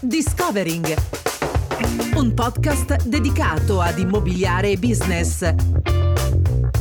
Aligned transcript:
Discovering, 0.00 0.94
un 2.14 2.32
podcast 2.32 3.08
dedicato 3.08 3.80
ad 3.80 3.98
immobiliare 3.98 4.70
e 4.70 4.76
business. 4.76 5.52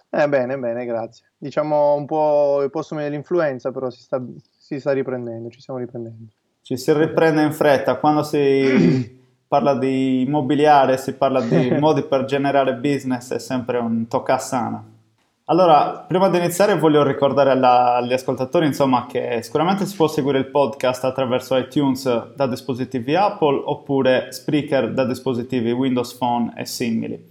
Eh, 0.09 0.27
bene, 0.27 0.57
bene, 0.57 0.85
grazie. 0.85 1.25
Diciamo 1.37 1.93
un 1.93 2.05
po' 2.05 2.61
il 2.63 2.69
postume 2.69 3.03
dell'influenza, 3.03 3.71
però 3.71 3.89
si 3.89 4.01
sta, 4.01 4.21
si 4.57 4.79
sta 4.79 4.91
riprendendo, 4.91 5.49
ci 5.49 5.61
stiamo 5.61 5.79
riprendendo. 5.79 6.31
Ci 6.61 6.77
si 6.77 6.93
riprende 6.93 7.41
in 7.43 7.53
fretta 7.53 7.95
quando 7.95 8.23
si 8.23 9.20
parla 9.51 9.75
di 9.75 10.21
immobiliare, 10.21 10.95
si 10.95 11.13
parla 11.13 11.41
di 11.41 11.71
modi 11.77 12.03
per 12.03 12.23
generare 12.23 12.75
business, 12.75 13.33
è 13.33 13.39
sempre 13.39 13.79
un 13.79 14.07
toccasana. 14.07 14.81
Allora, 15.43 16.05
prima 16.07 16.29
di 16.29 16.37
iniziare 16.37 16.79
voglio 16.79 17.03
ricordare 17.03 17.51
alla, 17.51 17.95
agli 17.95 18.13
ascoltatori 18.13 18.65
insomma, 18.65 19.07
che 19.07 19.39
sicuramente 19.43 19.85
si 19.85 19.97
può 19.97 20.07
seguire 20.07 20.37
il 20.37 20.45
podcast 20.45 21.03
attraverso 21.03 21.57
iTunes 21.57 22.33
da 22.33 22.47
dispositivi 22.47 23.13
Apple 23.13 23.61
oppure 23.65 24.31
Spreaker 24.31 24.93
da 24.93 25.03
dispositivi 25.03 25.71
Windows 25.71 26.13
Phone 26.13 26.53
e 26.55 26.65
simili. 26.65 27.27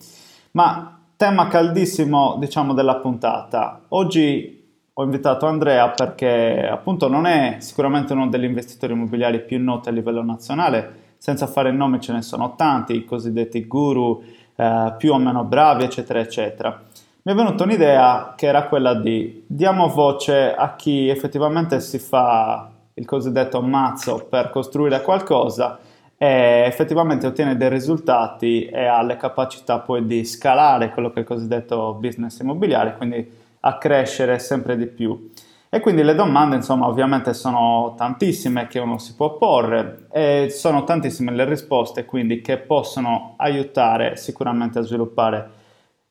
Ma 0.51 1.01
tema 1.17 1.49
caldissimo 1.49 2.37
diciamo 2.39 2.75
della 2.75 2.97
puntata. 2.97 3.81
Oggi 3.89 4.63
ho 4.93 5.03
invitato 5.03 5.47
Andrea 5.47 5.89
perché 5.89 6.69
appunto 6.71 7.09
non 7.09 7.25
è 7.25 7.57
sicuramente 7.61 8.13
uno 8.13 8.29
degli 8.29 8.45
investitori 8.45 8.93
immobiliari 8.93 9.41
più 9.41 9.59
noti 9.59 9.89
a 9.89 9.93
livello 9.93 10.23
nazionale, 10.23 11.00
senza 11.21 11.47
fare 11.47 11.71
nome 11.71 12.01
ce 12.01 12.15
ne 12.15 12.23
sono 12.23 12.55
tanti, 12.57 12.97
i 12.97 13.05
cosiddetti 13.05 13.67
guru 13.67 14.23
eh, 14.57 14.95
più 14.97 15.13
o 15.13 15.19
meno 15.19 15.45
bravi, 15.45 15.85
eccetera, 15.85 16.19
eccetera. 16.19 16.83
Mi 17.23 17.33
è 17.33 17.35
venuta 17.35 17.65
un'idea 17.65 18.33
che 18.35 18.47
era 18.47 18.67
quella 18.69 18.95
di 18.95 19.45
diamo 19.47 19.89
voce 19.89 20.55
a 20.55 20.77
chi 20.77 21.09
effettivamente 21.09 21.81
si 21.81 21.99
fa 21.99 22.71
il 22.95 23.05
cosiddetto 23.05 23.61
mazzo 23.61 24.27
per 24.31 24.49
costruire 24.49 25.03
qualcosa 25.03 25.79
e 26.17 26.65
effettivamente 26.67 27.27
ottiene 27.27 27.59
dei 27.59 27.69
risultati 27.69 28.65
e 28.65 28.87
ha 28.87 29.03
le 29.03 29.19
capacità 29.19 29.81
poi 29.81 30.07
di 30.07 30.25
scalare 30.25 30.91
quello 30.91 31.11
che 31.11 31.17
è 31.17 31.21
il 31.21 31.27
cosiddetto 31.27 31.99
business 32.01 32.39
immobiliare, 32.39 32.97
quindi 32.97 33.31
a 33.61 33.77
crescere 33.77 34.39
sempre 34.39 34.79
di 34.79 34.87
più. 34.87 35.31
E 35.73 35.79
quindi 35.79 36.03
le 36.03 36.17
domande, 36.17 36.57
insomma, 36.57 36.89
ovviamente 36.89 37.33
sono 37.33 37.95
tantissime 37.97 38.67
che 38.67 38.81
uno 38.81 38.99
si 38.99 39.15
può 39.15 39.37
porre 39.37 40.07
e 40.11 40.49
sono 40.51 40.83
tantissime 40.83 41.31
le 41.31 41.45
risposte, 41.45 42.05
quindi 42.05 42.41
che 42.41 42.59
possono 42.59 43.35
aiutare 43.37 44.17
sicuramente 44.17 44.81
a 44.81 44.83
sviluppare 44.83 45.51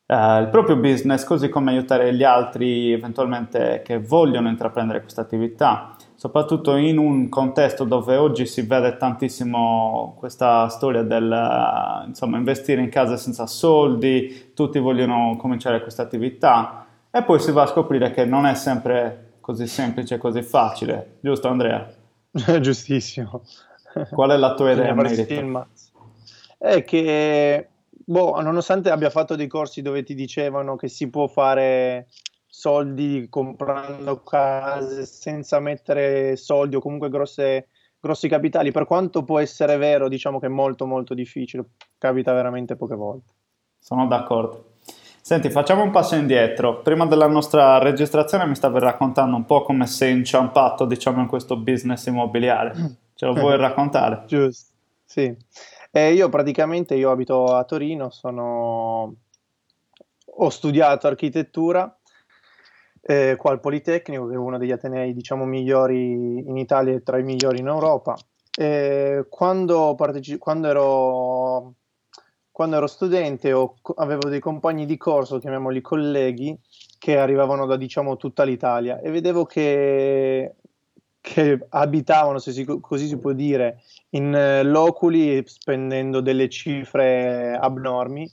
eh, 0.05 0.39
il 0.39 0.47
proprio 0.47 0.77
business, 0.77 1.25
così 1.25 1.49
come 1.49 1.71
aiutare 1.71 2.13
gli 2.13 2.23
altri 2.23 2.93
eventualmente 2.93 3.81
che 3.83 3.99
vogliono 3.99 4.47
intraprendere 4.47 5.01
questa 5.01 5.19
attività, 5.19 5.93
soprattutto 6.15 6.77
in 6.77 6.97
un 6.97 7.27
contesto 7.27 7.83
dove 7.83 8.15
oggi 8.15 8.45
si 8.45 8.61
vede 8.61 8.95
tantissimo 8.95 10.15
questa 10.17 10.69
storia 10.69 11.03
del 11.03 12.05
insomma, 12.07 12.37
investire 12.37 12.81
in 12.81 12.89
casa 12.89 13.17
senza 13.17 13.45
soldi, 13.45 14.53
tutti 14.55 14.79
vogliono 14.79 15.35
cominciare 15.37 15.81
questa 15.81 16.03
attività. 16.03 16.85
E 17.11 17.23
poi 17.23 17.39
si 17.39 17.51
va 17.51 17.63
a 17.63 17.67
scoprire 17.67 18.11
che 18.11 18.23
non 18.23 18.45
è 18.45 18.53
sempre 18.53 19.28
così 19.49 19.65
semplice, 19.65 20.19
così 20.19 20.43
facile, 20.43 21.17
giusto 21.21 21.47
Andrea? 21.47 21.91
Giustissimo. 22.61 23.41
Qual 24.11 24.29
è 24.29 24.37
la 24.37 24.53
tua 24.53 24.73
idea 24.73 24.91
in? 24.91 25.65
È 26.55 26.83
che, 26.83 27.67
boh, 27.89 28.39
nonostante 28.41 28.91
abbia 28.91 29.09
fatto 29.09 29.35
dei 29.35 29.47
corsi 29.47 29.81
dove 29.81 30.03
ti 30.03 30.13
dicevano 30.13 30.75
che 30.75 30.87
si 30.87 31.09
può 31.09 31.25
fare 31.25 32.09
soldi 32.45 33.25
comprando 33.27 34.21
case 34.21 35.07
senza 35.07 35.59
mettere 35.59 36.35
soldi 36.35 36.75
o 36.75 36.79
comunque 36.79 37.09
grosse, 37.09 37.69
grossi 37.99 38.27
capitali, 38.27 38.69
per 38.69 38.85
quanto 38.85 39.23
può 39.23 39.39
essere 39.39 39.77
vero, 39.77 40.09
diciamo 40.09 40.37
che 40.37 40.45
è 40.45 40.49
molto 40.49 40.85
molto 40.85 41.15
difficile, 41.15 41.69
capita 41.97 42.33
veramente 42.33 42.75
poche 42.75 42.95
volte. 42.95 43.33
Sono 43.79 44.05
d'accordo. 44.05 44.73
Senti, 45.29 45.51
facciamo 45.51 45.83
un 45.83 45.91
passo 45.91 46.15
indietro. 46.15 46.81
Prima 46.81 47.05
della 47.05 47.27
nostra 47.27 47.77
registrazione 47.77 48.47
mi 48.47 48.55
stavi 48.55 48.79
raccontando 48.79 49.35
un 49.35 49.45
po' 49.45 49.61
come 49.61 49.85
sei 49.85 50.13
inciampato, 50.13 50.85
diciamo, 50.85 51.21
in 51.21 51.27
questo 51.27 51.55
business 51.55 52.07
immobiliare. 52.07 52.73
Ce 53.13 53.27
lo 53.27 53.33
vuoi 53.33 53.55
raccontare? 53.55 54.23
Giusto, 54.25 54.73
sì. 55.05 55.31
E 55.91 56.13
io 56.13 56.29
praticamente 56.29 56.95
io 56.95 57.11
abito 57.11 57.43
a 57.45 57.63
Torino, 57.63 58.09
sono... 58.09 59.13
ho 60.25 60.49
studiato 60.49 61.05
architettura 61.05 61.95
eh, 63.01 63.35
qua 63.37 63.51
al 63.51 63.59
Politecnico, 63.59 64.25
che 64.25 64.33
è 64.33 64.37
uno 64.37 64.57
degli 64.57 64.71
atenei 64.71 65.13
diciamo 65.13 65.45
migliori 65.45 66.39
in 66.39 66.57
Italia 66.57 66.95
e 66.95 67.03
tra 67.03 67.19
i 67.19 67.23
migliori 67.23 67.59
in 67.59 67.67
Europa. 67.67 68.17
E 68.57 69.27
quando, 69.29 69.93
parteci- 69.93 70.39
quando, 70.39 70.67
ero, 70.69 71.73
quando 72.59 72.75
ero 72.75 72.87
studente 72.87 73.53
ho, 73.53 73.75
avevo 73.95 74.27
dei 74.27 74.41
compagni 74.41 74.85
di 74.85 74.97
corso, 74.97 75.39
chiamiamoli 75.39 75.79
colleghi, 75.79 76.59
che 76.97 77.17
arrivavano 77.17 77.65
da 77.65 77.77
diciamo 77.77 78.17
tutta 78.17 78.43
l'Italia 78.43 78.99
e 78.99 79.09
vedevo 79.11 79.45
che, 79.45 80.55
che 81.21 81.67
abitavano, 81.69 82.37
se 82.37 82.51
si, 82.51 82.65
così 82.81 83.07
si 83.07 83.17
può 83.17 83.31
dire, 83.31 83.81
in 84.09 84.35
eh, 84.35 84.63
loculi 84.63 85.41
spendendo 85.45 86.19
delle 86.19 86.49
cifre 86.49 87.57
abnormi 87.57 88.29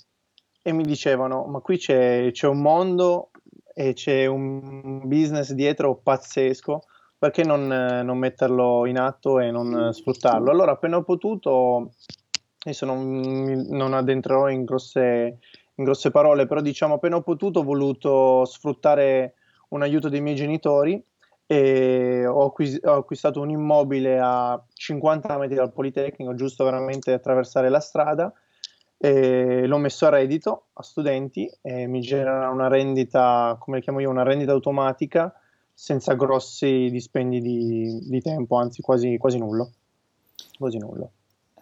e 0.61 0.73
mi 0.73 0.82
dicevano 0.82 1.44
ma 1.44 1.61
qui 1.61 1.78
c'è, 1.78 2.28
c'è 2.32 2.49
un 2.49 2.61
mondo 2.61 3.31
e 3.73 3.93
c'è 3.93 4.26
un 4.26 5.02
business 5.05 5.52
dietro 5.52 6.00
pazzesco, 6.02 6.82
perché 7.17 7.44
non, 7.44 7.69
non 7.69 8.19
metterlo 8.19 8.87
in 8.87 8.99
atto 8.99 9.38
e 9.38 9.52
non 9.52 9.93
sfruttarlo? 9.93 10.50
Allora, 10.50 10.73
appena 10.73 10.96
ho 10.96 11.05
potuto, 11.05 11.93
adesso 12.71 12.85
non, 12.85 13.67
non 13.69 13.95
addentrerò 13.95 14.49
in 14.49 14.65
grosse, 14.65 15.39
in 15.75 15.85
grosse 15.85 16.11
parole, 16.11 16.47
però 16.47 16.61
diciamo 16.61 16.95
appena 16.95 17.17
ho 17.17 17.23
potuto 17.23 17.61
ho 17.61 17.65
voluto 17.65 18.45
sfruttare 18.45 19.35
un 19.69 19.83
aiuto 19.83 20.09
dei 20.09 20.21
miei 20.21 20.35
genitori 20.35 21.03
e 21.47 22.27
ho, 22.27 22.47
acquis- 22.47 22.85
ho, 22.85 22.95
acquistato 22.95 23.41
un 23.41 23.51
immobile 23.51 24.19
a 24.21 24.61
50 24.73 25.39
metri 25.39 25.55
dal 25.55 25.73
Politecnico, 25.73 26.35
giusto 26.35 26.65
veramente 26.65 27.13
attraversare 27.13 27.69
la 27.69 27.81
strada 27.81 28.33
e 28.99 29.67
l'ho 29.67 29.79
messo 29.79 30.07
a 30.07 30.09
reddito 30.09 30.67
a 30.73 30.83
studenti 30.83 31.49
e 31.62 31.87
mi 31.87 32.01
genera 32.01 32.49
una 32.49 32.67
rendita, 32.67 33.57
come 33.61 33.81
chiamo 33.81 34.01
io, 34.01 34.11
una 34.11 34.25
rendita 34.25 34.53
automatica 34.53 35.33
senza 35.73 36.15
grossi 36.15 36.89
dispendi 36.91 37.41
di, 37.41 38.01
di 38.09 38.21
tempo, 38.21 38.57
anzi 38.57 38.81
quasi, 38.81 39.19
quasi 39.19 39.39
nullo. 39.39 39.71
Quasi 40.59 40.79
nullo. 40.79 41.11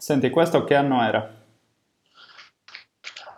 Senti, 0.05 0.29
questo 0.29 0.65
che 0.65 0.75
anno 0.75 1.03
era? 1.03 1.27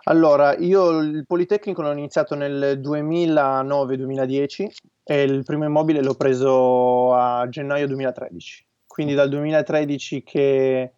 Allora, 0.03 0.53
io 0.57 0.99
il 0.99 1.25
Politecnico 1.25 1.81
l'ho 1.81 1.93
iniziato 1.93 2.35
nel 2.35 2.81
2009-2010 2.83 4.67
e 5.05 5.23
il 5.23 5.45
primo 5.45 5.63
immobile 5.63 6.03
l'ho 6.03 6.15
preso 6.15 7.13
a 7.13 7.47
gennaio 7.47 7.87
2013. 7.87 8.65
Quindi 8.85 9.13
dal 9.13 9.29
2013 9.29 10.23
che 10.23 10.91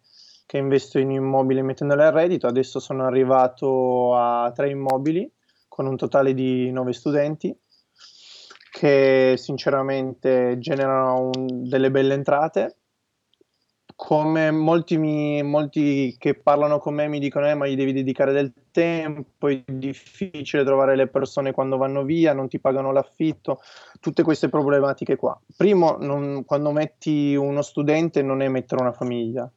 che 0.44 0.58
investo 0.58 0.98
in 0.98 1.12
immobili 1.12 1.62
mettendole 1.62 2.02
a 2.02 2.10
reddito. 2.10 2.48
Adesso 2.48 2.80
sono 2.80 3.04
arrivato 3.04 4.16
a 4.16 4.50
tre 4.52 4.70
immobili 4.70 5.30
con 5.68 5.86
un 5.86 5.96
totale 5.96 6.34
di 6.34 6.72
nove 6.72 6.92
studenti 6.92 7.56
che 8.72 9.34
sinceramente 9.36 10.58
generano 10.58 11.30
un, 11.32 11.68
delle 11.68 11.92
belle 11.92 12.14
entrate. 12.14 12.79
Come 14.02 14.50
molti, 14.50 14.96
mi, 14.96 15.42
molti, 15.42 16.16
che 16.18 16.34
parlano 16.34 16.78
con 16.78 16.94
me 16.94 17.06
mi 17.06 17.18
dicono: 17.18 17.46
eh, 17.46 17.54
ma 17.54 17.66
gli 17.66 17.76
devi 17.76 17.92
dedicare 17.92 18.32
del 18.32 18.50
tempo, 18.72 19.46
è 19.46 19.62
difficile 19.66 20.64
trovare 20.64 20.96
le 20.96 21.06
persone 21.06 21.52
quando 21.52 21.76
vanno 21.76 22.02
via, 22.02 22.32
non 22.32 22.48
ti 22.48 22.58
pagano 22.58 22.92
l'affitto, 22.92 23.60
tutte 24.00 24.22
queste 24.22 24.48
problematiche 24.48 25.16
qua. 25.16 25.38
Primo, 25.54 25.98
non, 26.00 26.44
quando 26.46 26.72
metti 26.72 27.36
uno 27.36 27.60
studente 27.60 28.22
non 28.22 28.40
è 28.40 28.48
mettere 28.48 28.80
una 28.80 28.92
famiglia, 28.92 29.48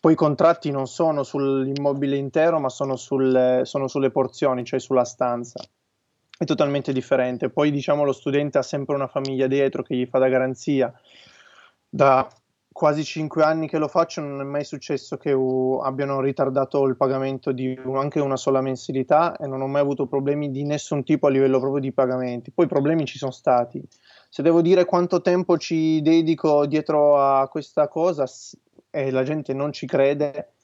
poi 0.00 0.12
i 0.12 0.16
contratti 0.16 0.72
non 0.72 0.88
sono 0.88 1.22
sull'immobile 1.22 2.16
intero, 2.16 2.58
ma 2.58 2.70
sono 2.70 2.96
sulle, 2.96 3.60
sono 3.62 3.86
sulle 3.86 4.10
porzioni, 4.10 4.64
cioè 4.64 4.80
sulla 4.80 5.04
stanza. 5.04 5.62
È 6.36 6.44
totalmente 6.44 6.92
differente. 6.92 7.50
Poi 7.50 7.70
diciamo 7.70 8.02
lo 8.02 8.12
studente 8.12 8.58
ha 8.58 8.62
sempre 8.62 8.96
una 8.96 9.06
famiglia 9.06 9.46
dietro 9.46 9.84
che 9.84 9.94
gli 9.94 10.06
fa 10.06 10.18
da 10.18 10.28
garanzia. 10.28 10.92
Da 11.88 12.28
quasi 12.72 13.04
cinque 13.04 13.42
anni 13.42 13.68
che 13.68 13.78
lo 13.78 13.88
faccio 13.88 14.20
non 14.20 14.40
è 14.40 14.44
mai 14.44 14.64
successo 14.64 15.16
che 15.16 15.32
uh, 15.32 15.80
abbiano 15.82 16.20
ritardato 16.20 16.84
il 16.86 16.96
pagamento 16.96 17.52
di 17.52 17.78
anche 17.94 18.20
una 18.20 18.36
sola 18.36 18.60
mensilità 18.60 19.36
e 19.36 19.46
non 19.46 19.60
ho 19.60 19.66
mai 19.66 19.80
avuto 19.80 20.06
problemi 20.06 20.50
di 20.50 20.64
nessun 20.64 21.02
tipo 21.02 21.26
a 21.26 21.30
livello 21.30 21.58
proprio 21.58 21.80
di 21.80 21.92
pagamenti. 21.92 22.52
Poi 22.52 22.66
problemi 22.66 23.04
ci 23.06 23.18
sono 23.18 23.32
stati. 23.32 23.82
Se 24.28 24.42
devo 24.42 24.62
dire 24.62 24.84
quanto 24.84 25.20
tempo 25.20 25.58
ci 25.58 26.00
dedico 26.02 26.66
dietro 26.66 27.20
a 27.20 27.48
questa 27.48 27.88
cosa, 27.88 28.24
e 28.90 29.10
la 29.10 29.22
gente 29.22 29.52
non 29.52 29.72
ci 29.72 29.86
crede, 29.86 30.54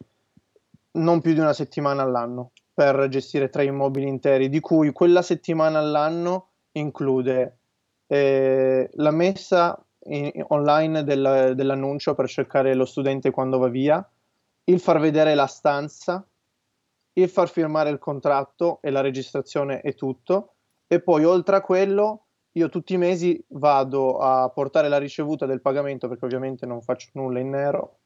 non 0.93 1.21
più 1.21 1.33
di 1.33 1.41
una 1.41 1.53
settimana 1.53 2.03
all'anno 2.03 2.53
per 2.73 3.09
gestire 3.09 3.49
tre 3.49 3.65
immobili 3.65 4.07
interi, 4.07 4.49
di 4.49 4.61
cui 4.61 4.93
quella 4.93 5.23
settimana 5.23 5.79
all'anno 5.79 6.51
include 6.73 7.59
eh, 8.07 8.89
la 8.93 9.11
messa 9.11 9.86
in, 10.09 10.45
online 10.49 11.05
del, 11.05 11.53
dell'annuncio 11.55 12.15
per 12.15 12.29
cercare 12.29 12.75
lo 12.75 12.85
studente 12.85 13.31
quando 13.31 13.59
va 13.59 13.69
via, 13.69 14.09
il 14.65 14.81
far 14.81 14.99
vedere 14.99 15.35
la 15.35 15.47
stanza, 15.47 16.27
il 17.13 17.29
far 17.29 17.49
firmare 17.49 17.91
il 17.91 17.99
contratto 17.99 18.79
e 18.83 18.91
la 18.91 19.01
registrazione 19.01 19.81
e 19.81 19.95
tutto, 19.95 20.55
e 20.87 21.01
poi 21.01 21.25
oltre 21.25 21.57
a 21.57 21.61
quello 21.61 22.23
io 22.53 22.69
tutti 22.69 22.95
i 22.95 22.99
mesi 22.99 23.43
vado 23.49 24.19
a 24.19 24.49
portare 24.49 24.89
la 24.89 24.99
ricevuta 24.99 25.45
del 25.45 25.61
pagamento 25.61 26.09
perché 26.09 26.25
ovviamente 26.25 26.65
non 26.65 26.81
faccio 26.81 27.11
nulla 27.13 27.39
in 27.39 27.51
nero 27.51 27.99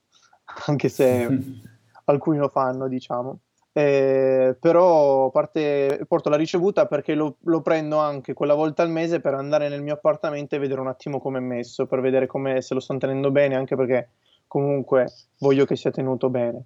anche 0.67 0.88
se 0.88 1.29
alcuni 2.06 2.38
lo 2.38 2.49
fanno, 2.49 2.88
diciamo. 2.88 3.38
Eh, 3.72 4.56
però 4.58 5.31
parte 5.31 6.05
porto 6.08 6.28
la 6.28 6.37
ricevuta 6.37 6.87
perché 6.87 7.14
lo, 7.14 7.37
lo, 7.43 7.61
prendo 7.61 7.99
anche 7.99 8.32
quella 8.32 8.55
volta 8.55 8.82
al 8.82 8.90
mese 8.90 9.20
per 9.20 9.34
andare 9.34 9.69
nel 9.69 9.81
mio 9.81 9.94
appartamento 9.94 10.56
e 10.56 10.58
vedere 10.58 10.81
un 10.81 10.88
attimo 10.88 11.20
come 11.20 11.38
è 11.38 11.43
messo, 11.43 11.87
per 11.87 12.00
vedere 12.00 12.26
come, 12.26 12.62
se 12.62 12.75
lo 12.75 12.81
stanno 12.81 12.99
tenendo 12.99 13.31
bene, 13.31 13.55
anche 13.55 13.76
perché 13.76 14.08
comunque 14.49 15.12
voglio 15.38 15.64
che 15.64 15.76
sia 15.76 15.93
tenuto 15.93 16.28
bene. 16.31 16.64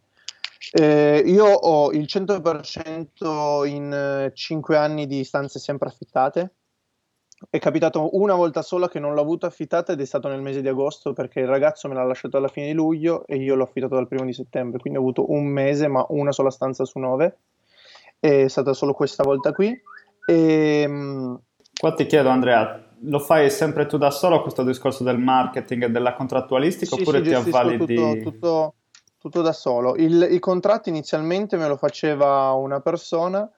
Eh, 0.72 1.22
io 1.26 1.44
ho 1.44 1.92
il 1.92 2.06
100% 2.08 3.66
in 3.66 4.30
5 4.32 4.76
anni 4.76 5.06
di 5.06 5.22
stanze 5.22 5.58
sempre 5.58 5.88
affittate, 5.88 6.54
è 7.50 7.58
capitato 7.58 8.16
una 8.16 8.34
volta 8.34 8.62
sola 8.62 8.88
che 8.88 8.98
non 8.98 9.14
l'ho 9.14 9.20
avuto 9.20 9.46
affittata 9.46 9.92
ed 9.92 10.00
è 10.00 10.04
stato 10.04 10.28
nel 10.28 10.40
mese 10.40 10.60
di 10.60 10.68
agosto 10.68 11.12
perché 11.12 11.40
il 11.40 11.46
ragazzo 11.46 11.88
me 11.88 11.94
l'ha 11.94 12.04
lasciato 12.04 12.36
alla 12.36 12.48
fine 12.48 12.66
di 12.66 12.72
luglio 12.72 13.26
e 13.26 13.36
io 13.36 13.54
l'ho 13.54 13.64
affittato 13.64 13.94
dal 13.94 14.08
primo 14.08 14.24
di 14.24 14.32
settembre, 14.32 14.78
quindi 14.78 14.98
ho 14.98 15.02
avuto 15.02 15.30
un 15.30 15.46
mese 15.46 15.88
ma 15.88 16.04
una 16.10 16.32
sola 16.32 16.50
stanza 16.50 16.84
su 16.84 16.98
nove. 16.98 17.38
È 18.18 18.48
stata 18.48 18.72
solo 18.72 18.92
questa 18.94 19.22
volta 19.22 19.52
qui. 19.52 19.78
E, 20.26 20.80
ehm, 20.82 21.40
Qua 21.78 21.92
ti 21.92 22.06
chiedo 22.06 22.28
Andrea, 22.28 22.82
lo 23.00 23.18
fai 23.18 23.50
sempre 23.50 23.86
tu 23.86 23.98
da 23.98 24.10
solo 24.10 24.40
questo 24.42 24.62
discorso 24.62 25.04
del 25.04 25.18
marketing 25.18 25.84
e 25.84 25.90
della 25.90 26.14
contrattualistica 26.14 26.94
sì, 26.94 27.02
oppure 27.02 27.18
sì, 27.18 27.28
ti 27.28 27.34
avvali 27.34 27.76
tutto, 27.76 27.84
di... 27.84 28.22
Tutto, 28.22 28.74
tutto 29.18 29.42
da 29.42 29.52
solo. 29.52 29.96
Il, 29.96 30.28
I 30.30 30.38
contratti 30.38 30.88
inizialmente 30.88 31.56
me 31.56 31.66
lo 31.66 31.76
faceva 31.76 32.52
una 32.52 32.80
persona 32.80 33.50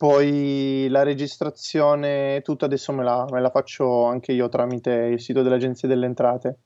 poi 0.00 0.86
la 0.88 1.02
registrazione, 1.02 2.40
tutta 2.40 2.64
adesso 2.64 2.90
me 2.90 3.04
la, 3.04 3.26
me 3.28 3.38
la, 3.38 3.50
faccio 3.50 4.04
anche 4.06 4.32
io 4.32 4.48
tramite 4.48 4.90
il 4.90 5.20
sito 5.20 5.42
dell'Agenzia 5.42 5.86
delle 5.86 6.06
Entrate. 6.06 6.60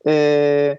E, 0.00 0.78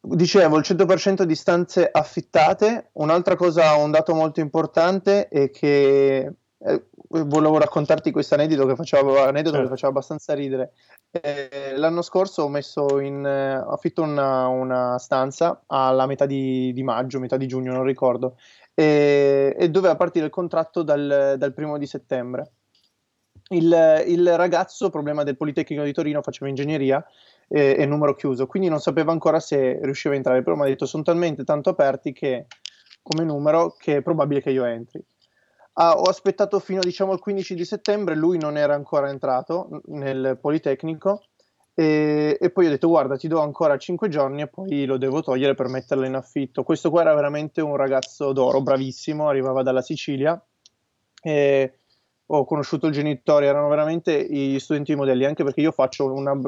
dicevo, 0.00 0.56
il 0.56 0.64
100% 0.66 1.24
di 1.24 1.34
stanze 1.34 1.86
affittate. 1.92 2.88
Un'altra 2.92 3.36
cosa, 3.36 3.74
un 3.74 3.90
dato 3.90 4.14
molto 4.14 4.40
importante 4.40 5.28
è 5.28 5.50
che 5.50 6.32
eh, 6.64 6.86
volevo 7.08 7.58
raccontarti 7.58 8.10
questo 8.10 8.32
aneddoto 8.32 8.68
che 8.68 8.74
faceva, 8.74 9.24
aneddoto 9.24 9.56
certo. 9.56 9.62
che 9.64 9.68
faceva 9.68 9.90
abbastanza 9.90 10.32
ridere. 10.32 10.72
Eh, 11.10 11.74
l'anno 11.76 12.00
scorso 12.00 12.44
ho 12.44 12.48
messo 12.48 13.00
in 13.00 13.22
eh, 13.26 13.52
affitto 13.52 14.00
una, 14.00 14.46
una, 14.46 14.96
stanza 14.98 15.64
alla 15.66 16.06
metà 16.06 16.24
di, 16.24 16.72
di 16.72 16.82
maggio, 16.82 17.20
metà 17.20 17.36
di 17.36 17.46
giugno, 17.46 17.74
non 17.74 17.84
ricordo 17.84 18.36
e, 18.74 19.54
e 19.58 19.70
doveva 19.70 19.96
partire 19.96 20.26
il 20.26 20.30
contratto 20.30 20.82
dal, 20.82 21.34
dal 21.38 21.54
primo 21.54 21.78
di 21.78 21.86
settembre. 21.86 22.52
Il, 23.48 24.04
il, 24.06 24.36
ragazzo, 24.36 24.88
problema 24.88 25.24
del 25.24 25.36
Politecnico 25.36 25.82
di 25.82 25.92
Torino, 25.92 26.22
faceva 26.22 26.48
ingegneria 26.48 27.04
e, 27.48 27.76
e 27.78 27.86
numero 27.86 28.14
chiuso, 28.14 28.46
quindi 28.46 28.68
non 28.68 28.80
sapeva 28.80 29.12
ancora 29.12 29.40
se 29.40 29.78
riusciva 29.82 30.14
a 30.14 30.16
entrare, 30.16 30.42
però 30.42 30.56
mi 30.56 30.62
ha 30.62 30.66
detto 30.66 30.86
sono 30.86 31.02
talmente 31.02 31.44
tanto 31.44 31.70
aperti 31.70 32.12
che, 32.12 32.46
come 33.02 33.24
numero 33.24 33.74
che 33.76 33.96
è 33.96 34.02
probabile 34.02 34.40
che 34.40 34.50
io 34.50 34.64
entri. 34.64 35.04
Ah, 35.74 35.94
ho 35.96 36.02
aspettato 36.02 36.58
fino 36.60 36.80
diciamo 36.80 37.12
il 37.12 37.18
15 37.18 37.54
di 37.54 37.64
settembre, 37.64 38.14
lui 38.14 38.38
non 38.38 38.56
era 38.56 38.74
ancora 38.74 39.08
entrato 39.08 39.82
nel 39.86 40.38
Politecnico 40.40 41.22
e, 41.74 42.36
e, 42.40 42.50
poi 42.50 42.66
ho 42.66 42.68
detto 42.70 42.88
guarda 42.88 43.16
ti 43.16 43.28
do 43.28 43.40
ancora 43.40 43.78
5 43.78 44.08
giorni 44.08 44.42
e 44.42 44.46
poi 44.46 44.84
lo 44.84 44.98
devo 44.98 45.22
togliere 45.22 45.54
per 45.54 45.68
metterlo 45.68 46.04
in 46.04 46.14
affitto 46.14 46.64
questo 46.64 46.90
qua 46.90 47.00
era 47.00 47.14
veramente 47.14 47.60
un 47.60 47.76
ragazzo 47.76 48.32
d'oro 48.32 48.60
bravissimo 48.60 49.28
arrivava 49.28 49.62
dalla 49.62 49.80
Sicilia 49.80 50.40
e 51.22 51.74
ho 52.26 52.44
conosciuto 52.44 52.86
il 52.86 52.92
genitore 52.92 53.46
erano 53.46 53.68
veramente 53.68 54.24
gli 54.24 54.58
studenti 54.58 54.94
modelli 54.94 55.24
anche 55.24 55.44
perché 55.44 55.60
io 55.60 55.72
faccio 55.72 56.12
una, 56.12 56.38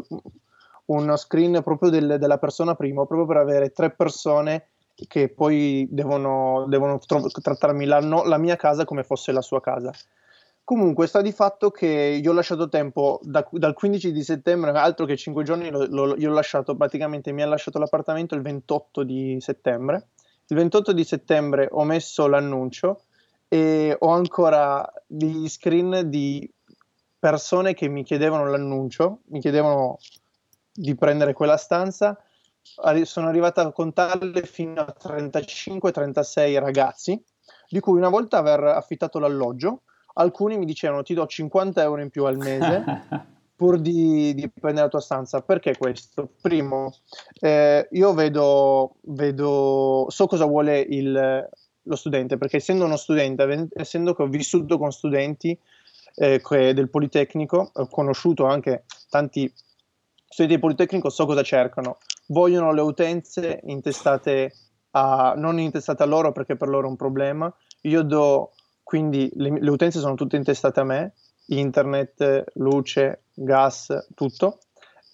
uno 0.86 1.16
screen 1.16 1.62
proprio 1.62 1.90
del, 1.90 2.16
della 2.18 2.38
persona 2.38 2.74
prima 2.74 3.06
proprio 3.06 3.26
per 3.26 3.36
avere 3.38 3.70
tre 3.70 3.90
persone 3.90 4.68
che 5.08 5.28
poi 5.28 5.86
devono, 5.90 6.66
devono 6.68 6.98
tro- 6.98 7.26
trattarmi 7.28 7.84
la, 7.84 8.00
no, 8.00 8.24
la 8.24 8.38
mia 8.38 8.56
casa 8.56 8.84
come 8.84 9.02
fosse 9.02 9.32
la 9.32 9.42
sua 9.42 9.60
casa. 9.60 9.92
Comunque 10.64 11.06
sta 11.06 11.20
di 11.20 11.32
fatto 11.32 11.70
che 11.70 12.18
io 12.22 12.30
ho 12.30 12.34
lasciato 12.34 12.70
tempo 12.70 13.20
da, 13.22 13.46
dal 13.50 13.74
15 13.74 14.12
di 14.12 14.22
settembre, 14.22 14.70
altro 14.70 15.04
che 15.04 15.14
5 15.14 15.44
giorni, 15.44 15.68
lo, 15.68 15.84
lo, 15.84 16.16
io 16.16 16.30
ho 16.30 16.34
lasciato 16.34 16.74
praticamente, 16.74 17.32
mi 17.32 17.42
ha 17.42 17.46
lasciato 17.46 17.78
l'appartamento 17.78 18.34
il 18.34 18.40
28 18.40 19.02
di 19.02 19.36
settembre. 19.40 20.08
Il 20.46 20.56
28 20.56 20.92
di 20.92 21.04
settembre 21.04 21.68
ho 21.70 21.84
messo 21.84 22.26
l'annuncio 22.26 23.02
e 23.46 23.94
ho 23.98 24.08
ancora 24.08 24.90
degli 25.06 25.50
screen 25.50 26.08
di 26.08 26.50
persone 27.18 27.74
che 27.74 27.88
mi 27.88 28.02
chiedevano 28.02 28.48
l'annuncio, 28.48 29.20
mi 29.26 29.40
chiedevano 29.40 29.98
di 30.72 30.94
prendere 30.94 31.34
quella 31.34 31.58
stanza. 31.58 32.18
Sono 33.02 33.28
arrivata 33.28 33.60
a 33.60 33.70
contarle 33.70 34.42
fino 34.44 34.80
a 34.80 34.94
35-36 34.98 36.58
ragazzi, 36.58 37.22
di 37.68 37.80
cui 37.80 37.98
una 37.98 38.08
volta 38.08 38.38
aver 38.38 38.64
affittato 38.64 39.18
l'alloggio, 39.18 39.82
alcuni 40.14 40.58
mi 40.58 40.64
dicevano 40.64 41.02
ti 41.02 41.14
do 41.14 41.26
50 41.26 41.82
euro 41.82 42.00
in 42.00 42.10
più 42.10 42.24
al 42.24 42.36
mese 42.36 42.84
pur 43.56 43.78
di, 43.78 44.34
di, 44.34 44.48
prendere 44.48 44.86
la 44.86 44.90
tua 44.90 45.00
stanza. 45.00 45.40
Perché 45.42 45.76
questo? 45.76 46.28
Primo, 46.40 46.94
eh, 47.40 47.86
io 47.92 48.12
vedo, 48.12 48.96
vedo, 49.02 50.06
so 50.08 50.26
cosa 50.26 50.44
vuole 50.44 50.80
il, 50.80 51.48
lo 51.82 51.96
studente, 51.96 52.36
perché 52.36 52.56
essendo 52.56 52.84
uno 52.84 52.96
studente, 52.96 53.68
essendo 53.74 54.14
che 54.14 54.22
ho 54.22 54.26
vissuto 54.26 54.76
con 54.76 54.90
studenti 54.90 55.56
eh, 56.16 56.40
del 56.74 56.90
Politecnico, 56.90 57.70
ho 57.72 57.86
conosciuto 57.88 58.44
anche 58.44 58.84
tanti 59.08 59.52
studenti 60.26 60.54
del 60.54 60.60
Politecnico, 60.60 61.10
so 61.10 61.26
cosa 61.26 61.42
cercano. 61.42 61.98
Vogliono 62.28 62.72
le 62.72 62.80
utenze 62.80 63.60
intestate 63.64 64.52
a, 64.92 65.34
non 65.36 65.58
intestate 65.58 66.02
a 66.02 66.06
loro 66.06 66.32
perché 66.32 66.56
per 66.56 66.68
loro 66.68 66.86
è 66.86 66.90
un 66.90 66.96
problema. 66.96 67.52
Io 67.82 68.02
do 68.02 68.52
quindi 68.84 69.30
le, 69.34 69.58
le 69.58 69.70
utenze 69.70 69.98
sono 69.98 70.14
tutte 70.14 70.36
intestate 70.36 70.78
a 70.78 70.84
me, 70.84 71.14
internet, 71.46 72.44
luce, 72.54 73.24
gas, 73.34 74.06
tutto. 74.14 74.58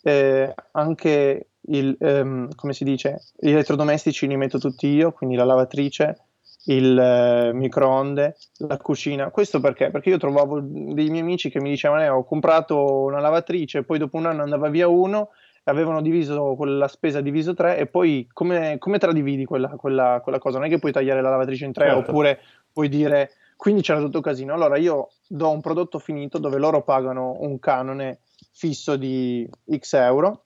Eh, 0.02 0.52
anche 0.72 1.50
il, 1.62 1.96
ehm, 1.98 2.54
come 2.54 2.72
si 2.72 2.84
dice, 2.84 3.22
gli 3.38 3.50
elettrodomestici 3.50 4.26
li 4.26 4.36
metto 4.36 4.58
tutti 4.58 4.88
io, 4.88 5.12
quindi 5.12 5.36
la 5.36 5.44
lavatrice, 5.44 6.18
il 6.64 6.98
eh, 6.98 7.52
microonde, 7.52 8.36
la 8.58 8.76
cucina. 8.76 9.30
Questo 9.30 9.60
perché? 9.60 9.90
Perché 9.90 10.10
io 10.10 10.18
trovavo 10.18 10.60
dei 10.60 11.08
miei 11.08 11.20
amici 11.20 11.48
che 11.50 11.60
mi 11.60 11.70
dicevano: 11.70 12.02
eh, 12.02 12.08
Ho 12.08 12.24
comprato 12.24 13.02
una 13.02 13.20
lavatrice, 13.20 13.84
poi 13.84 13.98
dopo 13.98 14.16
un 14.16 14.26
anno 14.26 14.42
andava 14.42 14.68
via 14.68 14.88
uno, 14.88 15.30
avevano 15.64 16.00
diviso 16.00 16.54
quella 16.56 16.88
spesa 16.88 17.20
diviso 17.20 17.54
tre, 17.54 17.78
e 17.78 17.86
poi 17.86 18.26
come, 18.32 18.76
come 18.78 18.98
te 18.98 19.06
la 19.06 19.12
dividi 19.12 19.44
quella, 19.44 19.68
quella, 19.70 20.20
quella, 20.22 20.38
cosa? 20.38 20.58
Non 20.58 20.66
è 20.66 20.70
che 20.70 20.78
puoi 20.78 20.92
tagliare 20.92 21.22
la 21.22 21.30
lavatrice 21.30 21.64
in 21.66 21.72
tre, 21.72 21.86
certo. 21.86 22.10
oppure 22.10 22.40
puoi 22.72 22.88
dire 22.88 23.30
quindi 23.60 23.82
c'era 23.82 24.00
tutto 24.00 24.22
casino. 24.22 24.54
Allora 24.54 24.78
io 24.78 25.10
do 25.28 25.50
un 25.50 25.60
prodotto 25.60 25.98
finito 25.98 26.38
dove 26.38 26.56
loro 26.56 26.82
pagano 26.82 27.36
un 27.40 27.58
canone 27.58 28.20
fisso 28.52 28.96
di 28.96 29.46
X 29.76 29.92
euro 29.92 30.44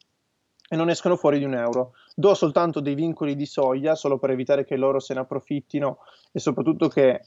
e 0.69 0.75
non 0.75 0.91
escono 0.91 1.15
fuori 1.15 1.39
di 1.39 1.45
un 1.45 1.55
euro. 1.55 1.93
Do 2.17 2.35
soltanto 2.35 2.81
dei 2.81 2.97
vincoli 2.97 3.37
di 3.37 3.47
soglia 3.47 3.95
solo 3.95 4.19
per 4.19 4.31
evitare 4.31 4.65
che 4.65 4.75
loro 4.75 4.99
se 4.99 5.15
ne 5.15 5.21
approfittino 5.21 5.99
e 6.33 6.41
soprattutto 6.41 6.89
che 6.89 7.21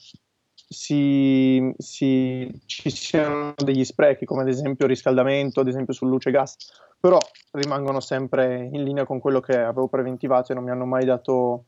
si, 0.52 1.72
si, 1.78 2.52
ci 2.66 2.90
siano 2.90 3.54
degli 3.56 3.82
sprechi, 3.82 4.26
come 4.26 4.42
ad 4.42 4.48
esempio 4.48 4.86
riscaldamento, 4.86 5.60
ad 5.60 5.68
esempio 5.68 5.94
sul 5.94 6.10
luce 6.10 6.28
e 6.28 6.32
gas, 6.32 6.56
però 7.00 7.16
rimangono 7.52 8.00
sempre 8.00 8.68
in 8.70 8.84
linea 8.84 9.06
con 9.06 9.20
quello 9.20 9.40
che 9.40 9.56
avevo 9.56 9.88
preventivato 9.88 10.52
e 10.52 10.54
non 10.54 10.64
mi 10.64 10.70
hanno 10.70 10.84
mai 10.84 11.06
dato 11.06 11.64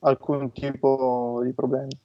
alcun 0.00 0.52
tipo 0.52 1.40
di 1.42 1.54
problemi. 1.54 1.98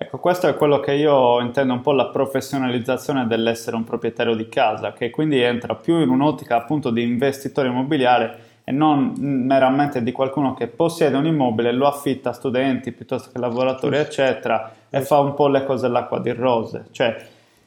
Ecco, 0.00 0.18
questo 0.18 0.46
è 0.46 0.54
quello 0.54 0.78
che 0.78 0.92
io 0.92 1.40
intendo 1.40 1.72
un 1.72 1.80
po' 1.80 1.90
la 1.90 2.06
professionalizzazione 2.06 3.26
dell'essere 3.26 3.74
un 3.74 3.82
proprietario 3.82 4.36
di 4.36 4.48
casa, 4.48 4.92
che 4.92 5.10
quindi 5.10 5.40
entra 5.40 5.74
più 5.74 5.98
in 5.98 6.08
un'ottica 6.08 6.54
appunto 6.54 6.90
di 6.90 7.02
investitore 7.02 7.66
immobiliare 7.66 8.38
e 8.62 8.70
non 8.70 9.14
meramente 9.16 10.04
di 10.04 10.12
qualcuno 10.12 10.54
che 10.54 10.68
possiede 10.68 11.16
un 11.16 11.26
immobile, 11.26 11.72
lo 11.72 11.88
affitta 11.88 12.30
a 12.30 12.32
studenti 12.32 12.92
piuttosto 12.92 13.30
che 13.32 13.40
lavoratori, 13.40 13.96
eccetera, 13.96 14.72
e 14.88 15.00
fa 15.00 15.18
un 15.18 15.34
po' 15.34 15.48
le 15.48 15.64
cose 15.64 15.86
all'acqua 15.86 16.20
di 16.20 16.30
rose. 16.30 16.84
Cioè, 16.92 17.16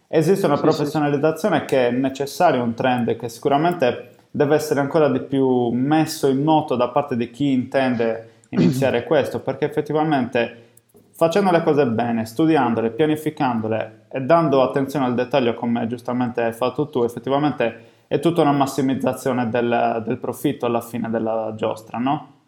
esiste 0.08 0.46
una 0.46 0.58
professionalizzazione 0.58 1.66
che 1.66 1.90
è 1.90 1.92
necessaria, 1.92 2.64
un 2.64 2.74
trend 2.74 3.14
che 3.18 3.28
sicuramente 3.28 4.12
deve 4.32 4.56
essere 4.56 4.80
ancora 4.80 5.10
di 5.10 5.20
più 5.20 5.68
messo 5.72 6.30
in 6.30 6.44
moto 6.44 6.78
da 6.78 6.88
parte 6.88 7.18
di 7.18 7.30
chi 7.30 7.52
intende 7.52 8.30
iniziare 8.52 9.04
questo, 9.04 9.42
perché 9.42 9.66
effettivamente 9.66 10.70
facendo 11.22 11.52
le 11.52 11.62
cose 11.62 11.86
bene, 11.86 12.26
studiandole, 12.26 12.90
pianificandole 12.90 14.08
e 14.12 14.22
dando 14.22 14.64
attenzione 14.64 15.06
al 15.06 15.14
dettaglio 15.14 15.54
come 15.54 15.86
giustamente 15.86 16.42
hai 16.42 16.52
fatto 16.52 16.90
tu, 16.90 17.04
effettivamente 17.04 18.06
è 18.08 18.18
tutta 18.18 18.42
una 18.42 18.52
massimizzazione 18.52 19.48
del, 19.48 20.02
del 20.04 20.18
profitto 20.18 20.66
alla 20.66 20.82
fine 20.82 21.12
della 21.12 21.54
giostra, 21.56 22.00
no? 22.00 22.40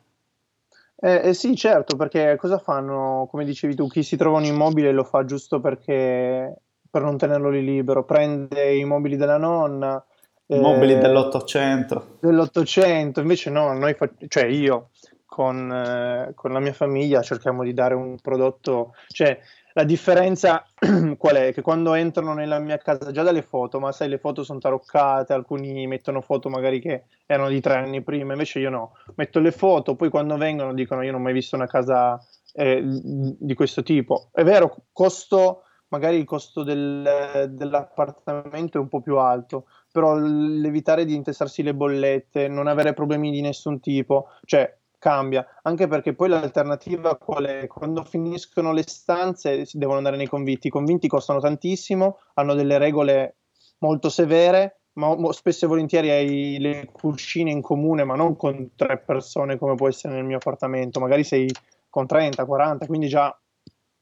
Eh, 0.96 1.22
eh, 1.24 1.34
sì, 1.36 1.56
certo, 1.56 1.96
perché 1.96 2.36
cosa 2.36 2.58
fanno, 2.58 3.27
come 3.30 3.46
dicevi 3.46 3.75
tu, 3.75 3.86
chi 3.86 4.01
si 4.01 4.18
trova 4.18 4.39
un 4.39 4.46
immobile 4.46 4.92
lo 4.92 5.03
fa 5.03 5.24
giusto 5.24 5.60
perché 5.60 6.56
per 6.89 7.03
non 7.03 7.15
tenerlo 7.15 7.51
lì 7.51 7.63
libero, 7.63 8.03
prende 8.06 8.74
i 8.74 8.86
mobili 8.86 9.18
della 9.18 9.38
nonna. 9.38 10.03
Mobili 10.48 10.94
eh, 10.94 10.98
dell'Ottocento. 10.98 12.18
Dell'Ottocento, 12.22 13.22
invece 13.22 13.51
no, 13.51 13.72
noi 13.74 13.94
fa- 13.94 14.10
cioè 14.27 14.46
io 14.46 14.89
con, 15.34 15.72
eh, 15.72 16.34
con, 16.36 16.52
la 16.52 16.60
mia 16.60 16.74
famiglia 16.74 17.24
cerchiamo 17.24 17.63
di 17.63 17.74
dare 17.74 17.96
un 17.96 18.18
prodotto, 18.22 18.94
cioè 19.08 19.40
la 19.74 19.84
differenza 19.84 20.63
qual 21.18 21.36
è? 21.38 21.52
Che 21.52 21.63
quando 21.63 21.96
entrano 21.96 22.36
nella 22.36 22.60
mia 22.60 22.78
casa 22.78 23.10
già 23.10 23.24
dalle 23.24 23.42
foto, 23.42 23.80
ma 23.80 23.92
sai 23.92 24.10
le 24.10 24.20
foto 24.20 24.44
sono 24.44 24.60
taroccate, 24.60 25.34
alcuni 25.34 25.88
mettono 25.88 26.22
foto 26.22 26.50
magari 26.50 26.80
che 26.80 27.06
erano 27.25 27.50
di 27.50 27.60
tre 27.62 27.78
anni 27.78 28.04
prima, 28.04 28.34
invece 28.34 28.60
io 28.60 28.70
no, 28.70 28.92
metto 29.16 29.40
le 29.40 29.50
foto, 29.50 29.96
poi 29.96 30.12
quando 30.12 30.38
vengono 30.38 30.72
dicono 30.72 31.02
io 31.02 31.12
non 31.12 31.22
ho 31.22 31.24
mai 31.24 31.34
visto 31.34 31.56
una 31.56 31.66
casa 31.66 32.24
eh, 32.54 32.84
di 32.84 33.54
questo 33.56 33.82
tipo. 33.82 34.30
È 34.32 34.44
vero, 34.44 34.84
costo, 34.92 35.63
magari 35.88 36.18
il 36.18 36.25
costo 36.25 36.62
del, 36.62 37.50
dell'appartamento 37.50 38.78
è 38.78 38.82
un 38.82 38.88
po' 38.88 39.02
più 39.02 39.18
alto, 39.18 39.66
però 39.92 40.16
l'evitare 40.16 41.06
di 41.06 41.16
intestarsi 41.16 41.63
le 41.63 41.74
bollette, 41.74 42.48
non 42.48 42.68
avere 42.68 42.94
problemi 42.94 43.32
di 43.32 43.42
nessun 43.42 43.80
tipo, 43.80 44.28
cioè 44.46 44.72
cambia, 45.03 45.45
anche 45.63 45.89
perché 45.89 46.13
poi 46.13 46.29
l'alternativa 46.29 47.17
qual 47.17 47.43
è? 47.43 47.67
Quando 47.67 48.05
finiscono 48.05 48.72
le 48.72 48.83
stanze 48.88 49.65
si 49.65 49.77
devono 49.77 49.98
andare 49.98 50.15
nei 50.15 50.29
convinti, 50.29 50.67
i 50.67 50.69
convinti 50.69 51.10
costano 51.10 51.41
tantissimo, 51.41 52.19
hanno 52.36 52.53
delle 52.53 52.77
regole 52.77 53.36
molto 53.79 54.07
severe, 54.07 54.79
ma 54.93 55.13
spesso 55.33 55.65
e 55.65 55.67
volentieri 55.67 56.10
hai 56.10 56.57
le 56.57 56.88
cucine 56.89 57.51
in 57.51 57.62
comune, 57.62 58.05
ma 58.05 58.15
non 58.15 58.38
con 58.38 58.75
tre 58.77 58.98
persone 58.98 59.57
come 59.57 59.75
può 59.75 59.89
essere 59.89 60.13
nel 60.13 60.24
mio 60.24 60.38
appartamento, 60.38 61.01
magari 61.01 61.25
sei 61.25 61.51
con 61.89 62.07
30, 62.07 62.45
40, 62.45 62.86
quindi 62.86 63.10
già 63.10 63.38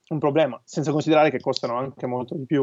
un 0.10 0.20
problema, 0.20 0.62
senza 0.63 0.91
considerare 0.91 1.31
che 1.31 1.39
costano 1.39 1.77
anche 1.77 2.05
molto 2.05 2.36
di 2.36 2.46
più. 2.46 2.62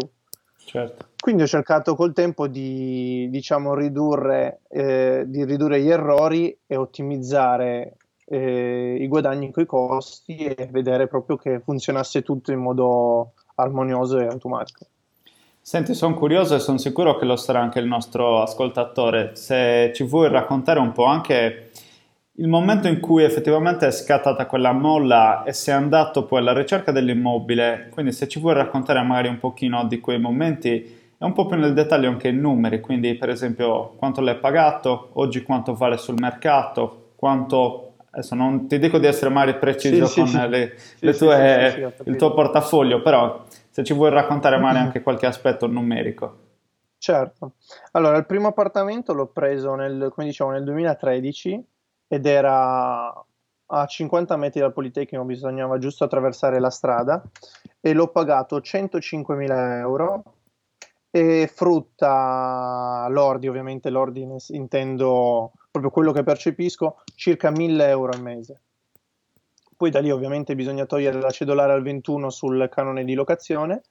Certo. 0.65 1.09
Quindi 1.19 1.43
ho 1.43 1.49
cercato 1.49 1.97
col 1.97 2.13
tempo 2.13 2.47
di, 2.47 3.27
diciamo, 3.31 3.75
ridurre, 3.75 4.61
eh, 4.69 5.25
di 5.27 5.45
ridurre 5.45 5.81
gli 5.81 5.91
errori 5.91 6.57
e 6.69 6.77
ottimizzare 6.77 7.97
eh, 8.31 8.97
i 9.01 9.07
guadagni 9.09 9.51
con 9.51 9.63
i 9.63 9.67
costi 9.67 10.37
e 10.37 10.69
vedere 10.71 11.07
proprio 11.07 11.37
che 11.37 11.61
funzionasse 11.61 12.23
tutto 12.23 12.53
in 12.53 12.61
modo 12.61 13.33
armonioso 13.55 14.19
e 14.19 14.27
automatico. 14.27 14.87
Senti, 15.61 15.95
sono 15.95 16.15
curioso 16.15 16.55
e 16.55 16.61
sono 16.61 16.79
sicuro 16.79 17.17
che 17.17 17.27
lo 17.27 17.37
sarà 17.37 17.61
anche 17.61 17.79
il 17.79 17.87
nostro 17.87 18.41
ascoltatore. 18.41 19.33
Se 19.35 19.93
ci 19.95 20.03
vuoi 20.05 20.29
raccontare 20.31 20.81
un 20.81 20.93
po' 20.93 21.05
anche 21.05 21.71
il 22.39 22.49
momento 22.49 22.87
in 22.89 23.01
cui 23.01 23.25
effettivamente 23.25 23.87
è 23.87 23.91
scattata 23.91 24.47
quella 24.47 24.73
molla 24.73 25.43
e 25.43 25.53
sei 25.53 25.75
andato 25.75 26.25
poi 26.25 26.39
alla 26.39 26.53
ricerca 26.53 26.93
dell'immobile, 26.93 27.89
quindi 27.91 28.13
se 28.13 28.29
ci 28.29 28.39
vuoi 28.39 28.55
raccontare 28.55 29.03
magari 29.03 29.29
un 29.29 29.39
pochino 29.39 29.85
di 29.87 29.99
quei 29.99 30.21
momenti 30.21 30.71
e 30.71 31.25
un 31.25 31.33
po' 31.33 31.47
più 31.47 31.59
nel 31.59 31.75
dettaglio 31.75 32.09
anche 32.09 32.29
i 32.29 32.33
numeri, 32.33 32.81
quindi 32.81 33.17
per 33.17 33.29
esempio 33.29 33.95
quanto 33.97 34.21
l'hai 34.21 34.39
pagato, 34.39 35.11
oggi 35.15 35.43
quanto 35.43 35.75
vale 35.75 35.97
sul 35.97 36.15
mercato, 36.17 37.11
quanto 37.17 37.88
adesso 38.19 38.35
non 38.35 38.67
ti 38.67 38.79
dico 38.79 38.99
di 38.99 39.07
essere 39.07 39.31
mai 39.31 39.57
preciso 39.59 40.07
sì, 40.07 40.21
con 40.21 40.29
sì, 40.29 40.49
le, 40.49 40.75
sì. 40.77 41.05
le 41.07 41.15
tue, 41.15 41.95
il 42.05 42.17
tuo 42.17 42.35
portafoglio, 42.35 43.01
però 43.01 43.45
se 43.71 43.85
ci 43.85 43.95
vuoi 43.95 44.11
raccontare 44.11 44.59
male 44.59 44.79
anche 44.79 45.03
qualche 45.03 45.27
aspetto 45.27 45.67
numerico. 45.67 46.47
Certo, 46.99 47.53
allora 47.93 48.17
il 48.17 48.27
primo 48.27 48.49
appartamento 48.49 49.15
l'ho 49.15 49.29
preso 49.29 49.75
nel, 49.77 50.11
come 50.13 50.27
dicevo, 50.27 50.51
nel 50.51 50.65
2013 50.65 51.65
ed 52.09 52.27
era 52.27 53.25
a 53.71 53.87
50 53.87 54.37
metri 54.37 54.61
dal 54.61 54.73
Politecnico, 54.73 55.25
bisognava 55.25 55.79
giusto 55.79 56.03
attraversare 56.03 56.59
la 56.59 56.71
strada 56.71 57.23
e 57.81 57.93
l'ho 57.93 58.09
pagato 58.09 58.59
105.000 58.59 59.79
euro 59.79 60.23
e 61.11 61.49
frutta 61.55 63.07
lordi, 63.11 63.47
ovviamente 63.47 63.91
lordi 63.91 64.27
intendo 64.49 65.53
proprio 65.71 65.91
quello 65.91 66.13
che 66.13 66.23
percepisco, 66.23 67.03
circa 67.15 67.51
1000 67.51 67.87
euro 67.89 68.13
al 68.13 68.23
mese. 68.23 68.63
Poi 69.77 69.91
da 69.91 70.01
lì 70.01 70.11
ovviamente 70.11 70.55
bisogna 70.55 70.87
togliere 70.87 71.21
la 71.21 71.31
cedolare 71.31 71.73
al 71.73 71.83
21 71.83 72.31
sul 72.31 72.69
canone 72.71 73.05
di 73.05 73.15
locazione. 73.15 73.83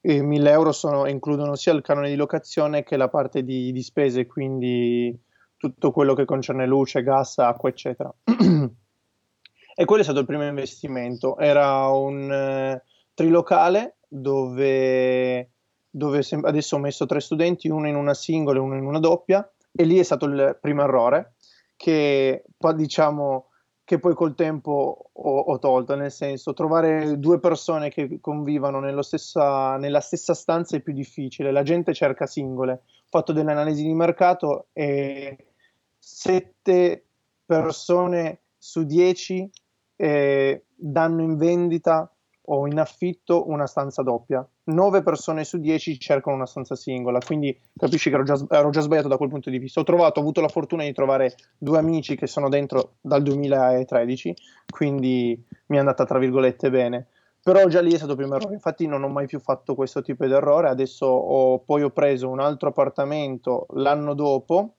E 0.00 0.22
1000 0.22 0.50
euro 0.50 0.72
sono, 0.72 1.06
includono 1.06 1.54
sia 1.54 1.72
il 1.72 1.82
canone 1.82 2.08
di 2.08 2.16
locazione 2.16 2.82
che 2.82 2.96
la 2.96 3.08
parte 3.08 3.42
di, 3.42 3.72
di 3.72 3.82
spese, 3.82 4.26
quindi 4.26 5.16
tutto 5.58 5.90
quello 5.90 6.14
che 6.14 6.24
concerne 6.24 6.66
luce, 6.66 7.02
gas, 7.02 7.38
acqua, 7.38 7.68
eccetera. 7.68 8.14
e 8.24 9.84
quello 9.84 10.00
è 10.00 10.04
stato 10.04 10.20
il 10.20 10.26
primo 10.26 10.46
investimento. 10.46 11.36
Era 11.36 11.88
un 11.88 12.32
eh, 12.32 12.82
trilocale 13.12 13.96
dove, 14.08 15.50
dove 15.90 16.26
adesso 16.42 16.76
ho 16.76 16.78
messo 16.78 17.04
tre 17.04 17.20
studenti, 17.20 17.68
uno 17.68 17.88
in 17.88 17.96
una 17.96 18.14
singola 18.14 18.58
e 18.58 18.62
uno 18.62 18.76
in 18.76 18.86
una 18.86 19.00
doppia, 19.00 19.46
e 19.72 19.84
lì 19.84 19.98
è 19.98 20.02
stato 20.02 20.26
il 20.26 20.58
primo 20.60 20.82
errore 20.82 21.34
che 21.76 22.44
diciamo 22.72 23.48
che 23.88 23.98
poi 23.98 24.14
col 24.14 24.34
tempo 24.34 25.10
ho, 25.10 25.38
ho, 25.38 25.58
tolto, 25.58 25.94
nel 25.94 26.10
senso 26.10 26.52
trovare 26.52 27.18
due 27.18 27.40
persone 27.40 27.88
che 27.88 28.18
convivano 28.20 28.80
stessa, 29.00 29.78
nella 29.78 30.00
stessa 30.00 30.34
stanza 30.34 30.76
è 30.76 30.82
più 30.82 30.92
difficile, 30.92 31.50
la 31.50 31.62
gente 31.62 31.94
cerca 31.94 32.26
singole. 32.26 32.72
Ho 32.72 33.06
fatto 33.08 33.32
delle 33.32 33.50
analisi 33.50 33.84
di 33.84 33.94
mercato 33.94 34.66
e 34.74 35.52
sette 35.96 37.06
persone 37.46 38.40
su 38.58 38.84
dieci 38.84 39.50
eh, 39.96 40.64
danno 40.74 41.22
in 41.22 41.38
vendita 41.38 42.12
o 42.42 42.66
in 42.66 42.78
affitto 42.78 43.48
una 43.48 43.66
stanza 43.66 44.02
doppia. 44.02 44.46
9 44.68 45.02
persone 45.02 45.44
su 45.44 45.58
10 45.58 45.98
cercano 45.98 46.36
una 46.36 46.46
stanza 46.46 46.74
singola, 46.74 47.18
quindi 47.24 47.58
capisci 47.76 48.10
che 48.10 48.16
ero 48.16 48.24
già, 48.24 48.38
ero 48.50 48.70
già, 48.70 48.80
sbagliato 48.80 49.08
da 49.08 49.16
quel 49.16 49.28
punto 49.28 49.50
di 49.50 49.58
vista. 49.58 49.80
Ho 49.80 49.84
trovato, 49.84 50.18
ho 50.18 50.22
avuto 50.22 50.40
la 50.40 50.48
fortuna 50.48 50.84
di 50.84 50.92
trovare 50.92 51.34
due 51.56 51.78
amici 51.78 52.16
che 52.16 52.26
sono 52.26 52.48
dentro 52.48 52.94
dal 53.00 53.22
2013, 53.22 54.34
quindi 54.70 55.42
mi 55.66 55.76
è 55.76 55.78
andata 55.78 56.04
tra 56.04 56.18
virgolette 56.18 56.70
bene. 56.70 57.06
Però 57.42 57.66
già 57.68 57.80
lì 57.80 57.92
è 57.92 57.96
stato 57.96 58.12
il 58.12 58.18
primo 58.18 58.34
errore, 58.34 58.54
infatti 58.54 58.86
non 58.86 59.02
ho 59.02 59.08
mai 59.08 59.26
più 59.26 59.40
fatto 59.40 59.74
questo 59.74 60.02
tipo 60.02 60.26
di 60.26 60.32
errore, 60.32 60.68
adesso 60.68 61.06
ho, 61.06 61.60
poi 61.60 61.82
ho 61.82 61.90
preso 61.90 62.28
un 62.28 62.40
altro 62.40 62.68
appartamento 62.68 63.66
l'anno 63.70 64.12
dopo, 64.12 64.74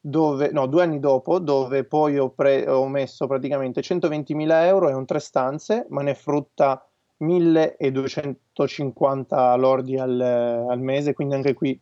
dove, 0.00 0.50
no, 0.52 0.66
due 0.66 0.82
anni 0.82 1.00
dopo, 1.00 1.40
dove 1.40 1.82
poi 1.82 2.18
ho, 2.18 2.28
pre, 2.28 2.68
ho 2.68 2.86
messo 2.86 3.26
praticamente 3.26 3.80
120.000 3.80 4.64
euro 4.66 4.90
e 4.90 4.92
un 4.92 5.06
tre 5.06 5.18
stanze, 5.18 5.86
ma 5.88 6.02
ne 6.02 6.14
frutta 6.14 6.86
1250 7.18 9.54
lordi 9.56 9.98
al, 9.98 10.20
al 10.20 10.80
mese, 10.80 11.14
quindi 11.14 11.34
anche 11.34 11.54
qui 11.54 11.80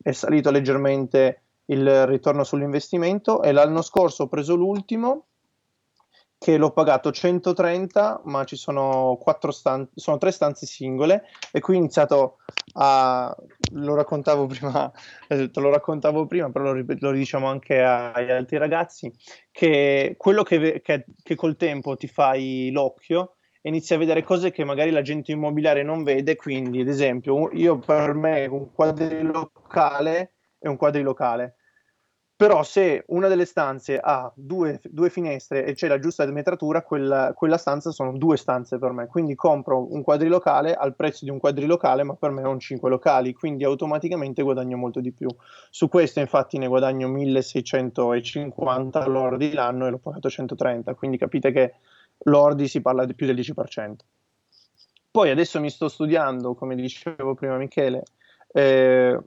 è 0.00 0.12
salito 0.12 0.50
leggermente 0.50 1.42
il 1.66 2.06
ritorno 2.06 2.44
sull'investimento. 2.44 3.42
E 3.42 3.52
l'anno 3.52 3.82
scorso 3.82 4.22
ho 4.24 4.28
preso 4.28 4.54
l'ultimo 4.54 5.24
che 6.38 6.56
l'ho 6.56 6.70
pagato 6.70 7.10
130 7.10 8.22
ma 8.26 8.44
ci 8.44 8.54
sono, 8.54 9.18
stan- 9.48 9.88
sono 9.94 10.18
tre 10.18 10.30
stanze 10.30 10.66
singole. 10.66 11.24
E 11.52 11.60
qui 11.60 11.74
ho 11.74 11.78
iniziato 11.78 12.36
a 12.74 13.34
lo 13.72 13.94
raccontavo 13.94 14.46
prima 14.46 14.90
te 15.26 15.50
lo 15.54 15.70
raccontavo 15.70 16.26
prima 16.26 16.50
però 16.50 16.72
lo, 16.72 16.84
lo 16.86 17.12
diciamo 17.12 17.48
anche 17.48 17.82
agli 17.82 18.30
altri 18.30 18.56
ragazzi 18.56 19.12
che 19.50 20.14
quello 20.16 20.42
che, 20.42 20.80
che, 20.82 21.06
che 21.22 21.34
col 21.34 21.56
tempo 21.56 21.96
ti 21.96 22.06
fai 22.06 22.70
l'occhio 22.70 23.37
e 23.68 23.70
inizi 23.70 23.92
a 23.92 23.98
vedere 23.98 24.22
cose 24.22 24.50
che 24.50 24.64
magari 24.64 24.90
l'agente 24.90 25.32
immobiliare 25.32 25.82
non 25.82 26.02
vede. 26.02 26.36
Quindi, 26.36 26.80
ad 26.80 26.88
esempio, 26.88 27.50
io 27.52 27.78
per 27.78 28.14
me 28.14 28.46
un 28.46 28.72
quadrilocale 28.72 30.32
è 30.58 30.68
un 30.68 30.76
quadrilocale. 30.76 31.54
Però 32.34 32.62
se 32.62 33.04
una 33.08 33.26
delle 33.26 33.44
stanze 33.44 33.98
ha 34.00 34.32
due, 34.34 34.80
due 34.84 35.10
finestre 35.10 35.66
e 35.66 35.74
c'è 35.74 35.88
la 35.88 35.98
giusta 35.98 36.24
metratura, 36.26 36.82
quella, 36.82 37.32
quella, 37.34 37.58
stanza 37.58 37.90
sono 37.90 38.16
due 38.16 38.36
stanze 38.36 38.78
per 38.78 38.92
me. 38.92 39.06
Quindi 39.06 39.34
compro 39.34 39.92
un 39.92 40.02
quadrilocale 40.02 40.74
al 40.74 40.94
prezzo 40.94 41.24
di 41.24 41.30
un 41.30 41.38
quadrilocale, 41.38 42.04
ma 42.04 42.14
per 42.14 42.30
me 42.30 42.44
ho 42.44 42.50
un 42.50 42.60
cinque 42.60 42.88
locali, 42.88 43.34
quindi 43.34 43.64
automaticamente 43.64 44.42
guadagno 44.42 44.76
molto 44.76 45.00
di 45.00 45.12
più. 45.12 45.28
Su 45.68 45.88
questo 45.88 46.20
infatti 46.20 46.58
ne 46.58 46.68
guadagno 46.68 47.08
1650 47.08 49.06
lordi 49.08 49.52
l'anno 49.52 49.88
e 49.88 49.90
l'ho 49.90 49.98
pagato 49.98 50.30
130, 50.30 50.94
quindi 50.94 51.18
capite 51.18 51.50
che 51.50 51.74
lordi 52.24 52.68
si 52.68 52.80
parla 52.80 53.04
di 53.04 53.14
più 53.14 53.26
del 53.26 53.36
10%. 53.36 53.94
Poi 55.10 55.30
adesso 55.30 55.58
mi 55.60 55.70
sto 55.70 55.88
studiando, 55.88 56.54
come 56.54 56.74
dicevo 56.74 57.34
prima 57.34 57.56
Michele, 57.56 58.02
eh, 58.52 59.18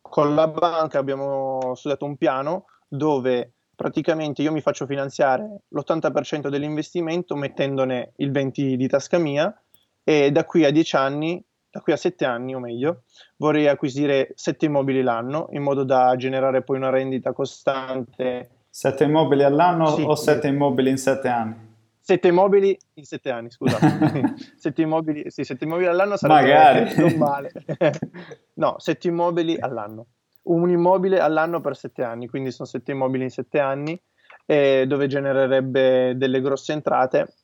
con 0.00 0.34
la 0.34 0.48
banca 0.48 0.98
abbiamo 0.98 1.74
studiato 1.74 2.04
un 2.04 2.16
piano 2.16 2.66
dove 2.86 3.52
praticamente 3.74 4.42
io 4.42 4.52
mi 4.52 4.60
faccio 4.60 4.86
finanziare 4.86 5.60
l'80% 5.68 6.48
dell'investimento 6.48 7.36
mettendone 7.36 8.12
il 8.16 8.30
20% 8.30 8.74
di 8.74 8.88
tasca 8.88 9.18
mia 9.18 9.54
e 10.02 10.32
da 10.32 10.44
qui 10.44 10.64
a 10.64 10.70
10 10.70 10.96
anni, 10.96 11.44
da 11.70 11.80
qui 11.80 11.92
a 11.92 11.96
7 11.96 12.24
anni 12.24 12.54
o 12.54 12.58
meglio, 12.58 13.02
vorrei 13.36 13.68
acquisire 13.68 14.32
7 14.34 14.66
immobili 14.66 15.02
l'anno 15.02 15.48
in 15.52 15.62
modo 15.62 15.84
da 15.84 16.16
generare 16.16 16.62
poi 16.62 16.78
una 16.78 16.90
rendita 16.90 17.32
costante. 17.32 18.50
7 18.70 19.04
immobili 19.04 19.44
all'anno 19.44 19.94
sì, 19.94 20.02
o 20.02 20.14
7 20.14 20.48
immobili 20.48 20.90
in 20.90 20.98
7 20.98 21.28
anni? 21.28 21.67
Sette 22.08 22.28
immobili 22.28 22.74
in 22.94 23.04
sette 23.04 23.30
anni, 23.30 23.50
scusate. 23.50 24.34
sette, 24.56 24.80
immobili, 24.80 25.30
sì, 25.30 25.44
sette 25.44 25.64
immobili 25.64 25.88
all'anno 25.88 26.16
sarebbe 26.16 26.54
Magari. 26.54 26.94
non 26.96 27.16
male. 27.18 27.52
no, 28.54 28.76
sette 28.78 29.08
immobili 29.08 29.58
all'anno. 29.58 30.06
Un 30.44 30.70
immobile 30.70 31.20
all'anno 31.20 31.60
per 31.60 31.76
sette 31.76 32.02
anni, 32.02 32.26
quindi 32.26 32.50
sono 32.50 32.66
sette 32.66 32.92
immobili 32.92 33.24
in 33.24 33.30
sette 33.30 33.58
anni, 33.58 34.00
eh, 34.46 34.86
dove 34.88 35.06
genererebbe 35.06 36.16
delle 36.16 36.40
grosse 36.40 36.72
entrate 36.72 37.34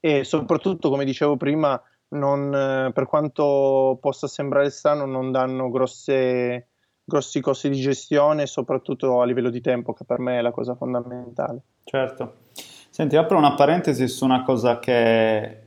e 0.00 0.24
soprattutto, 0.24 0.90
come 0.90 1.04
dicevo 1.04 1.36
prima, 1.36 1.80
non, 2.08 2.90
per 2.92 3.06
quanto 3.06 3.98
possa 4.00 4.26
sembrare 4.26 4.70
strano, 4.70 5.06
non 5.06 5.30
danno 5.30 5.70
grosse, 5.70 6.70
grossi 7.04 7.40
costi 7.40 7.68
di 7.68 7.78
gestione, 7.78 8.46
soprattutto 8.46 9.20
a 9.20 9.24
livello 9.24 9.50
di 9.50 9.60
tempo, 9.60 9.92
che 9.92 10.04
per 10.04 10.18
me 10.18 10.38
è 10.38 10.42
la 10.42 10.50
cosa 10.50 10.74
fondamentale. 10.74 11.60
Certo. 11.84 12.34
Senti, 12.96 13.14
apro 13.16 13.36
una 13.36 13.52
parentesi 13.52 14.08
su 14.08 14.24
una 14.24 14.42
cosa 14.42 14.78
che 14.78 15.58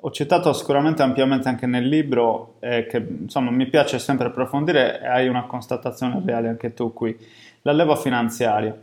ho 0.00 0.10
citato 0.12 0.52
sicuramente 0.52 1.02
ampiamente 1.02 1.48
anche 1.48 1.66
nel 1.66 1.88
libro 1.88 2.54
e 2.60 2.86
che 2.86 2.98
insomma 2.98 3.50
mi 3.50 3.66
piace 3.66 3.98
sempre 3.98 4.28
approfondire 4.28 5.00
e 5.00 5.06
hai 5.08 5.26
una 5.26 5.46
constatazione 5.46 6.22
reale 6.24 6.46
anche 6.46 6.74
tu 6.74 6.92
qui, 6.92 7.18
la 7.62 7.72
leva 7.72 7.96
finanziaria. 7.96 8.78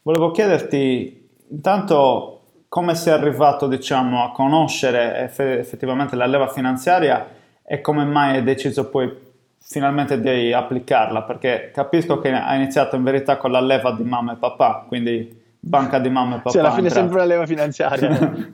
Volevo 0.00 0.30
chiederti 0.30 1.28
intanto 1.50 2.40
come 2.70 2.94
sei 2.94 3.12
arrivato 3.12 3.66
diciamo, 3.66 4.24
a 4.24 4.32
conoscere 4.32 5.18
eff- 5.24 5.40
effettivamente 5.40 6.16
la 6.16 6.24
leva 6.24 6.48
finanziaria 6.48 7.28
e 7.62 7.82
come 7.82 8.06
mai 8.06 8.36
hai 8.36 8.44
deciso 8.44 8.88
poi 8.88 9.14
finalmente 9.60 10.18
di 10.18 10.54
applicarla, 10.54 11.20
perché 11.24 11.70
capisco 11.74 12.18
che 12.18 12.32
hai 12.32 12.56
iniziato 12.56 12.96
in 12.96 13.02
verità 13.02 13.36
con 13.36 13.50
la 13.50 13.60
leva 13.60 13.92
di 13.92 14.04
mamma 14.04 14.32
e 14.32 14.36
papà, 14.36 14.86
quindi 14.88 15.44
banca 15.66 15.98
di 15.98 16.08
mamma 16.08 16.36
e 16.36 16.38
papà. 16.38 16.50
Sì, 16.50 16.58
alla 16.58 16.72
fine 16.72 16.90
sempre 16.90 17.16
una 17.16 17.24
leva 17.24 17.44
finanziaria. 17.44 18.08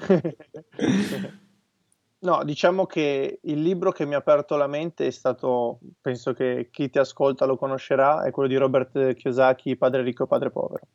no, 2.20 2.44
diciamo 2.44 2.86
che 2.86 3.38
il 3.42 3.60
libro 3.60 3.92
che 3.92 4.06
mi 4.06 4.14
ha 4.14 4.18
aperto 4.18 4.56
la 4.56 4.66
mente 4.66 5.06
è 5.06 5.10
stato, 5.10 5.80
penso 6.00 6.32
che 6.32 6.68
chi 6.70 6.88
ti 6.88 6.98
ascolta 6.98 7.44
lo 7.44 7.56
conoscerà, 7.56 8.24
è 8.24 8.30
quello 8.30 8.48
di 8.48 8.56
Robert 8.56 9.14
Kiyosaki, 9.14 9.76
Padre 9.76 10.02
ricco 10.02 10.24
e 10.24 10.26
padre 10.26 10.50
povero. 10.50 10.86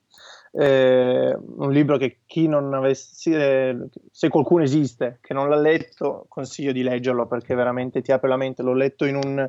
Eh, 0.52 1.38
un 1.38 1.72
libro 1.72 1.98
che 1.98 2.22
chi 2.26 2.48
non 2.48 2.74
avesse, 2.74 3.90
se 4.10 4.30
qualcuno 4.30 4.64
esiste 4.64 5.20
che 5.22 5.34
non 5.34 5.50
l'ha 5.50 5.60
letto, 5.60 6.26
consiglio 6.30 6.72
di 6.72 6.82
leggerlo 6.82 7.28
perché 7.28 7.54
veramente 7.54 8.02
ti 8.02 8.12
apre 8.12 8.30
la 8.30 8.38
mente. 8.38 8.64
L'ho 8.64 8.74
letto 8.74 9.06
in 9.06 9.18
un, 9.18 9.48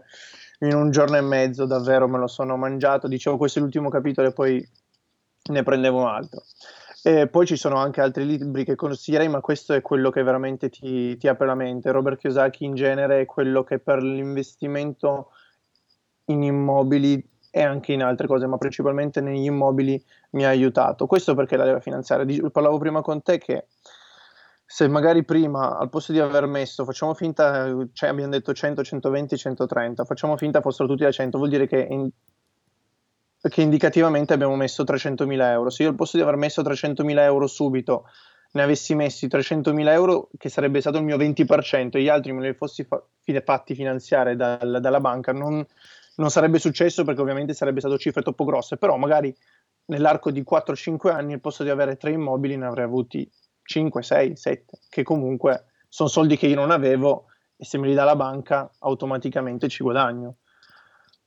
in 0.60 0.74
un 0.74 0.90
giorno 0.90 1.16
e 1.16 1.22
mezzo, 1.22 1.64
davvero 1.64 2.08
me 2.08 2.18
lo 2.18 2.26
sono 2.26 2.56
mangiato. 2.58 3.08
Dicevo, 3.08 3.38
questo 3.38 3.58
è 3.58 3.62
l'ultimo 3.62 3.88
capitolo 3.88 4.28
e 4.28 4.32
poi 4.32 4.68
ne 5.48 5.62
prendevo 5.62 6.00
un 6.00 6.06
altro. 6.06 6.42
E 7.02 7.28
poi 7.28 7.46
ci 7.46 7.56
sono 7.56 7.76
anche 7.76 8.00
altri 8.00 8.26
libri 8.26 8.64
che 8.64 8.74
consiglierei, 8.74 9.28
ma 9.28 9.40
questo 9.40 9.72
è 9.72 9.80
quello 9.80 10.10
che 10.10 10.22
veramente 10.22 10.68
ti, 10.68 11.16
ti 11.16 11.28
apre 11.28 11.46
la 11.46 11.54
mente. 11.54 11.92
Robert 11.92 12.18
Kiyosaki 12.18 12.64
in 12.64 12.74
genere 12.74 13.20
è 13.20 13.24
quello 13.24 13.62
che 13.62 13.78
per 13.78 14.02
l'investimento 14.02 15.30
in 16.26 16.42
immobili 16.42 17.24
e 17.50 17.62
anche 17.62 17.92
in 17.92 18.02
altre 18.02 18.26
cose, 18.26 18.46
ma 18.46 18.58
principalmente 18.58 19.20
negli 19.20 19.44
immobili 19.44 20.02
mi 20.30 20.44
ha 20.44 20.48
aiutato. 20.48 21.06
Questo 21.06 21.34
perché 21.34 21.56
la 21.56 21.64
leva 21.64 21.80
finanziaria. 21.80 22.50
Parlavo 22.50 22.78
prima 22.78 23.00
con 23.00 23.22
te 23.22 23.38
che 23.38 23.66
se 24.70 24.86
magari 24.86 25.24
prima 25.24 25.78
al 25.78 25.88
posto 25.88 26.12
di 26.12 26.20
aver 26.20 26.46
messo, 26.46 26.84
facciamo 26.84 27.14
finta, 27.14 27.74
cioè 27.94 28.10
abbiamo 28.10 28.30
detto 28.30 28.52
100, 28.52 28.84
120, 28.84 29.36
130, 29.36 30.04
facciamo 30.04 30.36
finta 30.36 30.60
fossero 30.60 30.86
tutti 30.86 31.04
da 31.04 31.10
100, 31.10 31.38
vuol 31.38 31.48
dire 31.48 31.66
che 31.66 31.86
in 31.88 32.10
che 33.40 33.62
indicativamente 33.62 34.32
abbiamo 34.32 34.56
messo 34.56 34.82
300.000 34.82 35.50
euro. 35.50 35.70
Se 35.70 35.82
io 35.82 35.90
al 35.90 35.94
posto 35.94 36.16
di 36.16 36.22
aver 36.22 36.36
messo 36.36 36.62
300.000 36.62 37.18
euro 37.18 37.46
subito 37.46 38.06
ne 38.50 38.62
avessi 38.62 38.94
messi 38.94 39.26
300.000 39.26 39.88
euro, 39.90 40.30
che 40.36 40.48
sarebbe 40.48 40.80
stato 40.80 40.98
il 40.98 41.04
mio 41.04 41.16
20%, 41.16 41.96
e 41.96 42.02
gli 42.02 42.08
altri 42.08 42.32
me 42.32 42.46
li 42.46 42.54
fossi 42.54 42.84
fa- 42.84 43.02
fatti 43.44 43.74
finanziare 43.74 44.36
dal, 44.36 44.78
dalla 44.80 45.00
banca, 45.00 45.32
non, 45.32 45.64
non, 46.16 46.30
sarebbe 46.30 46.58
successo 46.58 47.04
perché 47.04 47.20
ovviamente 47.20 47.52
sarebbe 47.52 47.80
stato 47.80 47.98
cifre 47.98 48.22
troppo 48.22 48.44
grosse, 48.44 48.78
però 48.78 48.96
magari 48.96 49.34
nell'arco 49.86 50.30
di 50.30 50.42
4-5 50.42 51.10
anni 51.10 51.34
al 51.34 51.40
posto 51.40 51.62
di 51.62 51.70
avere 51.70 51.96
tre 51.96 52.12
immobili 52.12 52.56
ne 52.56 52.66
avrei 52.66 52.84
avuti 52.84 53.30
5, 53.62 54.02
6, 54.02 54.36
7, 54.36 54.78
che 54.88 55.02
comunque 55.02 55.66
sono 55.88 56.08
soldi 56.08 56.36
che 56.36 56.46
io 56.46 56.56
non 56.56 56.70
avevo 56.70 57.26
e 57.56 57.64
se 57.64 57.76
me 57.76 57.86
li 57.86 57.94
dà 57.94 58.04
la 58.04 58.16
banca 58.16 58.70
automaticamente 58.78 59.68
ci 59.68 59.82
guadagno. 59.82 60.36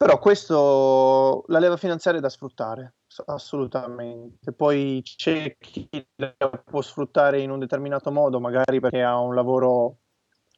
Però 0.01 0.17
questo, 0.17 1.43
la 1.45 1.59
leva 1.59 1.77
finanziaria 1.77 2.19
è 2.19 2.23
da 2.23 2.29
sfruttare, 2.29 2.95
assolutamente. 3.27 4.51
Poi 4.51 5.03
c'è 5.03 5.55
chi 5.59 5.87
la 6.15 6.33
può 6.65 6.81
sfruttare 6.81 7.39
in 7.39 7.51
un 7.51 7.59
determinato 7.59 8.11
modo, 8.11 8.39
magari 8.39 8.79
perché 8.79 9.03
ha 9.03 9.19
un 9.19 9.35
lavoro 9.35 9.97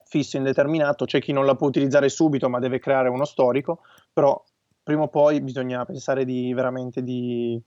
fisso 0.05 0.37
indeterminato, 0.37 1.03
c'è 1.03 1.19
chi 1.19 1.33
non 1.33 1.45
la 1.45 1.55
può 1.55 1.67
utilizzare 1.67 2.07
subito 2.07 2.47
ma 2.47 2.59
deve 2.59 2.79
creare 2.79 3.09
uno 3.09 3.25
storico, 3.25 3.81
però 4.13 4.41
prima 4.81 5.01
o 5.01 5.07
poi 5.09 5.41
bisogna 5.41 5.83
pensare 5.83 6.23
di 6.23 6.53
veramente 6.53 7.03
di, 7.03 7.61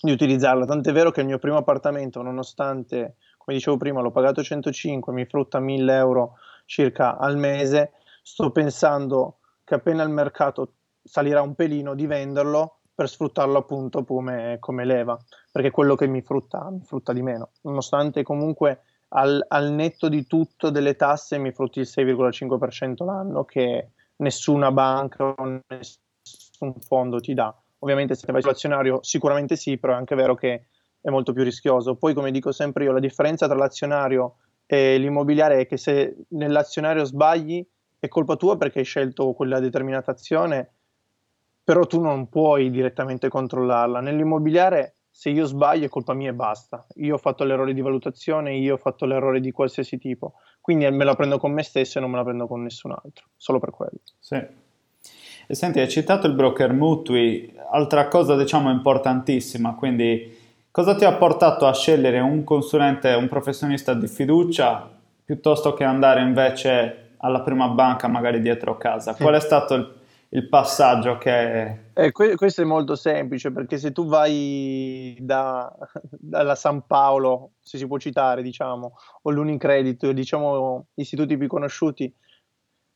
di 0.00 0.12
utilizzarla. 0.12 0.64
Tant'è 0.64 0.92
vero 0.92 1.10
che 1.10 1.22
il 1.22 1.26
mio 1.26 1.40
primo 1.40 1.56
appartamento, 1.56 2.22
nonostante, 2.22 3.16
come 3.36 3.56
dicevo 3.56 3.78
prima, 3.78 4.00
l'ho 4.00 4.12
pagato 4.12 4.44
105, 4.44 5.12
mi 5.12 5.26
frutta 5.26 5.58
1000 5.58 5.96
euro 5.96 6.34
circa 6.66 7.18
al 7.18 7.36
mese, 7.36 7.94
sto 8.22 8.52
pensando 8.52 9.37
che 9.68 9.74
appena 9.74 10.02
il 10.02 10.08
mercato 10.08 10.72
salirà 11.02 11.42
un 11.42 11.54
pelino 11.54 11.94
di 11.94 12.06
venderlo 12.06 12.78
per 12.94 13.08
sfruttarlo 13.08 13.58
appunto 13.58 14.02
come, 14.02 14.56
come 14.58 14.84
leva, 14.86 15.16
perché 15.52 15.70
quello 15.70 15.94
che 15.94 16.06
mi 16.06 16.22
frutta, 16.22 16.68
mi 16.70 16.80
frutta 16.82 17.12
di 17.12 17.22
meno, 17.22 17.50
nonostante 17.62 18.22
comunque 18.22 18.80
al, 19.08 19.44
al, 19.46 19.70
netto 19.70 20.08
di 20.08 20.26
tutto 20.26 20.70
delle 20.70 20.96
tasse 20.96 21.38
mi 21.38 21.52
frutti 21.52 21.80
il 21.80 21.88
6,5% 21.88 23.04
l'anno 23.04 23.44
che 23.44 23.90
nessuna 24.16 24.72
banca 24.72 25.24
o 25.24 25.60
nessun 25.68 26.80
fondo 26.80 27.20
ti 27.20 27.34
dà. 27.34 27.54
Ovviamente 27.80 28.14
se 28.14 28.32
vai 28.32 28.40
sull'azionario 28.40 29.00
sicuramente 29.02 29.54
sì, 29.54 29.78
però 29.78 29.92
è 29.92 29.96
anche 29.96 30.16
vero 30.16 30.34
che 30.34 30.68
è 31.00 31.10
molto 31.10 31.32
più 31.32 31.44
rischioso. 31.44 31.94
Poi 31.94 32.14
come 32.14 32.30
dico 32.30 32.52
sempre 32.52 32.84
io, 32.84 32.92
la 32.92 33.00
differenza 33.00 33.46
tra 33.46 33.56
l'azionario 33.56 34.38
e 34.66 34.98
l'immobiliare 34.98 35.60
è 35.60 35.66
che 35.66 35.76
se 35.76 36.24
nell'azionario 36.30 37.04
sbagli 37.04 37.64
è 37.98 38.08
colpa 38.08 38.36
tua 38.36 38.56
perché 38.56 38.80
hai 38.80 38.84
scelto 38.84 39.32
quella 39.32 39.60
determinata 39.60 40.10
azione, 40.10 40.70
però 41.62 41.86
tu 41.86 42.00
non 42.00 42.28
puoi 42.28 42.70
direttamente 42.70 43.28
controllarla. 43.28 44.00
Nell'immobiliare 44.00 44.94
se 45.10 45.30
io 45.30 45.46
sbaglio 45.46 45.86
è 45.86 45.88
colpa 45.88 46.14
mia 46.14 46.30
e 46.30 46.32
basta. 46.34 46.86
Io 46.96 47.14
ho 47.14 47.18
fatto 47.18 47.42
l'errore 47.42 47.74
di 47.74 47.80
valutazione, 47.80 48.54
io 48.54 48.74
ho 48.74 48.78
fatto 48.78 49.04
l'errore 49.04 49.40
di 49.40 49.50
qualsiasi 49.50 49.98
tipo. 49.98 50.34
Quindi 50.60 50.88
me 50.90 51.04
la 51.04 51.16
prendo 51.16 51.38
con 51.38 51.50
me 51.50 51.64
stesso 51.64 51.98
e 51.98 52.00
non 52.00 52.10
me 52.10 52.18
la 52.18 52.24
prendo 52.24 52.46
con 52.46 52.62
nessun 52.62 52.92
altro, 52.92 53.26
solo 53.36 53.58
per 53.58 53.70
quello. 53.70 53.98
Sì. 54.20 54.36
E 55.50 55.54
senti, 55.54 55.80
hai 55.80 55.88
citato 55.88 56.26
il 56.26 56.34
broker 56.34 56.72
mutui, 56.72 57.52
altra 57.72 58.06
cosa 58.06 58.36
diciamo 58.36 58.70
importantissima, 58.70 59.74
quindi 59.74 60.36
cosa 60.70 60.94
ti 60.94 61.04
ha 61.04 61.14
portato 61.14 61.66
a 61.66 61.72
scegliere 61.72 62.20
un 62.20 62.44
consulente, 62.44 63.12
un 63.14 63.28
professionista 63.28 63.94
di 63.94 64.06
fiducia 64.06 64.88
piuttosto 65.24 65.74
che 65.74 65.84
andare 65.84 66.20
invece 66.20 67.07
alla 67.18 67.42
prima 67.42 67.68
banca 67.68 68.08
magari 68.08 68.40
dietro 68.40 68.76
casa? 68.76 69.14
Qual 69.14 69.34
è 69.34 69.40
stato 69.40 69.74
il 69.74 69.98
il 70.30 70.48
passaggio 70.48 71.16
che... 71.16 71.90
Eh, 71.94 72.12
que- 72.12 72.36
questo 72.36 72.62
è 72.62 72.64
molto 72.64 72.94
semplice 72.96 73.50
perché 73.50 73.78
se 73.78 73.92
tu 73.92 74.06
vai 74.06 75.16
da, 75.20 75.72
dalla 76.10 76.54
San 76.54 76.86
Paolo, 76.86 77.52
se 77.60 77.78
si 77.78 77.86
può 77.86 77.98
citare, 77.98 78.42
diciamo, 78.42 78.94
o 79.22 79.30
l'Unicredit, 79.30 80.10
diciamo 80.10 80.88
istituti 80.94 81.36
più 81.36 81.46
conosciuti, 81.46 82.12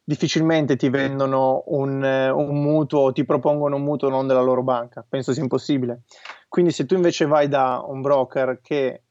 difficilmente 0.05 0.77
ti 0.77 0.91
vendono 0.91 1.63
un, 1.67 2.03
un 2.03 2.61
mutuo 2.61 3.01
o 3.01 3.13
ti 3.13 3.25
propongono 3.25 3.77
un 3.77 3.83
mutuo 3.83 4.09
non 4.09 4.27
della 4.27 4.43
loro 4.43 4.63
banca, 4.63 5.05
penso 5.09 5.33
sia 5.33 5.43
impossibile. 5.43 6.03
Quindi 6.49 6.71
se 6.71 6.85
tu 6.85 6.95
invece 6.95 7.25
vai 7.25 7.49
da 7.49 7.83
un 7.87 8.03
broker 8.03 8.61
che 8.61 9.05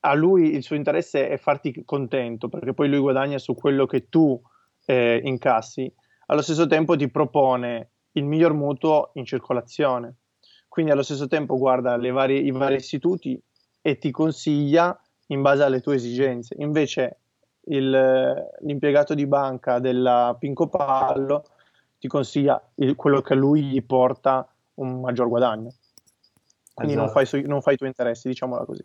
a 0.00 0.14
lui 0.14 0.54
il 0.54 0.62
suo 0.62 0.76
interesse 0.76 1.28
è 1.28 1.36
farti 1.36 1.84
contento, 1.84 2.48
perché 2.48 2.74
poi 2.74 2.88
lui 2.88 2.98
guadagna 2.98 3.38
su 3.38 3.54
quello 3.54 3.86
che 3.86 4.08
tu 4.08 4.40
eh, 4.86 5.20
incassi, 5.24 5.92
allo 6.26 6.42
stesso 6.42 6.66
tempo 6.66 6.96
ti 6.96 7.08
propone 7.10 7.90
il 8.12 8.24
miglior 8.24 8.52
mutuo 8.52 9.10
in 9.14 9.24
circolazione. 9.24 10.16
Quindi 10.68 10.92
allo 10.92 11.02
stesso 11.02 11.26
tempo 11.26 11.56
guarda 11.56 11.96
varie, 11.96 12.38
i 12.38 12.50
vari 12.50 12.76
istituti 12.76 13.40
e 13.80 13.98
ti 13.98 14.10
consiglia 14.10 14.98
in 15.28 15.40
base 15.40 15.62
alle 15.62 15.80
tue 15.80 15.94
esigenze. 15.94 16.54
Invece 16.58 17.18
il, 17.68 17.90
l'impiegato 18.60 19.14
di 19.14 19.26
banca 19.26 19.78
della 19.78 20.36
Pinco 20.38 20.68
Pallo 20.68 21.44
ti 21.98 22.08
consiglia 22.08 22.62
il, 22.76 22.94
quello 22.94 23.22
che 23.22 23.32
a 23.32 23.36
lui 23.36 23.62
gli 23.62 23.82
porta 23.84 24.46
un 24.74 25.00
maggior 25.00 25.28
guadagno. 25.28 25.72
Quindi 26.74 26.92
esatto. 26.92 27.12
non, 27.14 27.26
fai, 27.26 27.42
non 27.46 27.62
fai 27.62 27.74
i 27.74 27.76
tuoi 27.78 27.88
interessi, 27.88 28.28
diciamola 28.28 28.64
così. 28.64 28.84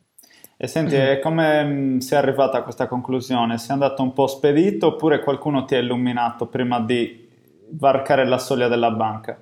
E 0.64 0.68
senti, 0.68 0.96
come 1.24 1.64
mm, 1.64 1.98
sei 1.98 2.20
arrivata 2.20 2.60
a 2.60 2.62
questa 2.62 2.86
conclusione? 2.86 3.58
Sei 3.58 3.72
andato 3.72 4.04
un 4.04 4.14
po' 4.14 4.28
spedito 4.28 4.90
oppure 4.90 5.24
qualcuno 5.24 5.66
ti 5.66 5.74
ha 5.74 5.80
illuminato 5.80 6.46
prima 6.46 6.80
di 6.80 7.28
varcare 7.72 8.28
la 8.28 8.38
soglia 8.38 8.68
della 8.68 8.92
banca? 8.92 9.42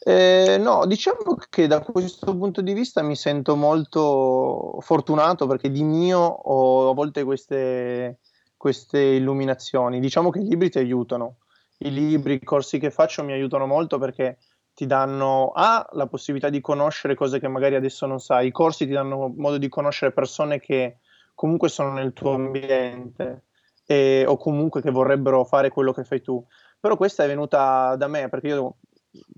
Eh, 0.00 0.58
no, 0.58 0.86
diciamo 0.86 1.36
che 1.48 1.68
da 1.68 1.78
questo 1.78 2.36
punto 2.36 2.62
di 2.62 2.72
vista 2.72 3.00
mi 3.02 3.14
sento 3.14 3.54
molto 3.54 4.78
fortunato 4.80 5.46
perché 5.46 5.70
di 5.70 5.84
mio 5.84 6.18
ho 6.18 6.90
a 6.90 6.94
volte 6.94 7.22
queste, 7.22 8.18
queste 8.56 8.98
illuminazioni. 8.98 10.00
Diciamo 10.00 10.30
che 10.30 10.40
i 10.40 10.48
libri 10.48 10.68
ti 10.68 10.78
aiutano, 10.78 11.36
i 11.78 11.92
libri, 11.92 12.34
i 12.34 12.42
corsi 12.42 12.80
che 12.80 12.90
faccio 12.90 13.22
mi 13.22 13.34
aiutano 13.34 13.66
molto 13.66 13.98
perché 13.98 14.38
ti 14.82 14.88
danno 14.88 15.52
A, 15.54 15.88
la 15.92 16.08
possibilità 16.08 16.48
di 16.48 16.60
conoscere 16.60 17.14
cose 17.14 17.38
che 17.38 17.46
magari 17.46 17.76
adesso 17.76 18.04
non 18.04 18.18
sai, 18.18 18.48
i 18.48 18.50
corsi 18.50 18.84
ti 18.84 18.90
danno 18.90 19.32
modo 19.36 19.56
di 19.56 19.68
conoscere 19.68 20.10
persone 20.10 20.58
che 20.58 20.96
comunque 21.36 21.68
sono 21.68 21.92
nel 21.92 22.12
tuo 22.12 22.32
ambiente 22.32 23.44
e, 23.86 24.24
o 24.26 24.36
comunque 24.36 24.82
che 24.82 24.90
vorrebbero 24.90 25.44
fare 25.44 25.68
quello 25.68 25.92
che 25.92 26.02
fai 26.02 26.20
tu. 26.20 26.44
Però 26.80 26.96
questa 26.96 27.22
è 27.22 27.28
venuta 27.28 27.94
da 27.94 28.08
me 28.08 28.28
perché 28.28 28.48
io 28.48 28.78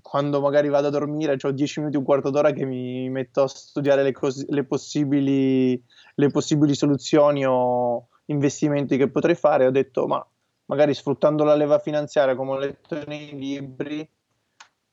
quando 0.01 0.41
magari 0.41 0.67
vado 0.67 0.87
a 0.87 0.89
dormire 0.89 1.37
ho 1.39 1.51
10 1.51 1.79
minuti, 1.81 1.97
un 1.97 2.03
quarto 2.03 2.31
d'ora 2.31 2.49
che 2.49 2.65
mi 2.65 3.07
metto 3.09 3.43
a 3.43 3.47
studiare 3.47 4.01
le, 4.01 4.13
cos- 4.13 4.47
le, 4.47 4.63
possibili, 4.63 5.79
le 6.15 6.29
possibili 6.31 6.73
soluzioni 6.73 7.45
o 7.45 8.07
investimenti 8.25 8.97
che 8.97 9.11
potrei 9.11 9.35
fare. 9.35 9.67
Ho 9.67 9.71
detto, 9.71 10.07
ma 10.07 10.25
magari 10.65 10.95
sfruttando 10.95 11.43
la 11.43 11.53
leva 11.53 11.77
finanziaria, 11.77 12.35
come 12.35 12.51
ho 12.51 12.57
letto 12.57 12.99
nei 13.05 13.37
libri, 13.37 14.09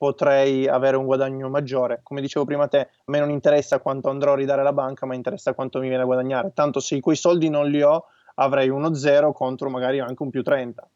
potrei 0.03 0.67
avere 0.67 0.97
un 0.97 1.05
guadagno 1.05 1.49
maggiore. 1.49 2.01
Come 2.03 2.21
dicevo 2.21 2.45
prima 2.45 2.67
te, 2.67 2.81
a 2.81 2.89
me 3.05 3.21
non 3.21 3.31
interessa 3.31 3.79
quanto 3.79 4.11
andrò 4.11 4.33
a 4.33 4.35
ridare 4.35 4.63
alla 4.63 4.73
banca, 4.73 5.07
ma 5.07 5.15
interessa 5.15 5.55
quanto 5.55 5.79
mi 5.79 5.87
viene 5.87 6.03
a 6.03 6.07
guadagnare. 6.07 6.51
Tanto 6.53 6.81
se 6.81 6.99
quei 6.99 7.15
soldi 7.15 7.49
non 7.49 7.69
li 7.69 7.83
ho, 7.83 8.07
avrei 8.35 8.69
uno 8.69 8.95
zero 8.95 9.33
contro 9.33 9.71
magari 9.71 10.01
anche 10.01 10.21
un 10.21 10.31
più 10.31 10.43
30 10.43 10.89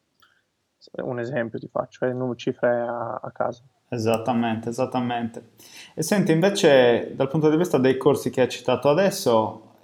un 0.99 1.19
esempio 1.19 1.59
ti 1.59 1.69
faccio, 1.69 2.05
eh, 2.05 2.13
non 2.13 2.37
cifre 2.37 2.69
a, 2.69 3.19
a 3.21 3.31
casa. 3.33 3.63
Esattamente, 3.89 4.69
esattamente. 4.69 5.51
E 5.95 6.03
senti, 6.03 6.31
invece, 6.31 7.13
dal 7.15 7.29
punto 7.29 7.51
di 7.51 7.57
vista 7.57 7.77
dei 7.79 7.97
corsi 7.97 8.31
che 8.31 8.43
hai 8.43 8.49
citato 8.49 8.89
adesso, 8.89 9.76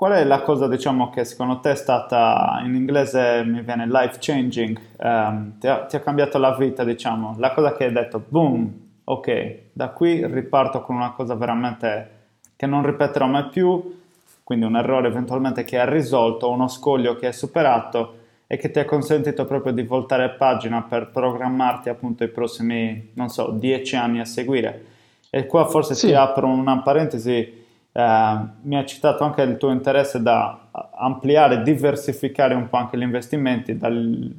qual 0.00 0.12
è 0.12 0.24
la 0.24 0.40
cosa, 0.40 0.66
diciamo, 0.66 1.10
che 1.10 1.26
secondo 1.26 1.60
te 1.60 1.72
è 1.72 1.74
stata, 1.74 2.62
in 2.64 2.74
inglese 2.74 3.42
mi 3.44 3.60
viene 3.60 3.86
life 3.86 4.16
changing, 4.18 4.80
um, 4.96 5.58
ti, 5.58 5.66
ha, 5.66 5.80
ti, 5.80 5.96
ha, 5.96 6.00
cambiato 6.00 6.38
la 6.38 6.56
vita, 6.56 6.84
diciamo, 6.84 7.34
la 7.36 7.52
cosa 7.52 7.74
che 7.76 7.84
hai 7.84 7.92
detto, 7.92 8.24
boom, 8.26 8.72
ok, 9.04 9.58
da 9.74 9.88
qui 9.90 10.24
riparto 10.26 10.80
con 10.80 10.96
una 10.96 11.10
cosa 11.10 11.34
veramente 11.34 12.10
che 12.56 12.64
non 12.64 12.82
ripeterò 12.82 13.26
mai 13.26 13.48
più, 13.50 14.00
quindi 14.42 14.64
un 14.64 14.76
errore 14.76 15.08
eventualmente 15.08 15.64
che 15.64 15.78
hai 15.78 15.90
risolto, 15.90 16.48
uno 16.48 16.68
scoglio 16.68 17.16
che 17.16 17.26
hai 17.26 17.34
superato 17.34 18.14
e 18.46 18.56
che 18.56 18.70
ti 18.70 18.78
ha 18.78 18.86
consentito 18.86 19.44
proprio 19.44 19.74
di 19.74 19.82
voltare 19.82 20.30
pagina 20.30 20.80
per 20.80 21.10
programmarti 21.10 21.90
appunto 21.90 22.24
i 22.24 22.28
prossimi, 22.28 23.10
non 23.16 23.28
so, 23.28 23.50
dieci 23.50 23.96
anni 23.96 24.20
a 24.20 24.24
seguire. 24.24 24.82
E 25.28 25.44
qua 25.44 25.66
forse 25.66 25.94
sì. 25.94 26.06
ti 26.06 26.14
apro 26.14 26.46
una 26.46 26.78
parentesi, 26.78 27.59
eh, 27.92 28.38
mi 28.62 28.76
ha 28.76 28.84
citato 28.84 29.24
anche 29.24 29.42
il 29.42 29.56
tuo 29.56 29.70
interesse 29.70 30.22
da 30.22 30.68
ampliare, 30.96 31.62
diversificare 31.62 32.54
un 32.54 32.68
po' 32.68 32.76
anche 32.76 32.96
gli 32.96 33.02
investimenti, 33.02 33.76
da 33.76 33.90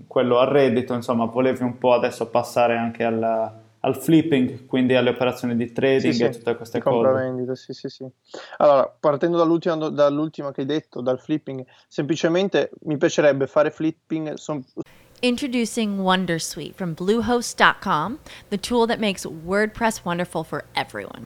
quello 0.08 0.40
a 0.40 0.46
reddito, 0.46 0.94
insomma, 0.94 1.26
volevi 1.26 1.64
un 1.64 1.78
po' 1.78 1.94
adesso 1.94 2.28
passare 2.30 2.78
anche 2.78 3.04
al 3.04 3.60
al 3.82 3.98
flipping, 3.98 4.66
quindi 4.66 4.96
alle 4.96 5.10
operazioni 5.10 5.56
di 5.56 5.72
trading 5.72 6.14
sì, 6.14 6.24
e 6.24 6.30
tutte 6.30 6.56
queste 6.56 6.80
cose. 6.80 7.56
Sì, 7.56 7.74
sì, 7.74 7.90
sì. 7.90 8.08
Allora, 8.58 8.94
partendo 9.00 9.38
dall'ultima, 9.38 9.90
dall'ultima 9.90 10.52
che 10.52 10.62
hai 10.62 10.68
detto, 10.68 11.02
dal 11.02 11.20
flipping, 11.20 11.66
semplicemente 11.88 12.72
mi 12.82 12.98
piacerebbe 12.98 13.48
fare 13.48 13.72
flipping. 13.72 14.34
Son... 14.34 14.64
Introducing 15.22 16.00
Wondersuite 16.00 16.74
from 16.76 16.94
Bluehost.com, 16.94 18.20
the 18.50 18.58
tool 18.58 18.86
that 18.88 19.00
makes 19.00 19.26
WordPress 19.26 20.04
wonderful 20.04 20.44
for 20.44 20.66
everyone. 20.74 21.26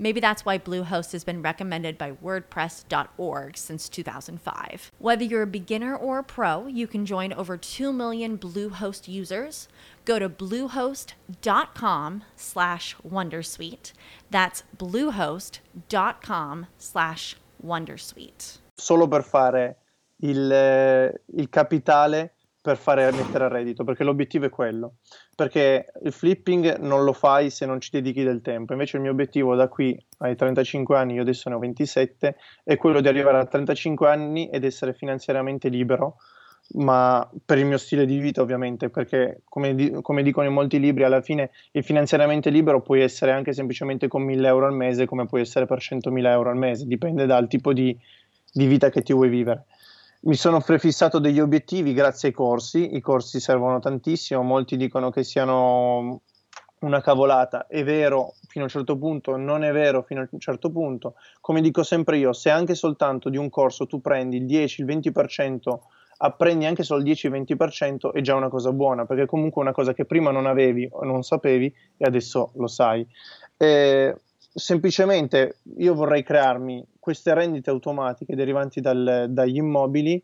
Maybe 0.00 0.18
that's 0.18 0.46
why 0.46 0.56
Bluehost 0.56 1.12
has 1.12 1.24
been 1.24 1.42
recommended 1.42 1.98
by 1.98 2.12
WordPress.org 2.12 3.58
since 3.58 3.86
2005. 3.90 4.90
Whether 4.98 5.24
you're 5.24 5.42
a 5.42 5.46
beginner 5.46 5.94
or 5.94 6.18
a 6.18 6.24
pro, 6.24 6.66
you 6.66 6.86
can 6.86 7.04
join 7.04 7.34
over 7.34 7.58
2 7.58 7.92
million 7.92 8.38
Bluehost 8.38 9.08
users. 9.08 9.68
Go 10.06 10.18
to 10.18 10.30
bluehost.com 10.30 12.24
slash 12.34 12.96
Wondersuite. 13.06 13.92
That's 14.30 14.62
bluehost.com 14.78 16.66
slash 16.78 17.36
Wondersuite. 17.62 18.58
Solo 18.74 19.06
per 19.06 19.22
fare 19.22 19.76
il, 20.22 20.50
eh, 20.50 21.20
il 21.36 21.50
capitale 21.50 22.32
per 22.62 22.76
fare 22.76 23.10
mettere 23.12 23.44
a 23.44 23.48
reddito, 23.48 23.84
perché 23.84 24.04
l'obiettivo 24.04 24.46
è 24.46 24.50
quello. 24.50 24.96
Perché 25.34 25.92
il 26.02 26.12
flipping 26.12 26.76
non 26.78 27.04
lo 27.04 27.12
fai 27.12 27.48
se 27.50 27.64
non 27.64 27.80
ci 27.80 27.90
dedichi 27.90 28.22
del 28.22 28.42
tempo. 28.42 28.72
Invece 28.72 28.96
il 28.96 29.02
mio 29.02 29.12
obiettivo 29.12 29.54
da 29.54 29.68
qui 29.68 29.98
ai 30.18 30.36
35 30.36 30.96
anni, 30.96 31.14
io 31.14 31.22
adesso 31.22 31.48
ne 31.48 31.54
ho 31.54 31.58
27, 31.58 32.36
è 32.62 32.76
quello 32.76 33.00
di 33.00 33.08
arrivare 33.08 33.38
a 33.38 33.46
35 33.46 34.08
anni 34.08 34.50
ed 34.50 34.64
essere 34.64 34.92
finanziariamente 34.92 35.68
libero, 35.68 36.16
ma 36.74 37.28
per 37.44 37.56
il 37.56 37.64
mio 37.64 37.78
stile 37.78 38.04
di 38.04 38.18
vita 38.18 38.42
ovviamente, 38.42 38.90
perché 38.90 39.40
come, 39.48 39.74
di, 39.74 39.96
come 40.02 40.22
dicono 40.22 40.46
in 40.46 40.52
molti 40.52 40.78
libri, 40.78 41.04
alla 41.04 41.22
fine 41.22 41.50
il 41.72 41.82
finanziariamente 41.82 42.50
libero 42.50 42.82
puoi 42.82 43.00
essere 43.00 43.32
anche 43.32 43.54
semplicemente 43.54 44.06
con 44.06 44.22
1000 44.22 44.46
euro 44.46 44.66
al 44.66 44.74
mese, 44.74 45.06
come 45.06 45.24
puoi 45.24 45.40
essere 45.40 45.64
per 45.64 45.78
100.000 45.78 46.26
euro 46.26 46.50
al 46.50 46.56
mese, 46.56 46.86
dipende 46.86 47.24
dal 47.24 47.48
tipo 47.48 47.72
di, 47.72 47.96
di 48.52 48.66
vita 48.66 48.90
che 48.90 49.00
ti 49.00 49.14
vuoi 49.14 49.30
vivere. 49.30 49.64
Mi 50.22 50.34
sono 50.34 50.60
prefissato 50.60 51.18
degli 51.18 51.40
obiettivi 51.40 51.94
grazie 51.94 52.28
ai 52.28 52.34
corsi, 52.34 52.94
i 52.94 53.00
corsi 53.00 53.40
servono 53.40 53.78
tantissimo, 53.78 54.42
molti 54.42 54.76
dicono 54.76 55.08
che 55.08 55.24
siano 55.24 56.20
una 56.80 57.00
cavolata, 57.00 57.66
è 57.66 57.82
vero 57.84 58.34
fino 58.46 58.64
a 58.64 58.66
un 58.66 58.70
certo 58.70 58.98
punto, 58.98 59.36
non 59.36 59.64
è 59.64 59.72
vero 59.72 60.02
fino 60.02 60.20
a 60.20 60.28
un 60.30 60.38
certo 60.38 60.70
punto. 60.70 61.14
Come 61.40 61.62
dico 61.62 61.82
sempre 61.82 62.18
io, 62.18 62.34
se 62.34 62.50
anche 62.50 62.74
soltanto 62.74 63.30
di 63.30 63.38
un 63.38 63.48
corso 63.48 63.86
tu 63.86 64.02
prendi 64.02 64.36
il 64.36 64.44
10, 64.44 64.82
il 64.82 64.86
20%, 64.88 65.78
apprendi 66.18 66.66
anche 66.66 66.82
solo 66.82 67.02
il 67.02 67.10
10-20% 67.10 68.12
è 68.12 68.20
già 68.20 68.34
una 68.34 68.50
cosa 68.50 68.72
buona, 68.72 69.06
perché 69.06 69.24
comunque 69.24 69.62
è 69.62 69.64
una 69.64 69.74
cosa 69.74 69.94
che 69.94 70.04
prima 70.04 70.30
non 70.30 70.44
avevi 70.44 70.86
o 70.90 71.02
non 71.04 71.22
sapevi 71.22 71.74
e 71.96 72.04
adesso 72.04 72.52
lo 72.56 72.66
sai. 72.66 73.06
Eh, 73.56 74.14
semplicemente 74.52 75.58
io 75.78 75.94
vorrei 75.94 76.22
crearmi 76.22 76.84
queste 76.98 77.32
rendite 77.34 77.70
automatiche 77.70 78.34
derivanti 78.34 78.80
dal, 78.80 79.26
dagli 79.28 79.56
immobili 79.56 80.22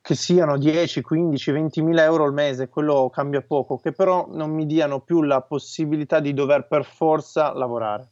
che 0.00 0.14
siano 0.14 0.56
10, 0.56 1.00
15, 1.00 1.50
20 1.50 1.82
mila 1.82 2.04
euro 2.04 2.24
al 2.24 2.32
mese, 2.32 2.68
quello 2.68 3.10
cambia 3.10 3.42
poco, 3.42 3.78
che 3.78 3.90
però 3.90 4.28
non 4.30 4.50
mi 4.50 4.64
diano 4.64 5.00
più 5.00 5.22
la 5.22 5.40
possibilità 5.40 6.20
di 6.20 6.32
dover 6.32 6.68
per 6.68 6.84
forza 6.84 7.52
lavorare. 7.52 8.06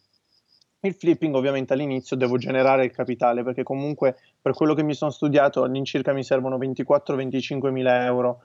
Il 0.81 0.95
flipping 0.95 1.35
ovviamente 1.35 1.73
all'inizio 1.73 2.17
devo 2.17 2.37
generare 2.37 2.85
il 2.85 2.91
capitale 2.91 3.45
perché 3.45 3.63
comunque 3.63 4.17
per 4.43 4.55
quello 4.55 4.75
che 4.75 4.83
mi 4.83 4.93
sono 4.93 5.13
studiato 5.13 5.63
all'incirca 5.63 6.13
mi 6.13 6.25
servono 6.25 6.59
24-25 6.59 7.71
mila 7.71 8.05
euro 8.05 8.41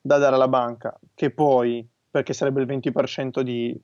da 0.00 0.16
dare 0.16 0.34
alla 0.36 0.48
banca, 0.48 0.98
che 1.14 1.30
poi, 1.30 1.86
perché 2.10 2.32
sarebbe 2.32 2.62
il 2.62 2.66
20% 2.66 3.40
di, 3.42 3.78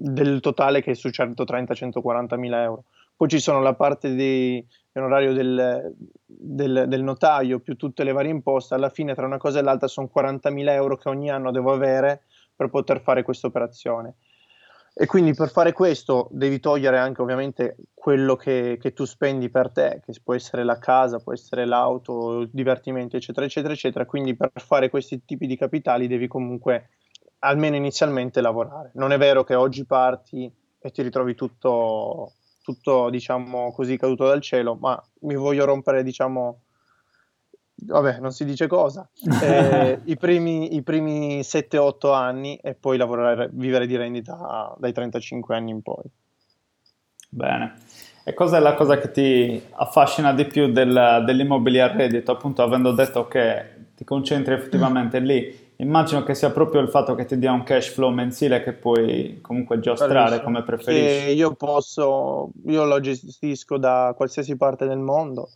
del 0.00 0.40
totale 0.40 0.82
che 0.82 0.92
è 0.92 0.94
su 0.94 1.08
130-140 1.08 2.38
mila 2.38 2.62
euro. 2.62 2.84
Poi 3.16 3.28
ci 3.28 3.38
sono 3.38 3.60
la 3.60 3.74
parte 3.74 4.14
di 4.14 4.64
onorario 4.94 5.34
del, 5.34 5.94
del, 6.24 6.84
del, 6.88 7.02
notaio 7.02 7.60
più 7.60 7.76
tutte 7.76 8.02
le 8.02 8.12
varie 8.12 8.30
imposte, 8.30 8.74
alla 8.74 8.88
fine 8.88 9.14
tra 9.14 9.26
una 9.26 9.36
cosa 9.36 9.58
e 9.58 9.62
l'altra 9.62 9.88
sono 9.88 10.08
40 10.08 10.48
mila 10.50 10.72
euro 10.72 10.96
che 10.96 11.08
ogni 11.08 11.30
anno 11.30 11.50
devo 11.50 11.72
avere 11.72 12.22
per 12.56 12.70
poter 12.70 13.00
fare 13.02 13.22
questa 13.22 13.46
operazione. 13.46 14.14
E 14.92 15.06
quindi 15.06 15.34
per 15.34 15.50
fare 15.50 15.72
questo 15.72 16.28
devi 16.32 16.58
togliere 16.60 16.98
anche 16.98 17.22
ovviamente 17.22 17.76
quello 17.94 18.36
che, 18.36 18.76
che, 18.80 18.92
tu 18.92 19.04
spendi 19.04 19.48
per 19.48 19.70
te, 19.70 20.00
che 20.04 20.12
può 20.22 20.34
essere 20.34 20.64
la 20.64 20.78
casa, 20.78 21.20
può 21.20 21.32
essere 21.32 21.64
l'auto, 21.64 22.40
il 22.40 22.50
divertimento, 22.52 23.16
eccetera, 23.16 23.46
eccetera, 23.46 23.72
eccetera. 23.72 24.04
Quindi 24.04 24.34
per 24.34 24.50
fare 24.54 24.90
questi 24.90 25.24
tipi 25.24 25.46
di 25.46 25.56
capitali 25.56 26.08
devi 26.08 26.26
comunque 26.26 26.88
almeno 27.40 27.76
inizialmente 27.76 28.40
lavorare. 28.40 28.90
Non 28.94 29.12
è 29.12 29.18
vero 29.18 29.44
che 29.44 29.54
oggi 29.54 29.84
parti 29.84 30.50
e 30.78 30.90
ti 30.90 31.02
ritrovi 31.02 31.34
tutto, 31.34 32.32
tutto 32.62 33.10
diciamo 33.10 33.72
così 33.72 33.96
caduto 33.96 34.26
dal 34.26 34.40
cielo, 34.40 34.76
ma 34.76 35.00
mi 35.20 35.34
voglio 35.34 35.64
rompere, 35.64 36.02
diciamo, 36.02 36.60
vabbè, 37.74 38.18
non 38.18 38.32
si 38.32 38.44
dice 38.44 38.66
cosa, 38.66 39.08
eh, 39.42 40.00
i, 40.04 40.16
primi, 40.16 40.74
i 40.74 40.82
primi 40.82 41.40
7-8 41.40 42.14
anni 42.14 42.56
e 42.56 42.74
poi 42.74 42.96
lavorare, 42.96 43.48
vivere 43.52 43.86
di 43.86 43.96
rendita 43.96 44.74
dai 44.78 44.92
35 44.92 45.54
anni 45.54 45.70
in 45.70 45.82
poi. 45.82 46.04
Bene. 47.28 47.74
E 48.22 48.34
cos'è 48.34 48.58
la 48.58 48.74
cosa 48.74 48.98
che 48.98 49.10
ti 49.10 49.62
affascina 49.72 50.34
di 50.34 50.44
più 50.44 50.70
del, 50.70 51.22
dell'immobiliare 51.24 51.96
reddito? 51.96 52.32
Appunto, 52.32 52.62
avendo 52.62 52.92
detto 52.92 53.26
che 53.26 53.92
ti 53.94 54.04
concentri 54.04 54.54
effettivamente 54.54 55.18
lì, 55.20 55.69
Immagino 55.80 56.22
che 56.22 56.34
sia 56.34 56.50
proprio 56.50 56.82
il 56.82 56.88
fatto 56.88 57.14
che 57.14 57.24
ti 57.24 57.38
dia 57.38 57.52
un 57.52 57.62
cash 57.62 57.88
flow 57.88 58.10
mensile 58.10 58.62
che 58.62 58.74
puoi 58.74 59.38
comunque 59.40 59.80
giostrare 59.80 60.42
come 60.42 60.62
preferisci. 60.62 61.32
Io 61.32 61.54
posso, 61.54 62.50
io 62.66 62.84
lo 62.84 63.00
gestisco 63.00 63.78
da 63.78 64.12
qualsiasi 64.14 64.56
parte 64.56 64.86
del 64.86 64.98
mondo 64.98 65.48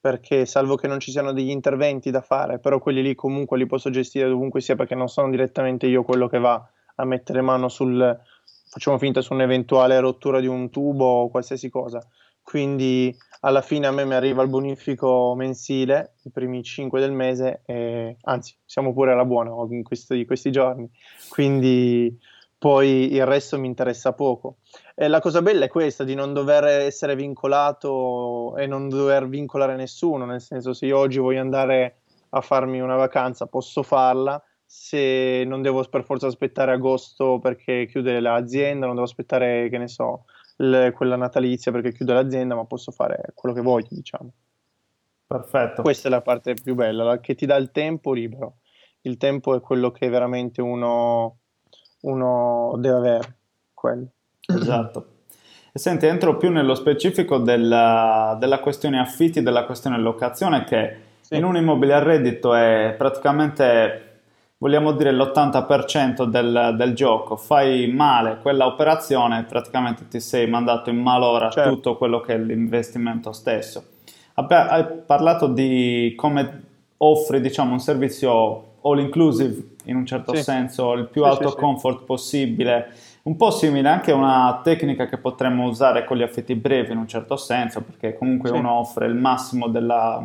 perché 0.00 0.46
salvo 0.46 0.76
che 0.76 0.86
non 0.86 1.00
ci 1.00 1.10
siano 1.10 1.32
degli 1.32 1.50
interventi 1.50 2.10
da 2.10 2.20
fare, 2.20 2.58
però 2.58 2.78
quelli 2.78 3.02
lì 3.02 3.14
comunque 3.14 3.58
li 3.58 3.66
posso 3.66 3.90
gestire 3.90 4.28
dovunque 4.28 4.60
sia 4.60 4.76
perché 4.76 4.94
non 4.94 5.08
sono 5.08 5.30
direttamente 5.30 5.86
io 5.86 6.02
quello 6.02 6.28
che 6.28 6.38
va 6.38 6.64
a 6.96 7.04
mettere 7.04 7.40
mano 7.40 7.68
sul, 7.68 8.20
facciamo 8.68 8.98
finta 8.98 9.20
su 9.20 9.32
un'eventuale 9.32 9.98
rottura 10.00 10.40
di 10.40 10.46
un 10.46 10.70
tubo 10.70 11.04
o 11.04 11.28
qualsiasi 11.28 11.68
cosa. 11.70 12.00
Quindi 12.42 13.14
alla 13.40 13.62
fine 13.62 13.86
a 13.86 13.90
me 13.90 14.04
mi 14.04 14.14
arriva 14.14 14.42
il 14.42 14.48
bonifico 14.48 15.34
mensile, 15.36 16.14
i 16.24 16.30
primi 16.30 16.62
5 16.62 17.00
del 17.00 17.12
mese, 17.12 17.62
e, 17.64 18.16
anzi 18.22 18.54
siamo 18.64 18.92
pure 18.92 19.12
alla 19.12 19.24
buona 19.24 19.52
in 19.70 19.82
questi, 19.82 20.24
questi 20.24 20.50
giorni, 20.50 20.88
quindi 21.28 22.16
poi 22.58 23.12
il 23.12 23.26
resto 23.26 23.58
mi 23.58 23.66
interessa 23.66 24.12
poco. 24.12 24.58
E 24.94 25.08
la 25.08 25.20
cosa 25.20 25.42
bella 25.42 25.64
è 25.64 25.68
questa, 25.68 26.04
di 26.04 26.14
non 26.14 26.32
dover 26.32 26.64
essere 26.64 27.16
vincolato 27.16 28.56
e 28.56 28.66
non 28.66 28.88
dover 28.88 29.28
vincolare 29.28 29.74
nessuno, 29.74 30.24
nel 30.24 30.40
senso 30.40 30.72
se 30.72 30.86
io 30.86 30.98
oggi 30.98 31.18
voglio 31.18 31.40
andare 31.40 32.02
a 32.30 32.40
farmi 32.40 32.80
una 32.80 32.96
vacanza 32.96 33.46
posso 33.46 33.82
farla, 33.82 34.40
se 34.64 35.42
non 35.44 35.60
devo 35.60 35.82
per 35.84 36.04
forza 36.04 36.28
aspettare 36.28 36.72
agosto 36.72 37.38
perché 37.40 37.86
chiude 37.86 38.20
l'azienda, 38.20 38.86
non 38.86 38.94
devo 38.94 39.06
aspettare, 39.06 39.68
che 39.68 39.78
ne 39.78 39.88
so, 39.88 40.24
le, 40.56 40.92
quella 40.92 41.16
natalizia 41.16 41.72
perché 41.72 41.92
chiude 41.92 42.12
l'azienda, 42.12 42.54
ma 42.54 42.64
posso 42.64 42.92
fare 42.92 43.32
quello 43.34 43.54
che 43.54 43.60
voglio, 43.60 43.88
diciamo. 43.90 44.32
Perfetto. 45.26 45.82
Questa 45.82 46.08
è 46.08 46.10
la 46.10 46.20
parte 46.20 46.54
più 46.54 46.74
bella, 46.74 47.04
la, 47.04 47.20
che 47.20 47.34
ti 47.34 47.46
dà 47.46 47.56
il 47.56 47.70
tempo 47.70 48.12
libero. 48.12 48.58
Il 49.02 49.16
tempo 49.16 49.56
è 49.56 49.60
quello 49.60 49.90
che 49.90 50.08
veramente 50.08 50.60
uno, 50.60 51.38
uno 52.02 52.74
deve 52.76 52.96
avere, 52.96 53.36
quello. 53.72 54.06
Esatto. 54.46 55.06
E 55.72 55.78
senti, 55.78 56.04
entro 56.06 56.36
più 56.36 56.50
nello 56.50 56.74
specifico 56.74 57.38
della, 57.38 58.36
della 58.38 58.60
questione 58.60 59.00
affitti, 59.00 59.42
della 59.42 59.64
questione 59.64 59.98
locazione, 59.98 60.64
che 60.64 60.96
sì. 61.20 61.36
in 61.36 61.44
un 61.44 61.56
immobile 61.56 61.94
a 61.94 62.02
reddito 62.02 62.54
è 62.54 62.94
praticamente 62.96 64.11
vogliamo 64.62 64.92
dire 64.92 65.10
l'80% 65.10 66.22
del, 66.22 66.76
del, 66.78 66.94
gioco, 66.94 67.34
fai 67.34 67.88
male 67.88 68.38
quella 68.40 68.66
operazione, 68.66 69.42
praticamente 69.42 70.06
ti 70.06 70.20
sei 70.20 70.48
mandato 70.48 70.88
in 70.88 70.98
malora 70.98 71.50
certo. 71.50 71.70
tutto 71.70 71.96
quello 71.96 72.20
che 72.20 72.34
è 72.34 72.38
l'investimento 72.38 73.32
stesso. 73.32 73.84
Hai 74.34 74.86
parlato 75.04 75.48
di 75.48 76.14
come 76.16 76.62
offri 76.98 77.40
diciamo, 77.40 77.72
un 77.72 77.80
servizio 77.80 78.74
all 78.82 79.00
inclusive 79.00 79.70
in 79.86 79.96
un 79.96 80.06
certo 80.06 80.32
sì. 80.36 80.44
senso, 80.44 80.92
il 80.92 81.08
più 81.08 81.24
sì, 81.24 81.28
alto 81.28 81.48
sì, 81.50 81.56
comfort 81.56 82.04
possibile, 82.04 82.92
un 83.22 83.34
po' 83.34 83.50
simile 83.50 83.88
anche 83.88 84.12
a 84.12 84.14
una 84.14 84.60
tecnica 84.62 85.06
che 85.06 85.18
potremmo 85.18 85.66
usare 85.66 86.04
con 86.04 86.16
gli 86.16 86.22
affitti 86.22 86.54
brevi 86.54 86.92
in 86.92 86.98
un 86.98 87.08
certo 87.08 87.36
senso, 87.36 87.80
perché 87.80 88.16
comunque 88.16 88.50
uno 88.50 88.70
offre 88.74 89.06
il 89.06 89.16
massimo 89.16 89.66
della, 89.66 90.24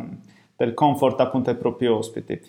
del 0.54 0.74
comfort 0.74 1.18
appunto 1.18 1.50
ai 1.50 1.56
propri 1.56 1.88
ospiti. 1.88 2.40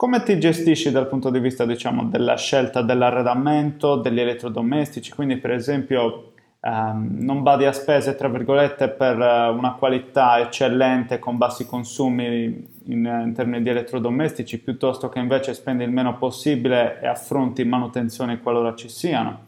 Come 0.00 0.22
ti 0.22 0.40
gestisci 0.40 0.90
dal 0.90 1.08
punto 1.08 1.28
di 1.28 1.40
vista, 1.40 1.66
diciamo, 1.66 2.04
della 2.04 2.34
scelta 2.34 2.80
dell'arredamento, 2.80 3.96
degli 3.96 4.18
elettrodomestici? 4.18 5.12
Quindi, 5.12 5.36
per 5.36 5.50
esempio, 5.50 6.32
um, 6.60 7.16
non 7.18 7.42
badi 7.42 7.66
a 7.66 7.72
spese, 7.72 8.14
tra 8.14 8.30
virgolette, 8.30 8.88
per 8.88 9.18
uh, 9.18 9.54
una 9.54 9.72
qualità 9.72 10.40
eccellente 10.40 11.18
con 11.18 11.36
bassi 11.36 11.66
consumi 11.66 12.66
in, 12.84 13.04
in, 13.04 13.32
termini 13.34 13.62
di 13.62 13.68
elettrodomestici, 13.68 14.58
piuttosto 14.58 15.10
che 15.10 15.18
invece 15.18 15.52
spendi 15.52 15.84
il 15.84 15.90
meno 15.90 16.16
possibile 16.16 16.98
e 17.02 17.06
affronti 17.06 17.62
manutenzioni 17.64 18.40
qualora 18.40 18.74
ci 18.74 18.88
siano. 18.88 19.40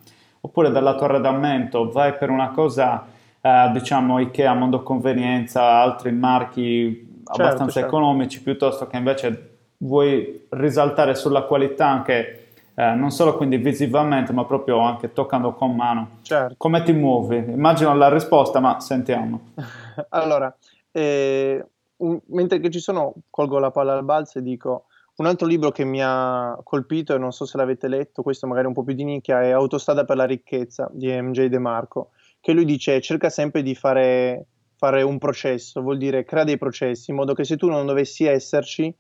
Oppure 0.43 0.71
dal 0.71 0.83
lato 0.83 1.05
arredamento 1.05 1.91
vai 1.91 2.13
per 2.13 2.29
una 2.29 2.51
cosa, 2.51 3.07
uh, 3.41 3.73
diciamo, 3.73 4.19
Ikea, 4.19 4.53
Mondo 4.53 4.83
Convenienza, 4.83 5.63
altri 5.81 6.13
marchi 6.13 7.09
certo, 7.25 7.43
abbastanza 7.43 7.81
certo. 7.81 7.89
economici, 7.89 8.43
piuttosto 8.43 8.87
che 8.87 8.99
invece 8.99 9.47
vuoi 9.83 10.47
risaltare 10.51 11.15
sulla 11.15 11.43
qualità 11.43 11.89
anche 11.89 12.43
eh, 12.75 12.95
non 12.95 13.11
solo 13.11 13.37
quindi 13.37 13.59
visivamente, 13.59 14.33
ma 14.33 14.47
proprio 14.47 14.79
anche 14.81 15.13
toccando 15.13 15.53
con 15.53 15.75
mano. 15.75 16.19
Certo. 16.23 16.55
Come 16.57 16.83
ti 16.83 16.93
muovi? 16.93 17.37
Immagino 17.37 17.95
la 17.95 18.09
risposta, 18.09 18.61
ma 18.61 18.81
sentiamo. 18.81 19.53
allora, 20.11 20.55
eh, 20.91 21.65
un, 21.97 22.19
mentre 22.29 22.61
che 22.61 22.71
ci 22.71 22.81
sono, 22.81 23.15
colgo 23.29 23.59
la 23.59 23.71
palla 23.71 23.93
al 23.93 24.05
balzo 24.05 24.39
e 24.39 24.43
dico 24.43 24.87
un 25.17 25.27
altro 25.27 25.47
libro 25.47 25.71
che 25.71 25.85
mi 25.85 26.01
ha 26.03 26.59
colpito, 26.63 27.15
e 27.15 27.19
non 27.19 27.33
so 27.33 27.45
se 27.45 27.59
l'avete 27.59 27.89
letto, 27.89 28.23
questo 28.23 28.47
magari 28.47 28.67
un 28.67 28.73
po' 28.73 28.83
più 28.83 28.95
di 28.95 29.05
nicchia, 29.05 29.43
è 29.43 29.51
Autostrada 29.51 30.07
per 30.07 30.17
la 30.17 30.25
ricchezza 30.25 30.89
di 30.91 31.09
MJ 31.09 31.47
De 31.47 31.59
Marco, 31.59 32.13
che 32.41 32.53
lui 32.53 32.65
dice 32.65 32.99
cerca 33.03 33.29
sempre 33.29 33.63
di 33.63 33.75
fare, 33.75 34.47
fare 34.77 35.03
un 35.03 35.19
processo, 35.19 35.83
vuol 35.83 35.99
dire 35.99 36.25
crea 36.25 36.45
dei 36.45 36.57
processi, 36.57 37.11
in 37.11 37.19
modo 37.19 37.35
che 37.35 37.45
se 37.45 37.59
tu 37.59 37.69
non 37.69 37.85
dovessi 37.85 38.25
esserci, 38.25 38.93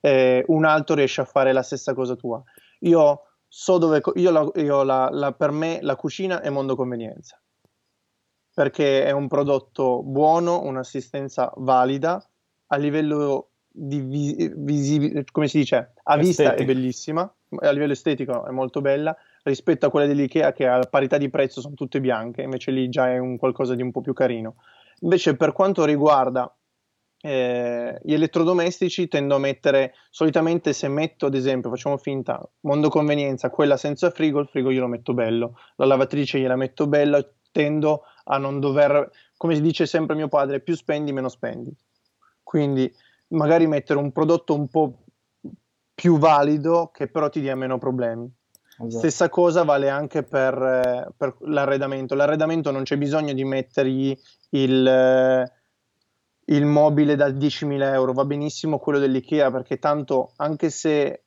eh, 0.00 0.44
un 0.48 0.64
altro 0.64 0.94
riesce 0.94 1.20
a 1.20 1.24
fare 1.24 1.52
la 1.52 1.62
stessa 1.62 1.94
cosa 1.94 2.14
tua. 2.14 2.42
Io 2.80 3.22
so 3.48 3.78
dove, 3.78 4.02
io, 4.14 4.30
la, 4.30 4.50
io 4.56 4.82
la, 4.82 5.08
la, 5.10 5.32
per 5.32 5.50
me 5.50 5.78
la 5.82 5.96
cucina 5.96 6.40
è 6.40 6.50
mondo 6.50 6.76
convenienza, 6.76 7.40
perché 8.54 9.04
è 9.04 9.10
un 9.10 9.28
prodotto 9.28 10.02
buono, 10.02 10.62
un'assistenza 10.62 11.52
valida, 11.56 12.24
a 12.66 12.76
livello 12.76 13.50
di 13.66 14.00
vis- 14.00 14.52
visibile, 14.56 15.24
come 15.30 15.48
si 15.48 15.58
dice, 15.58 15.92
a 16.02 16.16
vista 16.16 16.42
Estetica. 16.42 16.62
è 16.62 16.74
bellissima, 16.74 17.34
a 17.60 17.70
livello 17.70 17.92
estetico 17.92 18.44
è 18.44 18.50
molto 18.50 18.80
bella, 18.80 19.16
rispetto 19.44 19.86
a 19.86 19.90
quelle 19.90 20.06
dell'IKEA 20.06 20.52
che 20.52 20.66
a 20.66 20.80
parità 20.80 21.16
di 21.16 21.30
prezzo 21.30 21.60
sono 21.60 21.74
tutte 21.74 22.00
bianche, 22.00 22.42
invece 22.42 22.70
lì 22.70 22.88
già 22.88 23.10
è 23.10 23.18
un 23.18 23.38
qualcosa 23.38 23.74
di 23.74 23.82
un 23.82 23.90
po' 23.90 24.02
più 24.02 24.12
carino. 24.12 24.56
Invece 25.00 25.36
per 25.36 25.52
quanto 25.52 25.84
riguarda 25.84 26.52
eh, 27.20 27.98
gli 28.02 28.12
elettrodomestici 28.12 29.08
tendo 29.08 29.34
a 29.34 29.38
mettere 29.38 29.94
solitamente 30.10 30.72
se 30.72 30.88
metto 30.88 31.26
ad 31.26 31.34
esempio 31.34 31.68
facciamo 31.68 31.96
finta 31.96 32.40
mondo 32.60 32.88
convenienza 32.88 33.50
quella 33.50 33.76
senza 33.76 34.10
frigo 34.10 34.38
il 34.38 34.48
frigo 34.48 34.70
glielo 34.70 34.86
metto 34.86 35.14
bello. 35.14 35.58
La 35.76 35.86
lavatrice 35.86 36.38
gliela 36.38 36.56
metto 36.56 36.86
bella 36.86 37.24
tendo 37.50 38.02
a 38.24 38.38
non 38.38 38.60
dover 38.60 39.10
come 39.36 39.54
si 39.54 39.60
dice 39.60 39.86
sempre 39.86 40.14
mio 40.16 40.28
padre 40.28 40.60
più 40.60 40.74
spendi 40.74 41.12
meno 41.12 41.28
spendi. 41.28 41.74
Quindi 42.42 42.92
magari 43.28 43.66
mettere 43.66 43.98
un 43.98 44.12
prodotto 44.12 44.54
un 44.54 44.68
po' 44.68 45.02
più 45.94 46.18
valido 46.18 46.90
che 46.92 47.08
però 47.08 47.28
ti 47.28 47.40
dia 47.40 47.56
meno 47.56 47.78
problemi. 47.78 48.30
Esatto. 48.80 48.98
stessa 48.98 49.28
cosa 49.28 49.64
vale 49.64 49.88
anche 49.88 50.22
per, 50.22 50.54
eh, 50.54 51.08
per, 51.16 51.34
l'arredamento. 51.40 52.14
L'arredamento 52.14 52.70
non 52.70 52.84
c'è 52.84 52.96
bisogno 52.96 53.32
di 53.32 53.44
mettergli 53.44 54.16
il 54.50 54.86
eh, 54.86 55.52
il 56.50 56.64
mobile 56.64 57.16
da 57.16 57.28
10.000 57.28 57.92
euro, 57.92 58.12
va 58.12 58.24
benissimo 58.24 58.78
quello 58.78 58.98
dell'IKEA 58.98 59.50
perché 59.50 59.78
tanto 59.78 60.32
anche 60.36 60.70
se, 60.70 61.24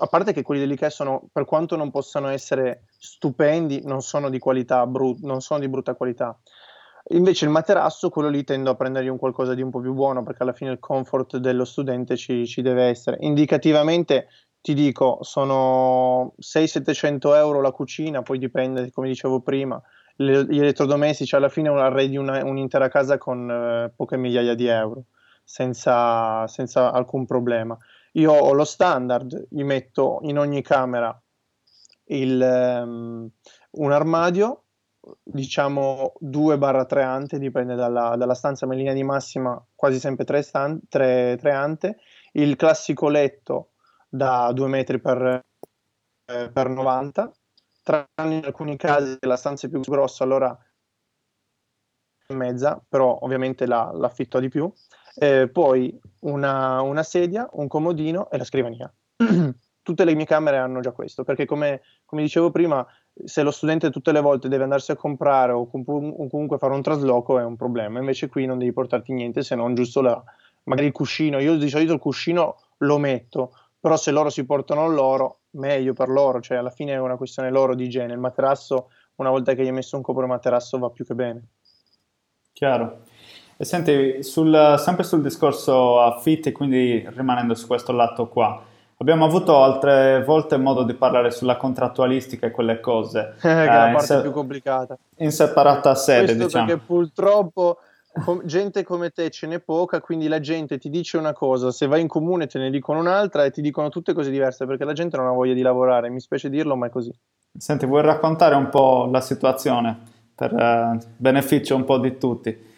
a 0.00 0.06
parte 0.06 0.32
che 0.32 0.42
quelli 0.42 0.60
dell'IKEA 0.60 0.90
sono, 0.90 1.28
per 1.32 1.44
quanto 1.44 1.76
non 1.76 1.90
possano 1.90 2.28
essere 2.28 2.84
stupendi, 2.98 3.82
non 3.84 4.02
sono 4.02 4.30
di 4.30 4.38
qualità, 4.38 4.86
brut- 4.86 5.22
non 5.22 5.40
sono 5.40 5.60
di 5.60 5.68
brutta 5.68 5.94
qualità. 5.94 6.38
Invece 7.10 7.44
il 7.44 7.50
materasso, 7.50 8.10
quello 8.10 8.28
lì 8.28 8.44
tendo 8.44 8.70
a 8.70 8.76
prendergli 8.76 9.08
un 9.08 9.18
qualcosa 9.18 9.54
di 9.54 9.62
un 9.62 9.70
po' 9.70 9.80
più 9.80 9.92
buono 9.92 10.22
perché 10.22 10.44
alla 10.44 10.52
fine 10.52 10.70
il 10.70 10.78
comfort 10.78 11.36
dello 11.38 11.64
studente 11.64 12.16
ci, 12.16 12.46
ci 12.46 12.62
deve 12.62 12.84
essere. 12.84 13.16
Indicativamente 13.20 14.28
ti 14.60 14.74
dico, 14.74 15.18
sono 15.22 16.34
600-700 16.40 17.34
euro 17.34 17.60
la 17.60 17.72
cucina, 17.72 18.22
poi 18.22 18.38
dipende, 18.38 18.90
come 18.92 19.08
dicevo 19.08 19.40
prima, 19.40 19.80
gli 20.16 20.58
elettrodomestici 20.58 21.34
alla 21.34 21.48
fine 21.48 21.68
arredi 21.68 22.16
una, 22.16 22.44
un'intera 22.44 22.88
casa 22.88 23.18
con 23.18 23.50
eh, 23.50 23.92
poche 23.94 24.16
migliaia 24.16 24.54
di 24.54 24.66
euro 24.66 25.04
senza, 25.44 26.46
senza, 26.46 26.92
alcun 26.92 27.26
problema. 27.26 27.76
Io 28.12 28.32
ho 28.32 28.52
lo 28.52 28.64
standard, 28.64 29.46
gli 29.50 29.62
metto 29.64 30.18
in 30.22 30.38
ogni 30.38 30.62
camera 30.62 31.18
il, 32.06 32.40
um, 32.40 33.28
un 33.70 33.92
armadio, 33.92 34.64
diciamo 35.22 36.14
2-3 36.20 37.02
ante, 37.02 37.38
dipende 37.38 37.74
dalla, 37.74 38.16
dalla, 38.16 38.34
stanza, 38.34 38.66
ma 38.66 38.72
in 38.72 38.80
linea 38.80 38.94
di 38.94 39.02
massima 39.02 39.62
quasi 39.74 39.98
sempre 39.98 40.24
3, 40.24 40.42
stan- 40.42 40.80
3, 40.88 41.36
3 41.40 41.52
ante, 41.52 41.98
il 42.32 42.56
classico 42.56 43.08
letto 43.08 43.72
da 44.08 44.52
2 44.52 44.68
metri 44.68 45.00
per, 45.00 45.42
eh, 46.26 46.50
per 46.50 46.68
90 46.68 47.32
tranne 47.82 48.36
in 48.36 48.44
alcuni 48.44 48.76
casi 48.76 49.16
la 49.20 49.36
stanza 49.36 49.66
è 49.66 49.70
più 49.70 49.80
grossa, 49.80 50.24
allora 50.24 50.56
e 52.26 52.34
mezza, 52.34 52.82
però 52.88 53.18
ovviamente 53.22 53.66
la, 53.66 53.90
l'affitto 53.92 54.40
di 54.40 54.48
più. 54.48 54.72
Eh, 55.14 55.48
poi 55.48 55.98
una, 56.20 56.80
una, 56.80 57.02
sedia, 57.02 57.48
un 57.52 57.68
comodino 57.68 58.30
e 58.30 58.38
la 58.38 58.44
scrivania. 58.44 58.92
tutte 59.82 60.04
le 60.04 60.14
mie 60.14 60.24
camere 60.24 60.58
hanno 60.58 60.80
già 60.80 60.92
questo, 60.92 61.24
perché 61.24 61.44
come, 61.44 61.82
come, 62.04 62.22
dicevo 62.22 62.50
prima, 62.50 62.86
se 63.24 63.42
lo 63.42 63.50
studente 63.50 63.90
tutte 63.90 64.12
le 64.12 64.20
volte 64.20 64.48
deve 64.48 64.62
andarsi 64.62 64.92
a 64.92 64.96
comprare 64.96 65.52
o, 65.52 65.68
com- 65.68 65.84
o, 65.86 66.28
comunque 66.28 66.58
fare 66.58 66.72
un 66.72 66.82
trasloco 66.82 67.38
è 67.38 67.44
un 67.44 67.56
problema, 67.56 67.98
invece 67.98 68.28
qui 68.28 68.46
non 68.46 68.58
devi 68.58 68.72
portarti 68.72 69.12
niente 69.12 69.42
se 69.42 69.54
non 69.54 69.74
giusto 69.74 70.00
la, 70.00 70.22
magari 70.64 70.86
il 70.86 70.92
cuscino. 70.92 71.38
Io 71.40 71.56
di 71.56 71.68
solito 71.68 71.92
il 71.92 71.98
cuscino 71.98 72.60
lo 72.78 72.98
metto, 72.98 73.52
però 73.82 73.96
se 73.96 74.12
loro 74.12 74.30
si 74.30 74.44
portano 74.44 74.86
loro, 74.86 75.38
meglio 75.54 75.92
per 75.92 76.08
loro, 76.08 76.40
cioè 76.40 76.56
alla 76.56 76.70
fine 76.70 76.92
è 76.92 76.98
una 76.98 77.16
questione 77.16 77.50
loro 77.50 77.74
di 77.74 77.86
igiene. 77.86 78.12
Il 78.12 78.20
materasso, 78.20 78.90
una 79.16 79.28
volta 79.28 79.54
che 79.54 79.64
gli 79.64 79.66
hai 79.66 79.72
messo 79.72 79.96
un 79.96 80.02
copro 80.02 80.24
materasso, 80.28 80.78
va 80.78 80.88
più 80.88 81.04
che 81.04 81.16
bene. 81.16 81.42
Chiaro. 82.52 83.00
E 83.56 83.64
senti, 83.64 84.22
sul, 84.22 84.76
sempre 84.78 85.02
sul 85.02 85.20
discorso 85.20 86.00
affitti, 86.00 86.52
quindi 86.52 87.04
rimanendo 87.08 87.56
su 87.56 87.66
questo 87.66 87.90
lato 87.90 88.28
qua, 88.28 88.62
abbiamo 88.98 89.24
avuto 89.24 89.64
altre 89.64 90.22
volte 90.22 90.58
modo 90.58 90.84
di 90.84 90.94
parlare 90.94 91.32
sulla 91.32 91.56
contrattualistica 91.56 92.46
e 92.46 92.50
quelle 92.52 92.78
cose. 92.78 93.34
che 93.42 93.50
è 93.50 93.66
la 93.66 93.88
eh, 93.88 93.92
parte 93.94 94.06
se- 94.06 94.20
più 94.20 94.30
complicata. 94.30 94.96
In 95.16 95.32
separata 95.32 95.96
sede, 95.96 96.26
Questo 96.26 96.44
diciamo. 96.44 96.66
Perché 96.66 96.82
purtroppo 96.86 97.78
com- 98.24 98.44
gente 98.44 98.84
come 98.84 99.10
te 99.10 99.30
ce 99.30 99.46
n'è 99.46 99.60
poca, 99.60 100.00
quindi 100.00 100.28
la 100.28 100.40
gente 100.40 100.78
ti 100.78 100.90
dice 100.90 101.16
una 101.16 101.32
cosa, 101.32 101.70
se 101.70 101.86
vai 101.86 102.00
in 102.00 102.08
comune 102.08 102.46
te 102.46 102.58
ne 102.58 102.70
dicono 102.70 103.00
un'altra 103.00 103.44
e 103.44 103.50
ti 103.50 103.62
dicono 103.62 103.88
tutte 103.88 104.12
cose 104.12 104.30
diverse 104.30 104.66
perché 104.66 104.84
la 104.84 104.92
gente 104.92 105.16
non 105.16 105.26
ha 105.26 105.32
voglia 105.32 105.54
di 105.54 105.62
lavorare, 105.62 106.10
mi 106.10 106.20
spiace 106.20 106.50
dirlo, 106.50 106.76
ma 106.76 106.86
è 106.86 106.90
così. 106.90 107.12
Senti, 107.56 107.86
vuoi 107.86 108.02
raccontare 108.02 108.54
un 108.54 108.68
po' 108.68 109.08
la 109.10 109.20
situazione 109.20 109.98
per 110.34 110.54
eh, 110.54 110.98
beneficio 111.16 111.76
un 111.76 111.84
po' 111.84 111.98
di 111.98 112.16
tutti? 112.18 112.70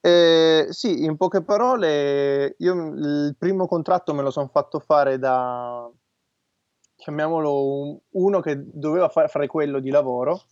Eh, 0.00 0.66
sì, 0.70 1.04
in 1.04 1.16
poche 1.16 1.42
parole, 1.42 2.54
io 2.58 2.74
il 2.74 3.34
primo 3.36 3.66
contratto 3.66 4.14
me 4.14 4.22
lo 4.22 4.30
sono 4.30 4.48
fatto 4.52 4.78
fare 4.78 5.18
da, 5.18 5.90
chiamiamolo, 6.96 8.00
uno 8.10 8.40
che 8.40 8.56
doveva 8.56 9.08
fare 9.08 9.46
quello 9.46 9.80
di 9.80 9.90
lavoro 9.90 10.42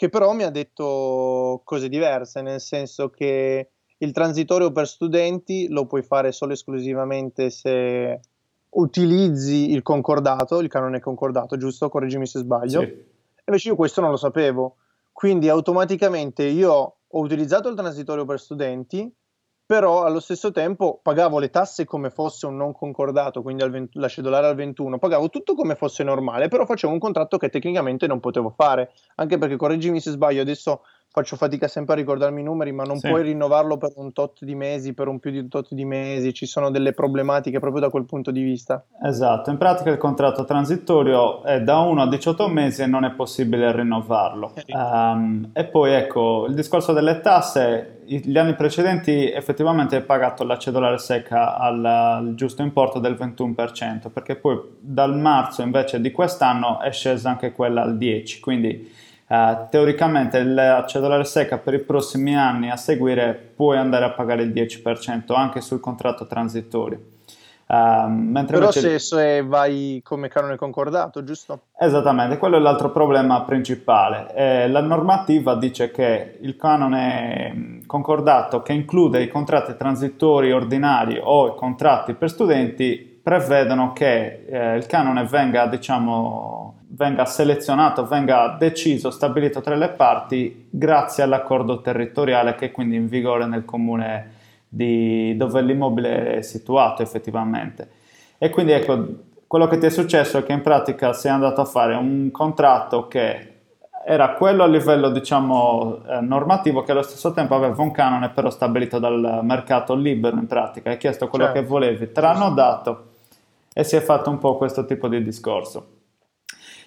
che 0.00 0.08
però 0.08 0.32
mi 0.32 0.44
ha 0.44 0.50
detto 0.50 1.60
cose 1.62 1.90
diverse, 1.90 2.40
nel 2.40 2.62
senso 2.62 3.10
che 3.10 3.68
il 3.98 4.12
transitorio 4.12 4.72
per 4.72 4.88
studenti 4.88 5.68
lo 5.68 5.84
puoi 5.84 6.02
fare 6.02 6.32
solo 6.32 6.52
e 6.52 6.54
esclusivamente 6.54 7.50
se 7.50 8.18
utilizzi 8.70 9.72
il 9.72 9.82
concordato, 9.82 10.60
il 10.60 10.68
canone 10.68 11.00
concordato, 11.00 11.58
giusto? 11.58 11.90
Correggimi 11.90 12.26
se 12.26 12.38
sbaglio. 12.38 12.80
Sì. 12.80 13.04
Invece 13.44 13.68
io 13.68 13.76
questo 13.76 14.00
non 14.00 14.08
lo 14.08 14.16
sapevo, 14.16 14.76
quindi 15.12 15.50
automaticamente 15.50 16.44
io 16.44 16.72
ho 16.72 17.20
utilizzato 17.20 17.68
il 17.68 17.76
transitorio 17.76 18.24
per 18.24 18.40
studenti, 18.40 19.14
però 19.70 20.02
allo 20.02 20.18
stesso 20.18 20.50
tempo 20.50 20.98
pagavo 21.00 21.38
le 21.38 21.48
tasse 21.48 21.84
come 21.84 22.10
fosse 22.10 22.46
un 22.46 22.56
non 22.56 22.72
concordato, 22.72 23.40
quindi 23.40 23.62
20, 23.62 24.00
la 24.00 24.08
cedolare 24.08 24.48
al 24.48 24.56
21, 24.56 24.98
pagavo 24.98 25.28
tutto 25.28 25.54
come 25.54 25.76
fosse 25.76 26.02
normale, 26.02 26.48
però 26.48 26.66
facevo 26.66 26.92
un 26.92 26.98
contratto 26.98 27.38
che 27.38 27.50
tecnicamente 27.50 28.08
non 28.08 28.18
potevo 28.18 28.50
fare, 28.50 28.90
anche 29.14 29.38
perché 29.38 29.54
correggimi 29.54 30.00
se 30.00 30.10
sbaglio, 30.10 30.40
adesso 30.40 30.82
faccio 31.12 31.34
fatica 31.34 31.66
sempre 31.66 31.94
a 31.94 31.96
ricordarmi 31.96 32.40
i 32.40 32.44
numeri, 32.44 32.70
ma 32.72 32.84
non 32.84 32.98
sì. 32.98 33.08
puoi 33.08 33.22
rinnovarlo 33.22 33.76
per 33.76 33.92
un 33.96 34.12
tot 34.12 34.44
di 34.44 34.54
mesi, 34.54 34.94
per 34.94 35.08
un 35.08 35.18
più 35.18 35.32
di 35.32 35.38
un 35.38 35.48
tot 35.48 35.74
di 35.74 35.84
mesi, 35.84 36.32
ci 36.32 36.46
sono 36.46 36.70
delle 36.70 36.92
problematiche 36.92 37.58
proprio 37.58 37.80
da 37.80 37.90
quel 37.90 38.04
punto 38.04 38.30
di 38.30 38.42
vista. 38.42 38.84
Esatto, 39.02 39.50
in 39.50 39.58
pratica 39.58 39.90
il 39.90 39.98
contratto 39.98 40.44
transitorio 40.44 41.42
è 41.42 41.60
da 41.62 41.78
1 41.78 42.02
a 42.02 42.08
18 42.08 42.48
mesi 42.48 42.82
e 42.82 42.86
non 42.86 43.04
è 43.04 43.10
possibile 43.10 43.72
rinnovarlo. 43.72 44.52
Um, 44.68 45.50
e 45.52 45.64
poi 45.64 45.92
ecco, 45.94 46.46
il 46.48 46.54
discorso 46.54 46.92
delle 46.92 47.20
tasse, 47.20 48.02
gli 48.06 48.38
anni 48.38 48.54
precedenti 48.54 49.30
effettivamente 49.30 49.96
hai 49.96 50.02
pagato 50.02 50.44
la 50.44 50.58
cedolare 50.58 50.98
secca 50.98 51.56
al, 51.56 51.84
al 51.84 52.34
giusto 52.36 52.62
importo 52.62 53.00
del 53.00 53.14
21%, 53.14 54.10
perché 54.12 54.36
poi 54.36 54.60
dal 54.78 55.18
marzo 55.18 55.62
invece 55.62 56.00
di 56.00 56.12
quest'anno 56.12 56.80
è 56.80 56.92
scesa 56.92 57.30
anche 57.30 57.50
quella 57.50 57.82
al 57.82 57.96
10%, 57.96 58.40
quindi 58.40 58.98
Uh, 59.30 59.68
teoricamente 59.70 60.42
la 60.42 60.84
cedolare 60.88 61.22
secca 61.22 61.56
per 61.58 61.74
i 61.74 61.78
prossimi 61.78 62.36
anni 62.36 62.68
a 62.68 62.74
seguire 62.76 63.52
puoi 63.54 63.76
andare 63.76 64.04
a 64.04 64.10
pagare 64.10 64.42
il 64.42 64.50
10% 64.50 65.32
anche 65.36 65.60
sul 65.60 65.78
contratto 65.78 66.26
transitorio. 66.26 66.98
Uh, 67.64 68.32
Però 68.44 68.58
invece... 68.58 68.80
se, 68.80 68.98
se 68.98 69.42
vai 69.42 70.00
come 70.02 70.26
canone 70.26 70.56
concordato, 70.56 71.22
giusto? 71.22 71.60
Esattamente, 71.78 72.38
quello 72.38 72.56
è 72.56 72.58
l'altro 72.58 72.90
problema 72.90 73.42
principale. 73.42 74.34
Eh, 74.34 74.68
la 74.68 74.80
normativa 74.80 75.54
dice 75.54 75.92
che 75.92 76.38
il 76.40 76.56
canone 76.56 77.82
concordato 77.86 78.62
che 78.62 78.72
include 78.72 79.22
i 79.22 79.28
contratti 79.28 79.76
transitori 79.76 80.50
ordinari 80.50 81.20
o 81.22 81.54
i 81.54 81.54
contratti 81.54 82.14
per 82.14 82.30
studenti 82.30 83.20
prevedono 83.22 83.92
che 83.92 84.44
eh, 84.48 84.76
il 84.76 84.86
canone 84.86 85.22
venga, 85.22 85.66
diciamo, 85.66 86.79
venga 86.92 87.24
selezionato, 87.24 88.06
venga 88.06 88.56
deciso, 88.58 89.10
stabilito 89.10 89.60
tra 89.60 89.74
le 89.74 89.90
parti 89.90 90.66
grazie 90.70 91.22
all'accordo 91.22 91.80
territoriale 91.80 92.54
che 92.54 92.66
è 92.66 92.70
quindi 92.70 92.96
in 92.96 93.08
vigore 93.08 93.46
nel 93.46 93.64
comune 93.64 94.38
di 94.68 95.36
dove 95.36 95.62
l'immobile 95.62 96.36
è 96.36 96.42
situato 96.42 97.02
effettivamente. 97.02 97.88
E 98.38 98.50
quindi 98.50 98.72
ecco, 98.72 99.06
quello 99.46 99.68
che 99.68 99.78
ti 99.78 99.86
è 99.86 99.90
successo 99.90 100.38
è 100.38 100.44
che 100.44 100.52
in 100.52 100.62
pratica 100.62 101.12
sei 101.12 101.30
andato 101.30 101.60
a 101.60 101.64
fare 101.64 101.94
un 101.94 102.30
contratto 102.30 103.06
che 103.06 103.46
era 104.04 104.32
quello 104.32 104.62
a 104.62 104.66
livello 104.66 105.10
diciamo 105.10 106.02
eh, 106.08 106.20
normativo 106.20 106.82
che 106.82 106.92
allo 106.92 107.02
stesso 107.02 107.32
tempo 107.32 107.54
aveva 107.54 107.82
un 107.82 107.90
canone 107.90 108.30
però 108.30 108.48
stabilito 108.48 108.98
dal 108.98 109.40
mercato 109.42 109.94
libero 109.94 110.36
in 110.36 110.46
pratica, 110.46 110.90
hai 110.90 110.96
chiesto 110.96 111.28
quello 111.28 111.46
certo. 111.46 111.60
che 111.60 111.66
volevi, 111.66 112.10
te 112.10 112.20
l'hanno 112.20 112.50
dato 112.50 113.08
e 113.72 113.84
si 113.84 113.96
è 113.96 114.00
fatto 114.00 114.30
un 114.30 114.38
po' 114.38 114.56
questo 114.56 114.84
tipo 114.84 115.06
di 115.06 115.22
discorso. 115.22 115.98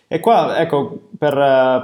E 0.08 0.20
qua, 0.20 0.60
ecco, 0.60 1.10
per, 1.18 1.34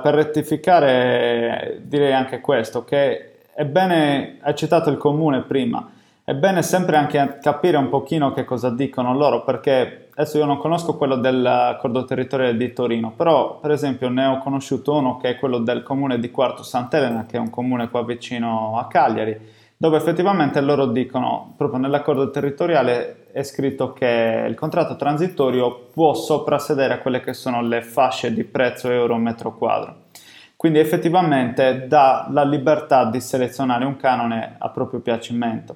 per 0.03 0.13
rettificare 0.13 1.79
direi 1.83 2.13
anche 2.13 2.41
questo, 2.41 2.83
che 2.83 3.41
è 3.53 3.65
bene, 3.65 4.37
hai 4.41 4.55
citato 4.55 4.89
il 4.89 4.97
comune 4.97 5.41
prima, 5.41 5.89
è 6.23 6.35
bene 6.35 6.61
sempre 6.61 6.95
anche 6.95 7.39
capire 7.41 7.77
un 7.77 7.89
pochino 7.89 8.31
che 8.33 8.45
cosa 8.45 8.69
dicono 8.69 9.15
loro, 9.15 9.43
perché 9.43 10.09
adesso 10.13 10.37
io 10.37 10.45
non 10.45 10.59
conosco 10.59 10.95
quello 10.95 11.15
dell'accordo 11.15 12.05
territoriale 12.05 12.55
di 12.55 12.71
Torino, 12.71 13.11
però 13.15 13.57
per 13.59 13.71
esempio 13.71 14.09
ne 14.09 14.27
ho 14.27 14.37
conosciuto 14.37 14.93
uno 14.93 15.17
che 15.17 15.29
è 15.29 15.35
quello 15.37 15.57
del 15.57 15.81
comune 15.81 16.19
di 16.19 16.29
Quarto 16.29 16.61
Sant'Elena, 16.61 17.25
che 17.25 17.37
è 17.37 17.39
un 17.39 17.49
comune 17.49 17.89
qua 17.89 18.03
vicino 18.03 18.77
a 18.77 18.85
Cagliari, 18.85 19.35
dove 19.75 19.97
effettivamente 19.97 20.61
loro 20.61 20.85
dicono, 20.85 21.53
proprio 21.57 21.79
nell'accordo 21.79 22.29
territoriale 22.29 23.18
è 23.31 23.43
scritto 23.43 23.93
che 23.93 24.45
il 24.47 24.55
contratto 24.55 24.95
transitorio 24.95 25.87
può 25.91 26.13
soprassedere 26.13 26.95
a 26.95 26.99
quelle 26.99 27.19
che 27.19 27.33
sono 27.33 27.61
le 27.61 27.81
fasce 27.81 28.33
di 28.33 28.43
prezzo 28.43 28.89
euro 28.89 29.15
metro 29.17 29.55
quadro. 29.55 30.07
Quindi 30.55 30.79
effettivamente 30.79 31.87
dà 31.87 32.27
la 32.31 32.43
libertà 32.43 33.05
di 33.05 33.21
selezionare 33.21 33.85
un 33.85 33.95
canone 33.95 34.55
a 34.57 34.69
proprio 34.69 34.99
piacimento. 34.99 35.75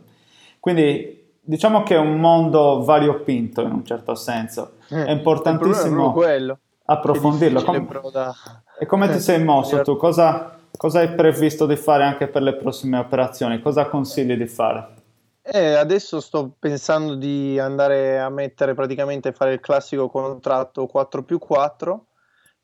Quindi 0.60 1.32
diciamo 1.40 1.84
che 1.84 1.96
è 1.96 2.00
un 2.00 2.20
mondo 2.20 2.84
variopinto 2.84 3.62
in 3.62 3.72
un 3.72 3.86
certo 3.86 4.16
senso. 4.16 4.74
Eh, 4.90 5.06
è 5.06 5.12
importantissimo 5.12 6.14
approfondirlo. 6.86 7.64
Com- 7.64 8.12
da... 8.12 8.34
E 8.78 8.86
come 8.86 9.10
ti 9.10 9.20
sei 9.20 9.44
mosso 9.44 9.82
tu? 9.82 9.96
Cosa, 9.96 10.58
cosa 10.76 11.00
hai 11.00 11.10
previsto 11.10 11.66
di 11.66 11.76
fare 11.76 12.04
anche 12.04 12.28
per 12.28 12.42
le 12.42 12.56
prossime 12.56 12.98
operazioni? 12.98 13.62
Cosa 13.62 13.86
consigli 13.86 14.36
di 14.36 14.48
fare? 14.48 15.02
Eh, 15.46 15.74
adesso 15.74 16.22
sto 16.22 16.56
pensando 16.58 17.16
di 17.16 17.60
andare 17.60 18.18
a 18.18 18.30
mettere 18.30 18.74
praticamente 18.74 19.34
fare 19.34 19.54
il 19.54 19.60
classico 19.60 20.08
contratto 20.08 20.88
4 20.88 21.24
più 21.24 21.38
4 21.38 22.08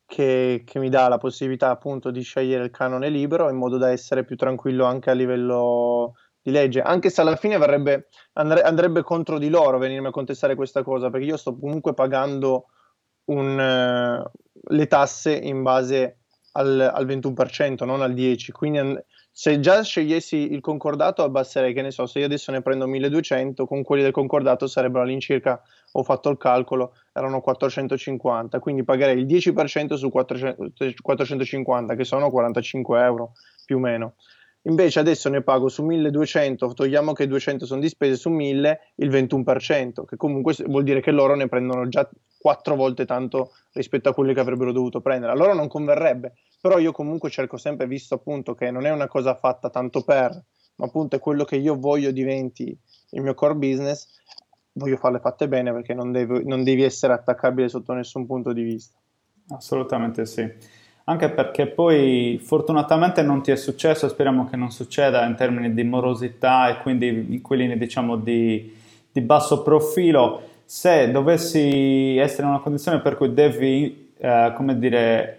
che, 0.05 0.63
che, 0.65 0.79
mi 0.79 0.89
dà 0.89 1.09
la 1.09 1.17
possibilità 1.17 1.71
appunto 1.71 2.09
di 2.09 2.21
scegliere 2.21 2.63
il 2.63 2.71
canone 2.71 3.09
libero 3.09 3.49
in 3.49 3.57
modo 3.57 3.77
da 3.77 3.91
essere 3.91 4.23
più 4.23 4.37
tranquillo 4.37 4.85
anche 4.85 5.09
a 5.09 5.13
livello 5.13 6.15
di 6.41 6.51
legge, 6.51 6.81
anche 6.81 7.09
se 7.09 7.19
alla 7.19 7.35
fine 7.35 7.57
verrebbe, 7.57 8.07
andre, 8.33 8.61
andrebbe 8.61 9.03
contro 9.03 9.37
di 9.37 9.49
loro 9.49 9.77
venirmi 9.77 10.07
a 10.07 10.11
contestare 10.11 10.55
questa 10.55 10.81
cosa, 10.81 11.09
perché 11.09 11.25
io 11.27 11.37
sto 11.37 11.57
comunque 11.57 11.93
pagando 11.93 12.67
un, 13.25 13.59
uh, 13.59 14.73
le 14.73 14.87
tasse 14.87 15.33
in 15.35 15.61
base 15.63 16.19
al, 16.53 16.79
al 16.79 17.05
21%, 17.05 17.85
non 17.85 18.01
al 18.01 18.13
10%, 18.13 18.51
quindi 18.51 18.79
se 19.39 19.61
già 19.61 19.83
scegliessi 19.83 20.51
il 20.51 20.59
concordato 20.59 21.23
abbasserei, 21.23 21.73
che 21.73 21.81
ne 21.81 21.91
so, 21.91 22.05
se 22.05 22.19
io 22.19 22.25
adesso 22.25 22.51
ne 22.51 22.61
prendo 22.61 22.87
1200, 22.87 23.65
con 23.65 23.83
quelli 23.83 24.03
del 24.03 24.11
concordato 24.11 24.67
sarebbero 24.67 25.05
all'incirca, 25.05 25.61
ho 25.93 26.03
fatto 26.03 26.29
il 26.29 26.35
calcolo, 26.35 26.93
erano 27.13 27.39
450, 27.39 28.59
quindi 28.59 28.83
pagherei 28.83 29.17
il 29.17 29.25
10% 29.25 29.93
su 29.93 30.09
400, 30.09 30.71
450, 31.01 31.95
che 31.95 32.03
sono 32.03 32.29
45 32.29 33.01
euro 33.01 33.31
più 33.63 33.77
o 33.77 33.79
meno. 33.79 34.15
Invece 34.63 34.99
adesso 34.99 35.29
ne 35.29 35.41
pago 35.41 35.69
su 35.69 35.85
1200, 35.85 36.73
togliamo 36.73 37.13
che 37.13 37.25
200 37.25 37.65
sono 37.65 37.79
di 37.79 37.87
spese, 37.87 38.17
su 38.17 38.29
1000 38.29 38.79
il 38.95 39.09
21%, 39.09 40.03
che 40.03 40.17
comunque 40.17 40.53
vuol 40.65 40.83
dire 40.83 40.99
che 40.99 41.11
loro 41.11 41.35
ne 41.35 41.47
prendono 41.47 41.87
già 41.87 42.09
quattro 42.37 42.75
volte 42.75 43.05
tanto 43.05 43.51
rispetto 43.71 44.09
a 44.09 44.13
quelli 44.13 44.33
che 44.33 44.41
avrebbero 44.41 44.73
dovuto 44.73 44.99
prendere. 44.99 45.31
A 45.31 45.35
loro 45.35 45.53
non 45.53 45.69
converrebbe, 45.69 46.33
però 46.61 46.77
io 46.77 46.91
comunque 46.91 47.29
cerco 47.29 47.57
sempre, 47.57 47.87
visto 47.87 48.15
appunto 48.15 48.53
che 48.53 48.71
non 48.71 48.85
è 48.85 48.91
una 48.91 49.07
cosa 49.07 49.35
fatta 49.35 49.69
tanto 49.69 50.03
per, 50.03 50.31
ma 50.75 50.85
appunto 50.85 51.15
è 51.15 51.19
quello 51.19 51.43
che 51.43 51.55
io 51.55 51.77
voglio 51.77 52.11
diventi 52.11 52.77
il 53.11 53.21
mio 53.21 53.33
core 53.33 53.55
business, 53.55 54.07
voglio 54.73 54.97
farle 54.97 55.19
fatte 55.19 55.47
bene 55.47 55.71
perché 55.71 55.93
non, 55.93 56.11
devo, 56.11 56.41
non 56.43 56.63
devi 56.63 56.83
essere 56.83 57.13
attaccabile 57.13 57.69
sotto 57.69 57.93
nessun 57.93 58.25
punto 58.25 58.53
di 58.53 58.63
vista. 58.63 58.97
Assolutamente 59.49 60.25
sì 60.25 60.77
anche 61.09 61.29
perché 61.31 61.65
poi 61.65 62.39
fortunatamente 62.41 63.23
non 63.23 63.41
ti 63.41 63.49
è 63.49 63.55
successo, 63.55 64.07
speriamo 64.07 64.47
che 64.47 64.55
non 64.55 64.69
succeda 64.69 65.25
in 65.25 65.35
termini 65.35 65.73
di 65.73 65.83
morosità 65.83 66.69
e 66.69 66.77
quindi 66.77 67.33
inquilini 67.33 67.79
diciamo 67.79 68.15
di, 68.15 68.71
di 69.11 69.21
basso 69.21 69.63
profilo, 69.63 70.41
se 70.65 71.09
dovessi 71.09 72.15
essere 72.17 72.43
in 72.43 72.49
una 72.49 72.59
condizione 72.59 72.99
per 73.01 73.17
cui 73.17 73.33
devi, 73.33 74.13
eh, 74.17 74.53
come 74.55 74.77
dire, 74.77 75.38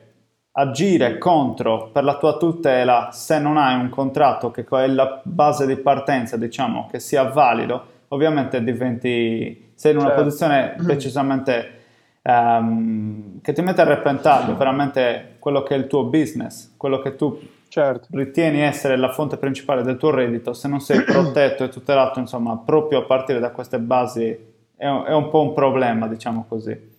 agire 0.53 1.19
contro 1.19 1.91
per 1.93 2.05
la 2.05 2.17
tua 2.17 2.37
tutela 2.37 3.11
se 3.13 3.39
non 3.39 3.57
hai 3.57 3.75
un 3.75 3.89
contratto 3.89 4.51
che 4.51 4.67
è 4.69 4.87
la 4.89 5.21
base 5.23 5.67
di 5.67 5.77
partenza, 5.77 6.37
diciamo, 6.37 6.89
che 6.91 6.99
sia 6.99 7.25
valido, 7.25 7.85
ovviamente 8.09 8.63
diventi, 8.63 9.73
sei 9.75 9.93
in 9.93 9.99
una 9.99 10.09
certo. 10.09 10.23
posizione 10.23 10.75
decisamente 10.81 11.79
um, 12.23 13.41
che 13.41 13.53
ti 13.53 13.63
mette 13.63 13.81
a 13.81 13.85
repentaglio 13.85 14.57
veramente 14.57 15.37
quello 15.39 15.63
che 15.63 15.75
è 15.75 15.79
il 15.79 15.87
tuo 15.87 16.05
business, 16.05 16.75
quello 16.77 17.01
che 17.01 17.15
tu 17.15 17.39
certo. 17.69 18.09
ritieni 18.11 18.61
essere 18.61 18.97
la 18.97 19.11
fonte 19.13 19.37
principale 19.37 19.83
del 19.83 19.97
tuo 19.97 20.11
reddito, 20.11 20.53
se 20.53 20.67
non 20.67 20.81
sei 20.81 21.03
protetto 21.05 21.63
e 21.63 21.69
tutelato, 21.69 22.19
insomma, 22.19 22.57
proprio 22.59 23.01
a 23.01 23.05
partire 23.05 23.39
da 23.39 23.51
queste 23.51 23.79
basi, 23.79 24.49
è 24.77 24.89
un, 24.89 25.05
è 25.07 25.13
un 25.13 25.31
po' 25.31 25.43
un 25.43 25.53
problema, 25.53 26.09
diciamo 26.09 26.45
così. 26.49 26.90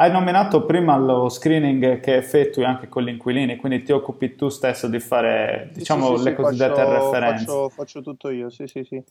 Hai 0.00 0.12
nominato 0.12 0.64
prima 0.64 0.96
lo 0.96 1.28
screening 1.28 1.98
che 1.98 2.14
effettui 2.14 2.62
anche 2.62 2.88
con 2.88 3.02
gli 3.02 3.08
inquilini, 3.08 3.56
quindi 3.56 3.82
ti 3.82 3.90
occupi 3.90 4.36
tu 4.36 4.48
stesso 4.48 4.86
di 4.86 5.00
fare, 5.00 5.70
diciamo, 5.72 6.10
sì, 6.10 6.18
sì, 6.18 6.22
le 6.22 6.30
sì, 6.30 6.36
cosiddette 6.36 6.74
faccio, 6.74 6.92
referenze. 6.92 7.44
Faccio, 7.44 7.68
faccio, 7.70 8.02
tutto 8.02 8.30
io, 8.30 8.48
sì, 8.48 8.68
sì, 8.68 8.84
sì. 8.84 8.94
E 8.94 9.04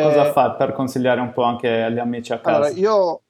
eh, 0.00 0.02
cosa 0.02 0.32
fai 0.32 0.54
per 0.56 0.72
consigliare 0.72 1.20
un 1.20 1.32
po' 1.32 1.42
anche 1.42 1.82
agli 1.82 1.98
amici 1.98 2.32
a 2.32 2.38
casa? 2.40 2.56
Allora, 2.56 2.70
io 2.70 3.20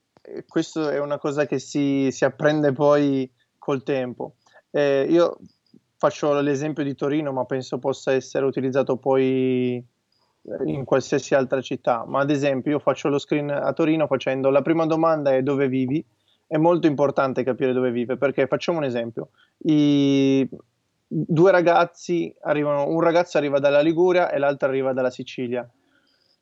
questo 0.47 0.89
è 0.89 1.01
una 1.01 1.19
cosa 1.19 1.47
che 1.47 1.59
si, 1.59 2.13
si 2.13 2.25
apprende 2.25 2.73
poi 2.73 3.29
col 3.59 3.83
tempo. 3.83 4.35
Eh, 4.71 5.05
io 5.09 5.39
faccio 5.97 6.41
l'esempio 6.41 6.85
di 6.85 6.95
Torino, 6.95 7.33
ma 7.33 7.45
penso 7.45 7.81
possa 7.81 8.13
essere 8.13 8.47
utilizzato 8.47 8.99
poi 8.99 9.85
eh, 10.43 10.71
in 10.71 10.85
qualsiasi 10.85 11.35
altra 11.35 11.61
città. 11.61 12.05
Ma 12.07 12.21
ad 12.21 12.31
esempio, 12.31 12.71
io 12.71 12.79
faccio 12.79 13.09
lo 13.09 13.19
screen 13.19 13.51
a 13.51 13.73
Torino 13.73 14.07
facendo 14.07 14.49
la 14.51 14.63
prima 14.63 14.87
domanda 14.87 15.35
è 15.35 15.43
dove 15.43 15.67
vivi. 15.67 16.07
È 16.51 16.57
molto 16.57 16.89
importante 16.89 17.45
capire 17.45 17.73
dove 17.73 17.93
vive 17.93 18.17
perché 18.17 18.49
facciamo 18.49 18.79
un 18.79 18.85
esempio. 18.85 19.31
I 19.59 20.49
due 21.07 21.51
ragazzi 21.53 22.35
arrivano, 22.41 22.89
un 22.89 23.01
ragazzo 23.01 23.39
arriva 23.39 23.61
dalla 23.61 23.81
Liguria 23.81 24.33
e 24.33 24.39
l'altro 24.39 24.67
arriva 24.67 24.93
dalla 24.93 25.11
Sicilia 25.11 25.65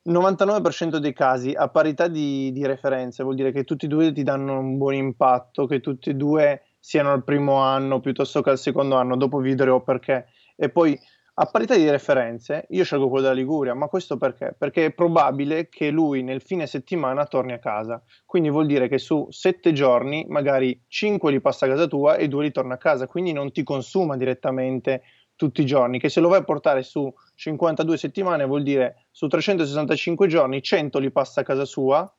99% 0.08 0.96
dei 0.96 1.12
casi 1.12 1.52
a 1.54 1.68
parità 1.68 2.08
di, 2.08 2.50
di, 2.52 2.64
referenze 2.64 3.22
vuol 3.22 3.34
dire 3.34 3.52
che 3.52 3.64
tutti 3.64 3.84
e 3.84 3.88
due 3.88 4.12
ti 4.12 4.22
danno 4.22 4.58
un 4.58 4.78
buon 4.78 4.94
impatto, 4.94 5.66
che 5.66 5.80
tutti 5.80 6.10
e 6.10 6.14
due 6.14 6.62
siano 6.80 7.12
al 7.12 7.22
primo 7.22 7.56
anno 7.56 8.00
piuttosto 8.00 8.40
che 8.40 8.48
al 8.50 8.58
secondo 8.58 8.96
anno, 8.96 9.16
dopo 9.16 9.38
vi 9.38 9.54
dirò 9.54 9.82
perché. 9.82 10.28
E 10.56 10.70
poi 10.70 10.98
a 11.40 11.46
parità 11.46 11.76
di 11.76 11.88
referenze 11.88 12.66
io 12.70 12.82
scelgo 12.82 13.08
quello 13.08 13.28
della 13.28 13.38
Liguria, 13.38 13.72
ma 13.72 13.86
questo 13.86 14.16
perché? 14.16 14.56
Perché 14.58 14.86
è 14.86 14.92
probabile 14.92 15.68
che 15.68 15.90
lui 15.90 16.24
nel 16.24 16.42
fine 16.42 16.66
settimana 16.66 17.26
torni 17.26 17.52
a 17.52 17.60
casa, 17.60 18.02
quindi 18.26 18.50
vuol 18.50 18.66
dire 18.66 18.88
che 18.88 18.98
su 18.98 19.28
sette 19.30 19.72
giorni 19.72 20.26
magari 20.28 20.82
cinque 20.88 21.30
li 21.30 21.40
passa 21.40 21.66
a 21.66 21.68
casa 21.68 21.86
tua 21.86 22.16
e 22.16 22.26
due 22.26 22.42
li 22.42 22.50
torna 22.50 22.74
a 22.74 22.78
casa, 22.78 23.06
quindi 23.06 23.32
non 23.32 23.52
ti 23.52 23.62
consuma 23.62 24.16
direttamente 24.16 25.02
tutti 25.36 25.60
i 25.60 25.64
giorni, 25.64 26.00
che 26.00 26.08
se 26.08 26.18
lo 26.18 26.28
vai 26.28 26.40
a 26.40 26.44
portare 26.44 26.82
su 26.82 27.12
52 27.36 27.96
settimane 27.96 28.44
vuol 28.44 28.64
dire 28.64 29.06
su 29.12 29.28
365 29.28 30.26
giorni 30.26 30.60
100 30.60 30.98
li 30.98 31.12
passa 31.12 31.42
a 31.42 31.44
casa 31.44 31.64
sua, 31.64 32.12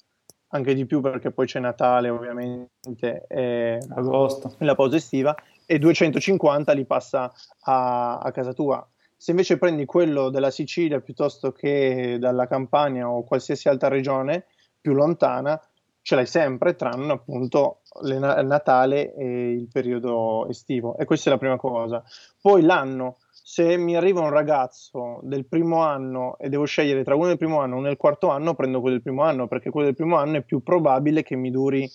anche 0.51 0.73
di 0.73 0.85
più 0.85 1.01
perché 1.01 1.31
poi 1.31 1.45
c'è 1.45 1.59
Natale 1.59 2.07
ovviamente 2.07 3.25
e 3.27 3.79
agosto, 3.89 4.55
la 4.59 4.75
pausa 4.75 4.95
estiva 4.95 5.35
e 5.65 5.77
250 5.77 6.71
li 6.71 6.85
passa 6.85 7.29
a, 7.63 8.19
a 8.19 8.31
casa 8.31 8.53
tua. 8.53 8.89
Se 9.21 9.31
invece 9.31 9.57
prendi 9.57 9.83
quello 9.83 10.29
della 10.29 10.49
Sicilia 10.49 11.01
piuttosto 11.01 11.51
che 11.51 12.15
dalla 12.21 12.47
Campania 12.47 13.09
o 13.09 13.25
qualsiasi 13.25 13.67
altra 13.67 13.89
regione 13.89 14.45
più 14.79 14.93
lontana, 14.93 15.59
ce 16.01 16.15
l'hai 16.15 16.25
sempre, 16.25 16.77
tranne 16.77 17.11
appunto 17.11 17.81
il 18.03 18.17
Natale 18.17 19.13
e 19.13 19.51
il 19.51 19.67
periodo 19.69 20.47
estivo. 20.47 20.95
E 20.97 21.03
questa 21.03 21.29
è 21.29 21.33
la 21.33 21.37
prima 21.37 21.57
cosa. 21.57 22.01
Poi 22.39 22.61
l'anno, 22.61 23.17
se 23.29 23.75
mi 23.75 23.97
arriva 23.97 24.21
un 24.21 24.29
ragazzo 24.29 25.19
del 25.23 25.45
primo 25.45 25.83
anno 25.83 26.37
e 26.37 26.47
devo 26.47 26.63
scegliere 26.63 27.03
tra 27.03 27.15
uno 27.15 27.27
del 27.27 27.37
primo 27.37 27.59
anno 27.59 27.73
e 27.73 27.77
uno 27.79 27.87
del 27.87 27.97
quarto 27.97 28.29
anno, 28.29 28.55
prendo 28.55 28.79
quello 28.79 28.95
del 28.95 29.03
primo 29.03 29.23
anno, 29.23 29.49
perché 29.49 29.69
quello 29.69 29.87
del 29.87 29.97
primo 29.97 30.15
anno 30.15 30.37
è 30.37 30.43
più 30.43 30.63
probabile 30.63 31.23
che 31.23 31.35
mi 31.35 31.51
duri 31.51 31.85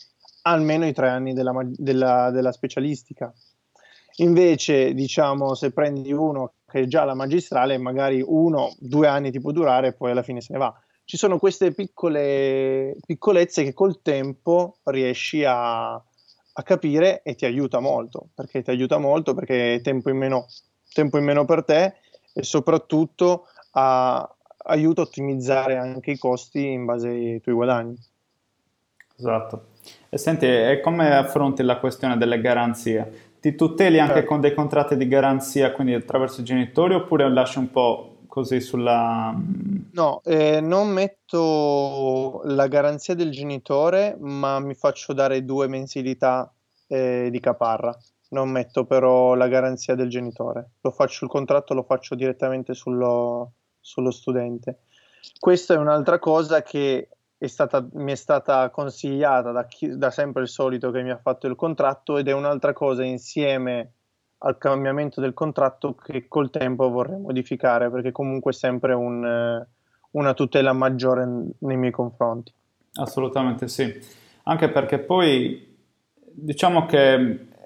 almeno 0.43 0.87
i 0.87 0.93
tre 0.93 1.09
anni 1.09 1.33
della, 1.33 1.55
della, 1.65 2.31
della 2.31 2.53
specialistica. 2.53 3.33
Invece, 4.17 4.93
diciamo, 4.93 5.55
se 5.55 5.73
prendi 5.73 6.13
uno 6.13 6.53
che 6.75 6.89
già 6.89 7.05
la 7.05 7.15
magistrale, 7.15 7.79
magari 7.79 8.21
uno, 8.27 8.75
due 8.81 9.07
anni 9.07 9.31
ti 9.31 9.41
può 9.41 9.53
durare 9.53 9.89
e 9.89 9.93
poi 9.93 10.11
alla 10.11 10.25
fine 10.25 10.41
se 10.41 10.53
ne 10.55 10.59
va. 10.59 10.75
Ci 11.05 11.17
sono 11.17 11.39
queste 11.39 11.73
piccole 11.73 12.97
piccolezze 13.07 13.63
che 13.63 13.73
col 13.73 14.03
tempo 14.03 14.79
riesci 14.85 15.45
a, 15.45 15.93
a 15.93 16.63
capire 16.65 17.23
e 17.23 17.37
ti 17.37 17.45
aiuta 17.45 17.79
molto, 17.79 18.29
perché 18.35 18.63
ti 18.63 18.71
aiuta 18.71 18.99
molto 18.99 19.35
perché 19.35 19.75
è 19.75 19.81
tempo 19.83 20.11
in 20.11 20.17
meno, 20.17 20.47
tempo 20.93 21.17
in 21.17 21.25
meno 21.25 21.45
per 21.45 21.65
te 21.65 21.95
e 22.33 22.43
soprattutto 22.43 23.47
a, 23.73 24.29
aiuta 24.65 25.03
a 25.03 25.05
ottimizzare 25.05 25.77
anche 25.77 26.11
i 26.11 26.19
costi 26.19 26.73
in 26.73 26.85
base 26.87 27.09
ai 27.09 27.41
tuoi 27.41 27.55
guadagni. 27.55 27.97
Esatto. 29.17 29.67
E 30.09 30.19
senti, 30.19 30.47
e 30.47 30.81
come 30.83 31.15
affronti 31.15 31.63
la 31.63 31.79
questione 31.79 32.17
delle 32.17 32.41
garanzie? 32.41 33.34
Ti 33.45 33.57
tuteli 33.57 34.01
anche 34.01 34.15
certo. 34.15 34.29
con 34.29 34.41
dei 34.41 34.55
contratti 34.55 34.97
di 34.97 35.07
garanzia, 35.07 35.71
quindi 35.73 35.93
attraverso 35.93 36.41
i 36.41 36.45
genitori, 36.45 36.95
oppure 36.95 37.29
lasci 37.31 37.59
un 37.59 37.71
po' 37.71 38.21
così 38.27 38.59
sulla... 38.63 39.37
No, 39.93 40.23
eh, 40.25 40.63
non 40.63 40.89
metto 40.89 42.41
la 42.45 42.67
garanzia 42.69 43.15
del 43.15 43.31
genitore, 43.31 44.17
ma 44.19 44.61
mi 44.61 44.73
faccio 44.73 45.13
dare 45.13 45.45
due 45.45 45.69
mensilità 45.69 46.51
eh, 46.87 47.29
di 47.31 47.39
caparra. 47.39 47.95
Non 48.31 48.49
metto 48.49 48.87
però 48.87 49.35
la 49.35 49.49
garanzia 49.49 49.95
del 49.95 50.09
genitore. 50.09 50.71
Lo 50.81 50.91
faccio, 50.91 51.27
il 51.27 51.31
contratto 51.31 51.75
lo 51.75 51.83
faccio 51.83 52.15
direttamente 52.15 52.73
sullo, 52.73 53.53
sullo 53.79 54.11
studente. 54.11 54.79
Questa 55.39 55.75
è 55.75 55.77
un'altra 55.77 56.19
cosa 56.19 56.63
che 56.63 57.09
è 57.37 57.47
stata, 57.47 57.87
mi 57.95 58.13
è 58.13 58.15
stata 58.15 58.71
consigliata 58.71 59.51
da, 59.51 59.67
chi, 59.67 59.97
da 59.97 60.11
sempre 60.11 60.43
il 60.43 60.49
solito 60.49 60.91
che 60.91 61.03
mi 61.03 61.11
ha 61.11 61.19
fatto 61.19 61.47
il 61.47 61.57
contratto 61.57 62.17
ed 62.17 62.29
è 62.29 62.33
un'altra 62.33 62.73
cosa 62.73 63.05
insieme 63.05 63.93
al 64.39 64.59
cambiamento 64.59 65.21
del 65.21 65.35
contratto 65.35 65.95
che 65.95 66.29
col 66.29 66.51
tempo 66.51 66.91
vorrei 66.91 67.19
modificare 67.19 67.91
perché 67.91 68.13
comunque 68.13 68.53
è 68.53 68.55
sempre 68.55 68.93
un, 68.93 69.67
una 70.11 70.35
tutela 70.35 70.73
maggiore 70.73 71.27
nei 71.59 71.77
miei 71.77 71.93
confronti. 71.93 72.53
Assolutamente 72.95 73.69
sì, 73.69 73.93
anche 74.45 74.69
perché 74.69 74.99
poi 74.99 75.73
diciamo 76.15 76.87
che 76.87 77.15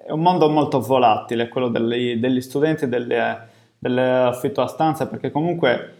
è 0.05 0.11
un 0.11 0.21
mondo 0.21 0.49
molto 0.49 0.79
volatile 0.79 1.49
quello 1.49 1.69
degli, 1.69 2.15
degli 2.15 2.41
studenti 2.41 2.87
delle, 2.87 3.47
affitto 3.79 4.61
a 4.61 4.67
stanza 4.67 5.07
perché 5.07 5.31
comunque 5.31 5.98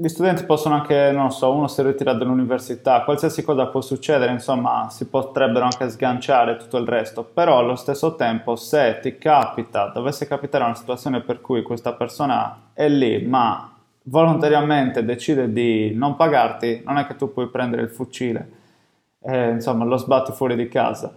gli 0.00 0.08
studenti 0.08 0.44
possono 0.44 0.76
anche, 0.76 1.10
non 1.10 1.32
so, 1.32 1.52
uno 1.52 1.66
si 1.66 1.82
ritira 1.82 2.12
dall'università, 2.12 3.02
qualsiasi 3.02 3.42
cosa 3.42 3.66
può 3.66 3.80
succedere, 3.80 4.30
insomma, 4.30 4.86
si 4.90 5.06
potrebbero 5.06 5.64
anche 5.64 5.90
sganciare 5.90 6.56
tutto 6.56 6.76
il 6.76 6.86
resto, 6.86 7.24
però 7.24 7.58
allo 7.58 7.74
stesso 7.74 8.14
tempo 8.14 8.54
se 8.54 9.00
ti 9.02 9.18
capita, 9.18 9.88
dovesse 9.88 10.28
capitare 10.28 10.62
una 10.62 10.76
situazione 10.76 11.20
per 11.20 11.40
cui 11.40 11.62
questa 11.62 11.94
persona 11.94 12.68
è 12.74 12.88
lì, 12.88 13.26
ma 13.26 13.72
volontariamente 14.04 15.04
decide 15.04 15.52
di 15.52 15.92
non 15.92 16.14
pagarti, 16.14 16.82
non 16.86 16.98
è 16.98 17.06
che 17.06 17.16
tu 17.16 17.32
puoi 17.32 17.48
prendere 17.48 17.82
il 17.82 17.90
fucile 17.90 18.50
e 19.20 19.48
insomma 19.50 19.84
lo 19.84 19.96
sbatti 19.96 20.30
fuori 20.30 20.54
di 20.54 20.68
casa. 20.68 21.12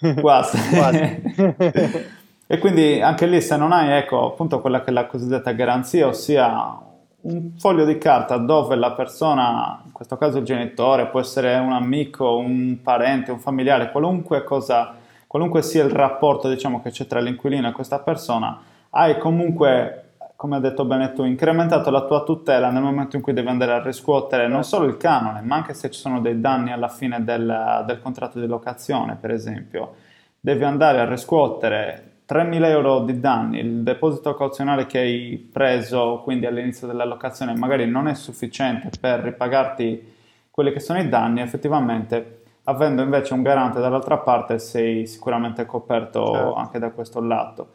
Quasi. 0.20 0.58
e 2.46 2.58
quindi 2.58 3.00
anche 3.00 3.24
lì 3.24 3.40
se 3.40 3.56
non 3.56 3.72
hai, 3.72 3.92
ecco, 3.92 4.26
appunto 4.26 4.60
quella 4.60 4.82
che 4.82 4.90
è 4.90 4.92
la 4.92 5.06
cosiddetta 5.06 5.52
garanzia, 5.52 6.08
ossia 6.08 6.86
un 7.20 7.52
foglio 7.58 7.84
di 7.84 7.98
carta 7.98 8.36
dove 8.36 8.76
la 8.76 8.92
persona, 8.92 9.82
in 9.84 9.92
questo 9.92 10.16
caso 10.16 10.38
il 10.38 10.44
genitore, 10.44 11.08
può 11.08 11.18
essere 11.18 11.56
un 11.56 11.72
amico, 11.72 12.36
un 12.36 12.78
parente, 12.82 13.32
un 13.32 13.40
familiare, 13.40 13.90
qualunque 13.90 14.44
cosa, 14.44 14.94
qualunque 15.26 15.62
sia 15.62 15.82
il 15.82 15.90
rapporto 15.90 16.48
diciamo, 16.48 16.80
che 16.80 16.90
c'è 16.90 17.06
tra 17.06 17.20
l'inquilino 17.20 17.68
e 17.68 17.72
questa 17.72 17.98
persona, 17.98 18.60
hai 18.90 19.18
comunque, 19.18 20.12
come 20.36 20.56
hai 20.56 20.62
detto 20.62 20.84
bene 20.84 21.12
tu, 21.12 21.24
incrementato 21.24 21.90
la 21.90 22.04
tua 22.04 22.22
tutela 22.22 22.70
nel 22.70 22.82
momento 22.82 23.16
in 23.16 23.22
cui 23.22 23.32
devi 23.32 23.48
andare 23.48 23.72
a 23.72 23.82
riscuotere 23.82 24.46
non 24.46 24.62
solo 24.62 24.86
il 24.86 24.96
canone, 24.96 25.40
ma 25.40 25.56
anche 25.56 25.74
se 25.74 25.90
ci 25.90 25.98
sono 25.98 26.20
dei 26.20 26.40
danni 26.40 26.70
alla 26.70 26.88
fine 26.88 27.24
del, 27.24 27.84
del 27.84 28.00
contratto 28.00 28.38
di 28.38 28.46
locazione, 28.46 29.16
per 29.20 29.32
esempio. 29.32 29.94
Devi 30.40 30.62
andare 30.62 31.00
a 31.00 31.08
riscuotere 31.08 32.07
3.000 32.28 32.64
euro 32.66 33.00
di 33.00 33.20
danni, 33.20 33.58
il 33.58 33.82
deposito 33.82 34.34
cauzionale 34.34 34.84
che 34.84 34.98
hai 34.98 35.48
preso 35.50 36.20
quindi 36.22 36.44
all'inizio 36.44 36.86
della 36.86 37.06
locazione 37.06 37.54
magari 37.54 37.86
non 37.86 38.06
è 38.06 38.14
sufficiente 38.14 38.90
per 39.00 39.20
ripagarti 39.20 40.16
quelli 40.50 40.72
che 40.72 40.80
sono 40.80 40.98
i 41.00 41.08
danni, 41.08 41.40
effettivamente 41.40 42.42
avendo 42.64 43.02
invece 43.02 43.32
un 43.32 43.42
garante 43.42 43.80
dall'altra 43.80 44.18
parte 44.18 44.58
sei 44.58 45.06
sicuramente 45.06 45.64
coperto 45.64 46.32
certo. 46.32 46.54
anche 46.54 46.78
da 46.78 46.90
questo 46.90 47.20
lato. 47.20 47.74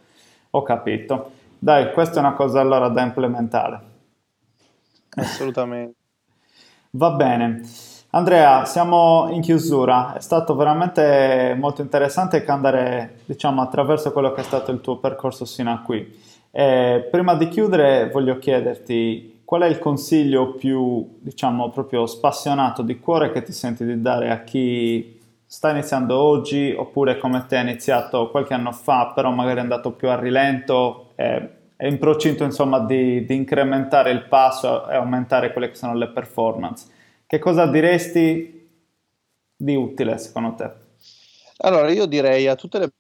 Ho 0.52 0.62
capito. 0.62 1.32
Dai, 1.58 1.92
questa 1.92 2.18
è 2.18 2.20
una 2.20 2.34
cosa 2.34 2.60
allora 2.60 2.90
da 2.90 3.02
implementare. 3.02 3.82
Assolutamente. 5.16 5.96
Va 6.92 7.12
bene. 7.12 7.62
Andrea, 8.16 8.66
siamo 8.66 9.28
in 9.32 9.42
chiusura, 9.42 10.14
è 10.16 10.22
stato 10.22 10.56
veramente 10.56 11.56
molto 11.58 11.82
interessante 11.82 12.46
andare 12.46 13.22
diciamo, 13.26 13.60
attraverso 13.60 14.12
quello 14.12 14.32
che 14.34 14.42
è 14.42 14.44
stato 14.44 14.70
il 14.70 14.82
tuo 14.82 14.98
percorso 14.98 15.46
sino 15.46 15.72
a 15.72 15.80
qui. 15.80 16.16
E 16.52 17.08
prima 17.10 17.34
di 17.34 17.48
chiudere 17.48 18.12
voglio 18.12 18.38
chiederti 18.38 19.42
qual 19.44 19.64
è 19.64 19.66
il 19.66 19.80
consiglio 19.80 20.54
più, 20.54 21.18
diciamo, 21.22 21.72
proprio 21.72 22.06
spassionato 22.06 22.84
di 22.84 23.00
cuore 23.00 23.32
che 23.32 23.42
ti 23.42 23.52
senti 23.52 23.84
di 23.84 24.00
dare 24.00 24.30
a 24.30 24.44
chi 24.44 25.20
sta 25.44 25.72
iniziando 25.72 26.16
oggi 26.16 26.72
oppure 26.78 27.18
come 27.18 27.44
te 27.48 27.58
ha 27.58 27.62
iniziato 27.62 28.30
qualche 28.30 28.54
anno 28.54 28.74
fa, 28.74 29.12
però 29.16 29.32
magari 29.32 29.58
è 29.58 29.62
andato 29.62 29.92
più 29.92 30.10
a 30.10 30.20
rilento 30.20 31.14
e 31.16 31.50
è 31.76 31.88
in 31.88 31.98
procinto 31.98 32.44
insomma 32.44 32.78
di, 32.78 33.26
di 33.26 33.34
incrementare 33.34 34.12
il 34.12 34.26
passo 34.26 34.88
e 34.88 34.94
aumentare 34.94 35.52
quelle 35.52 35.70
che 35.70 35.76
sono 35.76 35.96
le 35.96 36.10
performance. 36.10 36.93
Che 37.34 37.40
cosa 37.40 37.66
diresti 37.66 38.70
di 39.56 39.76
utile 39.76 40.20
secondo 40.20 40.54
te? 40.54 40.72
Allora, 41.62 41.90
io 41.90 42.06
direi 42.06 42.46
a 42.46 42.54
tutte 42.54 42.78
le 42.78 42.94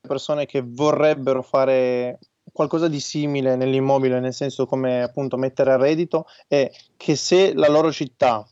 persone 0.00 0.46
che 0.46 0.62
vorrebbero 0.64 1.42
fare 1.42 2.18
qualcosa 2.50 2.88
di 2.88 3.00
simile 3.00 3.56
nell'immobile, 3.56 4.20
nel 4.20 4.32
senso 4.32 4.64
come 4.64 5.02
appunto 5.02 5.36
mettere 5.36 5.72
a 5.72 5.76
reddito, 5.76 6.24
è 6.48 6.70
che 6.96 7.14
se 7.14 7.52
la 7.52 7.68
loro 7.68 7.92
città 7.92 8.42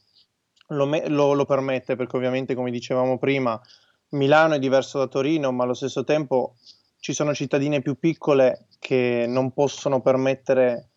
lo, 0.67 0.85
me- 0.85 1.09
lo, 1.09 1.33
lo 1.33 1.47
permette, 1.47 1.97
perché 1.97 2.17
ovviamente 2.19 2.55
come 2.55 2.71
dicevamo 2.71 3.17
prima, 3.17 3.59
Milano 4.11 4.53
è 4.53 4.59
diverso 4.59 4.99
da 4.99 5.07
Torino, 5.07 5.51
ma 5.51 5.65
allo 5.65 5.73
stesso 5.73 6.05
tempo 6.05 6.57
ci 6.99 7.15
sono 7.15 7.33
cittadine 7.33 7.81
più 7.81 7.99
piccole 7.99 8.67
che 8.79 9.25
non 9.27 9.53
possono 9.53 10.03
permettere 10.03 10.91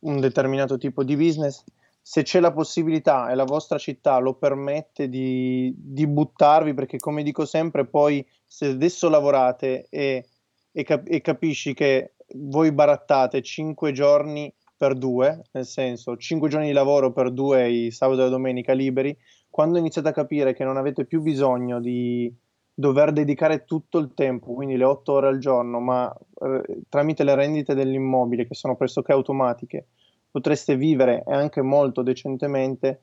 un 0.00 0.18
determinato 0.18 0.76
tipo 0.78 1.04
di 1.04 1.14
business 1.14 1.62
se 2.08 2.22
c'è 2.22 2.40
la 2.40 2.54
possibilità 2.54 3.28
e 3.28 3.34
la 3.34 3.44
vostra 3.44 3.76
città 3.76 4.16
lo 4.16 4.32
permette 4.32 5.10
di, 5.10 5.74
di 5.76 6.06
buttarvi, 6.06 6.72
perché 6.72 6.96
come 6.96 7.22
dico 7.22 7.44
sempre, 7.44 7.84
poi 7.86 8.26
se 8.46 8.68
adesso 8.68 9.10
lavorate 9.10 9.88
e, 9.90 10.24
e, 10.72 10.84
cap- 10.84 11.06
e 11.06 11.20
capisci 11.20 11.74
che 11.74 12.14
voi 12.36 12.72
barattate 12.72 13.42
5 13.42 13.92
giorni 13.92 14.50
per 14.74 14.94
due, 14.94 15.42
nel 15.52 15.66
senso 15.66 16.16
5 16.16 16.48
giorni 16.48 16.68
di 16.68 16.72
lavoro 16.72 17.12
per 17.12 17.30
due 17.30 17.68
i 17.68 17.90
sabato 17.90 18.20
e 18.20 18.24
la 18.24 18.30
domenica 18.30 18.72
liberi, 18.72 19.14
quando 19.50 19.76
iniziate 19.76 20.08
a 20.08 20.12
capire 20.12 20.54
che 20.54 20.64
non 20.64 20.78
avete 20.78 21.04
più 21.04 21.20
bisogno 21.20 21.78
di 21.78 22.34
dover 22.72 23.12
dedicare 23.12 23.66
tutto 23.66 23.98
il 23.98 24.14
tempo, 24.14 24.54
quindi 24.54 24.78
le 24.78 24.84
8 24.84 25.12
ore 25.12 25.28
al 25.28 25.36
giorno, 25.36 25.78
ma 25.78 26.10
eh, 26.40 26.84
tramite 26.88 27.22
le 27.22 27.34
rendite 27.34 27.74
dell'immobile 27.74 28.46
che 28.46 28.54
sono 28.54 28.76
pressoché 28.76 29.12
automatiche, 29.12 29.88
potreste 30.30 30.76
vivere 30.76 31.24
e 31.26 31.32
anche 31.32 31.62
molto 31.62 32.02
decentemente, 32.02 33.02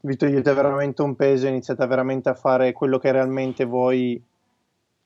vi 0.00 0.16
togliete 0.16 0.52
veramente 0.52 1.02
un 1.02 1.14
peso 1.14 1.46
e 1.46 1.50
iniziate 1.50 1.86
veramente 1.86 2.28
a 2.28 2.34
fare 2.34 2.72
quello 2.72 2.98
che 2.98 3.12
realmente 3.12 3.64
voi 3.64 4.20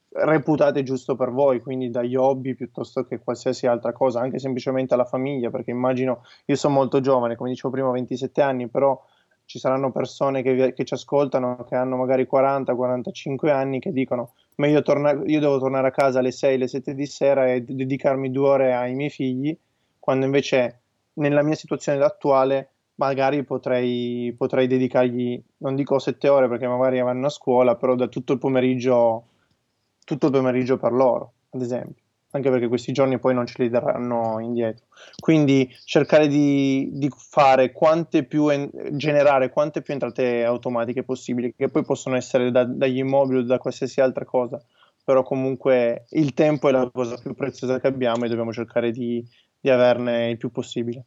reputate 0.09 0.83
giusto 0.83 1.15
per 1.15 1.31
voi, 1.31 1.61
quindi 1.61 1.89
dagli 1.89 2.15
hobby 2.15 2.55
piuttosto 2.55 3.05
che 3.05 3.19
qualsiasi 3.19 3.67
altra 3.67 3.91
cosa, 3.91 4.19
anche 4.19 4.39
semplicemente 4.39 4.93
alla 4.93 5.05
famiglia, 5.05 5.49
perché 5.49 5.71
immagino, 5.71 6.23
io 6.45 6.55
sono 6.55 6.73
molto 6.73 6.99
giovane, 6.99 7.35
come 7.35 7.49
dicevo 7.49 7.73
prima, 7.73 7.91
27 7.91 8.41
anni, 8.41 8.67
però 8.67 8.99
ci 9.45 9.59
saranno 9.59 9.91
persone 9.91 10.41
che, 10.41 10.73
che 10.73 10.83
ci 10.83 10.93
ascoltano, 10.93 11.63
che 11.69 11.75
hanno 11.75 11.95
magari 11.95 12.27
40-45 12.29 13.49
anni, 13.49 13.79
che 13.79 13.91
dicono 13.91 14.33
meglio 14.55 14.81
tornare, 14.81 15.21
io 15.25 15.39
devo 15.39 15.59
tornare 15.59 15.87
a 15.87 15.91
casa 15.91 16.19
alle 16.19 16.31
6, 16.31 16.55
alle 16.55 16.67
7 16.67 16.93
di 16.93 17.05
sera 17.05 17.51
e 17.51 17.61
dedicarmi 17.61 18.31
due 18.31 18.47
ore 18.49 18.73
ai 18.73 18.93
miei 18.93 19.09
figli, 19.09 19.57
quando 20.07 20.23
invece 20.23 20.83
nella 21.15 21.43
mia 21.43 21.55
situazione 21.55 22.01
attuale 22.01 22.69
magari 22.95 23.43
potrei, 23.43 24.33
potrei 24.37 24.65
dedicargli, 24.65 25.37
non 25.57 25.75
dico 25.75 25.99
7 25.99 26.29
ore 26.29 26.47
perché 26.47 26.65
magari 26.65 27.01
vanno 27.01 27.25
a 27.25 27.29
scuola, 27.29 27.75
però 27.75 27.93
da 27.95 28.07
tutto 28.07 28.31
il 28.31 28.39
pomeriggio, 28.39 29.25
tutto 30.05 30.27
il 30.27 30.31
pomeriggio 30.31 30.77
per 30.77 30.93
loro, 30.93 31.33
ad 31.49 31.61
esempio 31.61 32.03
anche 32.29 32.49
perché 32.49 32.67
questi 32.69 32.93
giorni 32.93 33.19
poi 33.19 33.33
non 33.33 33.45
ce 33.47 33.63
li 33.63 33.69
daranno 33.69 34.39
indietro. 34.39 34.85
Quindi 35.19 35.69
cercare 35.83 36.27
di, 36.27 36.89
di 36.93 37.09
fare 37.13 37.73
quante 37.73 38.23
più, 38.23 38.47
en- 38.47 38.69
generare 38.91 39.49
quante 39.49 39.81
più 39.81 39.91
entrate 39.91 40.45
automatiche 40.45 41.03
possibili, 41.03 41.53
che 41.53 41.67
poi 41.67 41.83
possono 41.83 42.15
essere 42.15 42.51
da, 42.51 42.63
dagli 42.63 42.99
immobili 42.99 43.39
o 43.39 43.43
da 43.43 43.57
qualsiasi 43.57 43.99
altra 44.01 44.23
cosa, 44.23 44.61
però 45.03 45.23
comunque 45.23 46.05
il 46.11 46.33
tempo 46.33 46.67
è 46.67 46.71
la 46.71 46.89
cosa 46.91 47.17
più 47.17 47.33
preziosa 47.33 47.79
che 47.79 47.87
abbiamo 47.87 48.25
e 48.25 48.27
dobbiamo 48.27 48.51
cercare 48.51 48.91
di, 48.91 49.25
di 49.67 49.69
averne 49.69 50.29
il 50.29 50.37
più 50.37 50.49
possibile. 50.49 51.05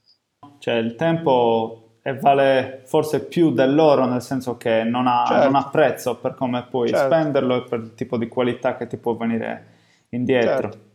Cioè 0.59 0.75
il 0.75 0.95
tempo 0.95 1.87
vale 2.21 2.83
forse 2.87 3.25
più 3.25 3.53
dell'oro 3.53 4.07
nel 4.07 4.23
senso 4.23 4.57
che 4.57 4.83
non 4.85 5.07
ha, 5.07 5.25
certo. 5.27 5.45
non 5.45 5.55
ha 5.55 5.69
prezzo 5.69 6.17
per 6.17 6.35
come 6.35 6.67
puoi 6.69 6.89
certo. 6.89 7.07
spenderlo 7.07 7.57
e 7.57 7.69
per 7.69 7.79
il 7.81 7.95
tipo 7.95 8.17
di 8.17 8.27
qualità 8.29 8.77
che 8.77 8.87
ti 8.87 8.97
può 8.97 9.15
venire 9.17 9.67
indietro. 10.11 10.71
Certo. 10.71 10.89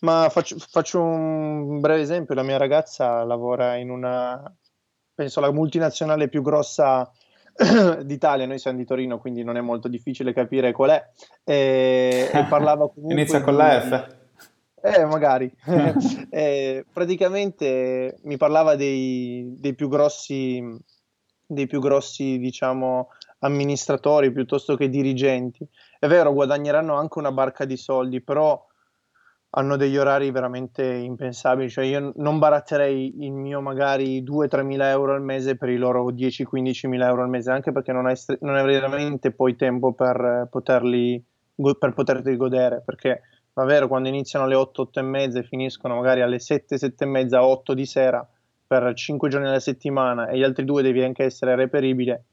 Ma 0.00 0.28
faccio, 0.30 0.56
faccio, 0.58 1.02
un 1.02 1.80
breve 1.80 2.00
esempio, 2.00 2.34
la 2.34 2.44
mia 2.44 2.56
ragazza 2.56 3.24
lavora 3.24 3.74
in 3.74 3.90
una, 3.90 4.40
penso 5.12 5.40
la 5.40 5.50
multinazionale 5.50 6.28
più 6.28 6.40
grossa 6.40 7.10
d'Italia, 8.04 8.46
noi 8.46 8.60
siamo 8.60 8.78
di 8.78 8.84
Torino, 8.84 9.18
quindi 9.18 9.42
non 9.42 9.56
è 9.56 9.60
molto 9.60 9.88
difficile 9.88 10.32
capire 10.32 10.70
qual 10.70 10.90
è, 10.90 11.04
e, 11.42 12.30
e 12.32 12.44
parlava 12.48 12.88
comunque... 12.88 13.12
Inizia 13.12 13.40
con 13.40 13.56
la 13.56 13.80
F. 13.80 14.17
Eh, 14.82 15.04
magari. 15.04 15.50
eh, 16.30 16.84
praticamente 16.92 18.18
mi 18.24 18.36
parlava 18.36 18.76
dei, 18.76 19.54
dei, 19.58 19.74
più 19.74 19.88
grossi, 19.88 20.62
dei 21.46 21.66
più 21.66 21.80
grossi, 21.80 22.38
diciamo, 22.38 23.08
amministratori 23.40 24.32
piuttosto 24.32 24.76
che 24.76 24.88
dirigenti. 24.88 25.66
È 25.98 26.06
vero, 26.06 26.32
guadagneranno 26.32 26.94
anche 26.94 27.18
una 27.18 27.32
barca 27.32 27.64
di 27.64 27.76
soldi, 27.76 28.22
però 28.22 28.64
hanno 29.50 29.76
degli 29.76 29.96
orari 29.96 30.30
veramente 30.30 30.84
impensabili, 30.84 31.70
cioè 31.70 31.86
io 31.86 32.12
non 32.16 32.38
baratterei 32.38 33.24
il 33.24 33.32
mio 33.32 33.62
magari 33.62 34.22
2-3 34.22 34.62
mila 34.62 34.90
euro 34.90 35.14
al 35.14 35.22
mese 35.22 35.56
per 35.56 35.70
i 35.70 35.78
loro 35.78 36.10
10-15 36.12 36.86
mila 36.86 37.08
euro 37.08 37.22
al 37.22 37.30
mese, 37.30 37.50
anche 37.50 37.72
perché 37.72 37.92
non 37.92 38.06
hai, 38.06 38.16
non 38.40 38.56
hai 38.56 38.66
veramente 38.66 39.30
poi 39.30 39.56
tempo 39.56 39.92
per 39.94 40.48
poterli, 40.50 41.24
per 41.78 41.94
poterli 41.94 42.36
godere, 42.36 42.82
perché 42.84 43.22
va 43.58 43.64
vero 43.64 43.88
quando 43.88 44.08
iniziano 44.08 44.44
alle 44.44 44.54
8, 44.54 44.82
8 44.82 45.00
e 45.00 45.02
mezza 45.02 45.38
e 45.40 45.42
finiscono 45.42 45.96
magari 45.96 46.22
alle 46.22 46.38
7, 46.38 46.78
7 46.78 47.04
e 47.04 47.06
mezza, 47.06 47.44
8 47.44 47.74
di 47.74 47.86
sera 47.86 48.26
per 48.64 48.92
5 48.94 49.28
giorni 49.28 49.48
alla 49.48 49.58
settimana 49.58 50.28
e 50.28 50.38
gli 50.38 50.44
altri 50.44 50.64
due 50.64 50.82
devi 50.82 51.02
anche 51.02 51.24
essere 51.24 51.56
reperibile, 51.56 52.26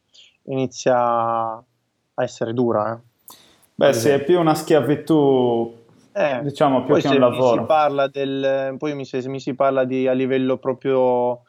inizia 0.44 0.96
a 0.98 1.64
essere 2.18 2.54
dura. 2.54 2.94
Eh. 2.94 3.34
Beh 3.74 3.94
sì, 3.94 4.10
è 4.10 4.24
più 4.24 4.40
una 4.40 4.54
schiavitù 4.54 5.84
eh, 6.14 6.42
diciamo 6.44 6.84
più 6.86 6.96
che 6.96 7.08
un 7.08 7.20
lavoro. 7.20 7.66
Del, 8.12 8.76
poi 8.78 8.94
mi, 8.94 9.04
se 9.04 9.28
mi 9.28 9.40
si 9.40 9.56
parla 9.56 9.84
di, 9.84 10.08
a 10.08 10.14
livello 10.14 10.58
proprio 10.58 11.42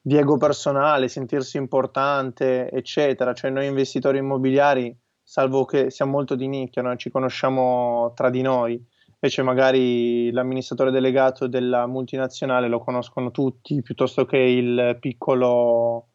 di 0.00 0.16
ego 0.16 0.38
personale, 0.38 1.08
sentirsi 1.08 1.58
importante, 1.58 2.70
eccetera. 2.70 3.34
Cioè 3.34 3.50
noi 3.50 3.66
investitori 3.66 4.18
immobiliari, 4.18 4.96
salvo 5.22 5.64
che 5.64 5.90
siamo 5.90 6.12
molto 6.12 6.34
di 6.34 6.48
nicchia, 6.48 6.82
no? 6.82 6.96
ci 6.96 7.10
conosciamo 7.10 8.12
tra 8.16 8.30
di 8.30 8.42
noi, 8.42 8.84
invece 9.24 9.42
magari 9.42 10.30
l'amministratore 10.32 10.90
delegato 10.90 11.46
della 11.46 11.86
multinazionale 11.86 12.68
lo 12.68 12.78
conoscono 12.78 13.30
tutti, 13.30 13.80
piuttosto 13.80 14.26
che 14.26 14.36
il 14.36 14.98
piccolo, 15.00 16.08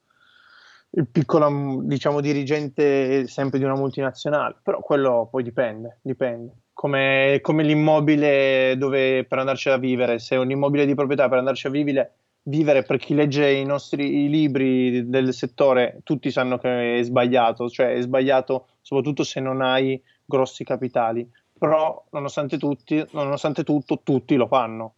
il 0.91 1.07
piccolo 1.07 1.82
diciamo, 1.86 2.22
dirigente 2.22 3.28
sempre 3.28 3.57
di 3.57 3.66
una 3.66 3.76
multinazionale. 3.76 4.57
Però 4.62 4.80
quello 4.82 5.28
poi 5.32 5.41
dipende, 5.41 5.97
dipende. 6.03 6.53
Come, 6.72 7.39
come 7.41 7.64
l'immobile 7.64 8.76
dove, 8.78 9.26
per 9.26 9.39
andarci 9.39 9.70
a 9.70 9.78
vivere, 9.78 10.20
se 10.20 10.36
è 10.36 10.38
un 10.38 10.51
immobile 10.51 10.86
di 10.86 10.93
proprietà 10.93 11.28
per 11.28 11.39
andarci 11.39 11.66
a 11.66 11.72
vivere, 11.72 12.14
vivere 12.43 12.84
per 12.84 12.97
chi 12.97 13.16
legge 13.16 13.49
i 13.49 13.66
nostri 13.66 14.26
i 14.26 14.30
libri 14.30 15.10
del 15.10 15.34
settore, 15.34 16.01
tutti 16.03 16.30
sanno 16.30 16.60
che 16.60 16.99
è 16.99 17.03
sbagliato, 17.03 17.70
cioè 17.70 17.95
è 17.95 18.01
sbagliato 18.01 18.68
soprattutto 18.82 19.24
se 19.24 19.39
non 19.39 19.62
hai 19.62 20.01
grossi 20.24 20.64
capitali, 20.64 21.28
però 21.60 22.03
nonostante, 22.12 22.57
tutti, 22.57 23.05
nonostante 23.12 23.64
tutto 23.64 23.99
tutti 24.01 24.36
lo 24.36 24.47
fanno. 24.47 24.93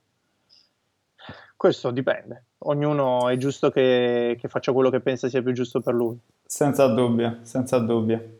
Questo 1.58 1.92
dipende, 1.92 2.46
ognuno 2.60 3.28
è 3.28 3.38
giusto 3.38 3.70
che, 3.70 4.38
che 4.40 4.48
faccia 4.48 4.72
quello 4.72 4.90
che 4.90 5.00
pensa 5.00 5.28
sia 5.28 5.42
più 5.42 5.52
giusto 5.52 5.82
per 5.82 5.94
lui. 5.94 6.18
Senza 6.46 6.88
dubbio, 6.88 7.40
senza 7.42 7.78
dubbio. 7.80 8.40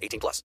18 0.00 0.20
plus. 0.20 0.42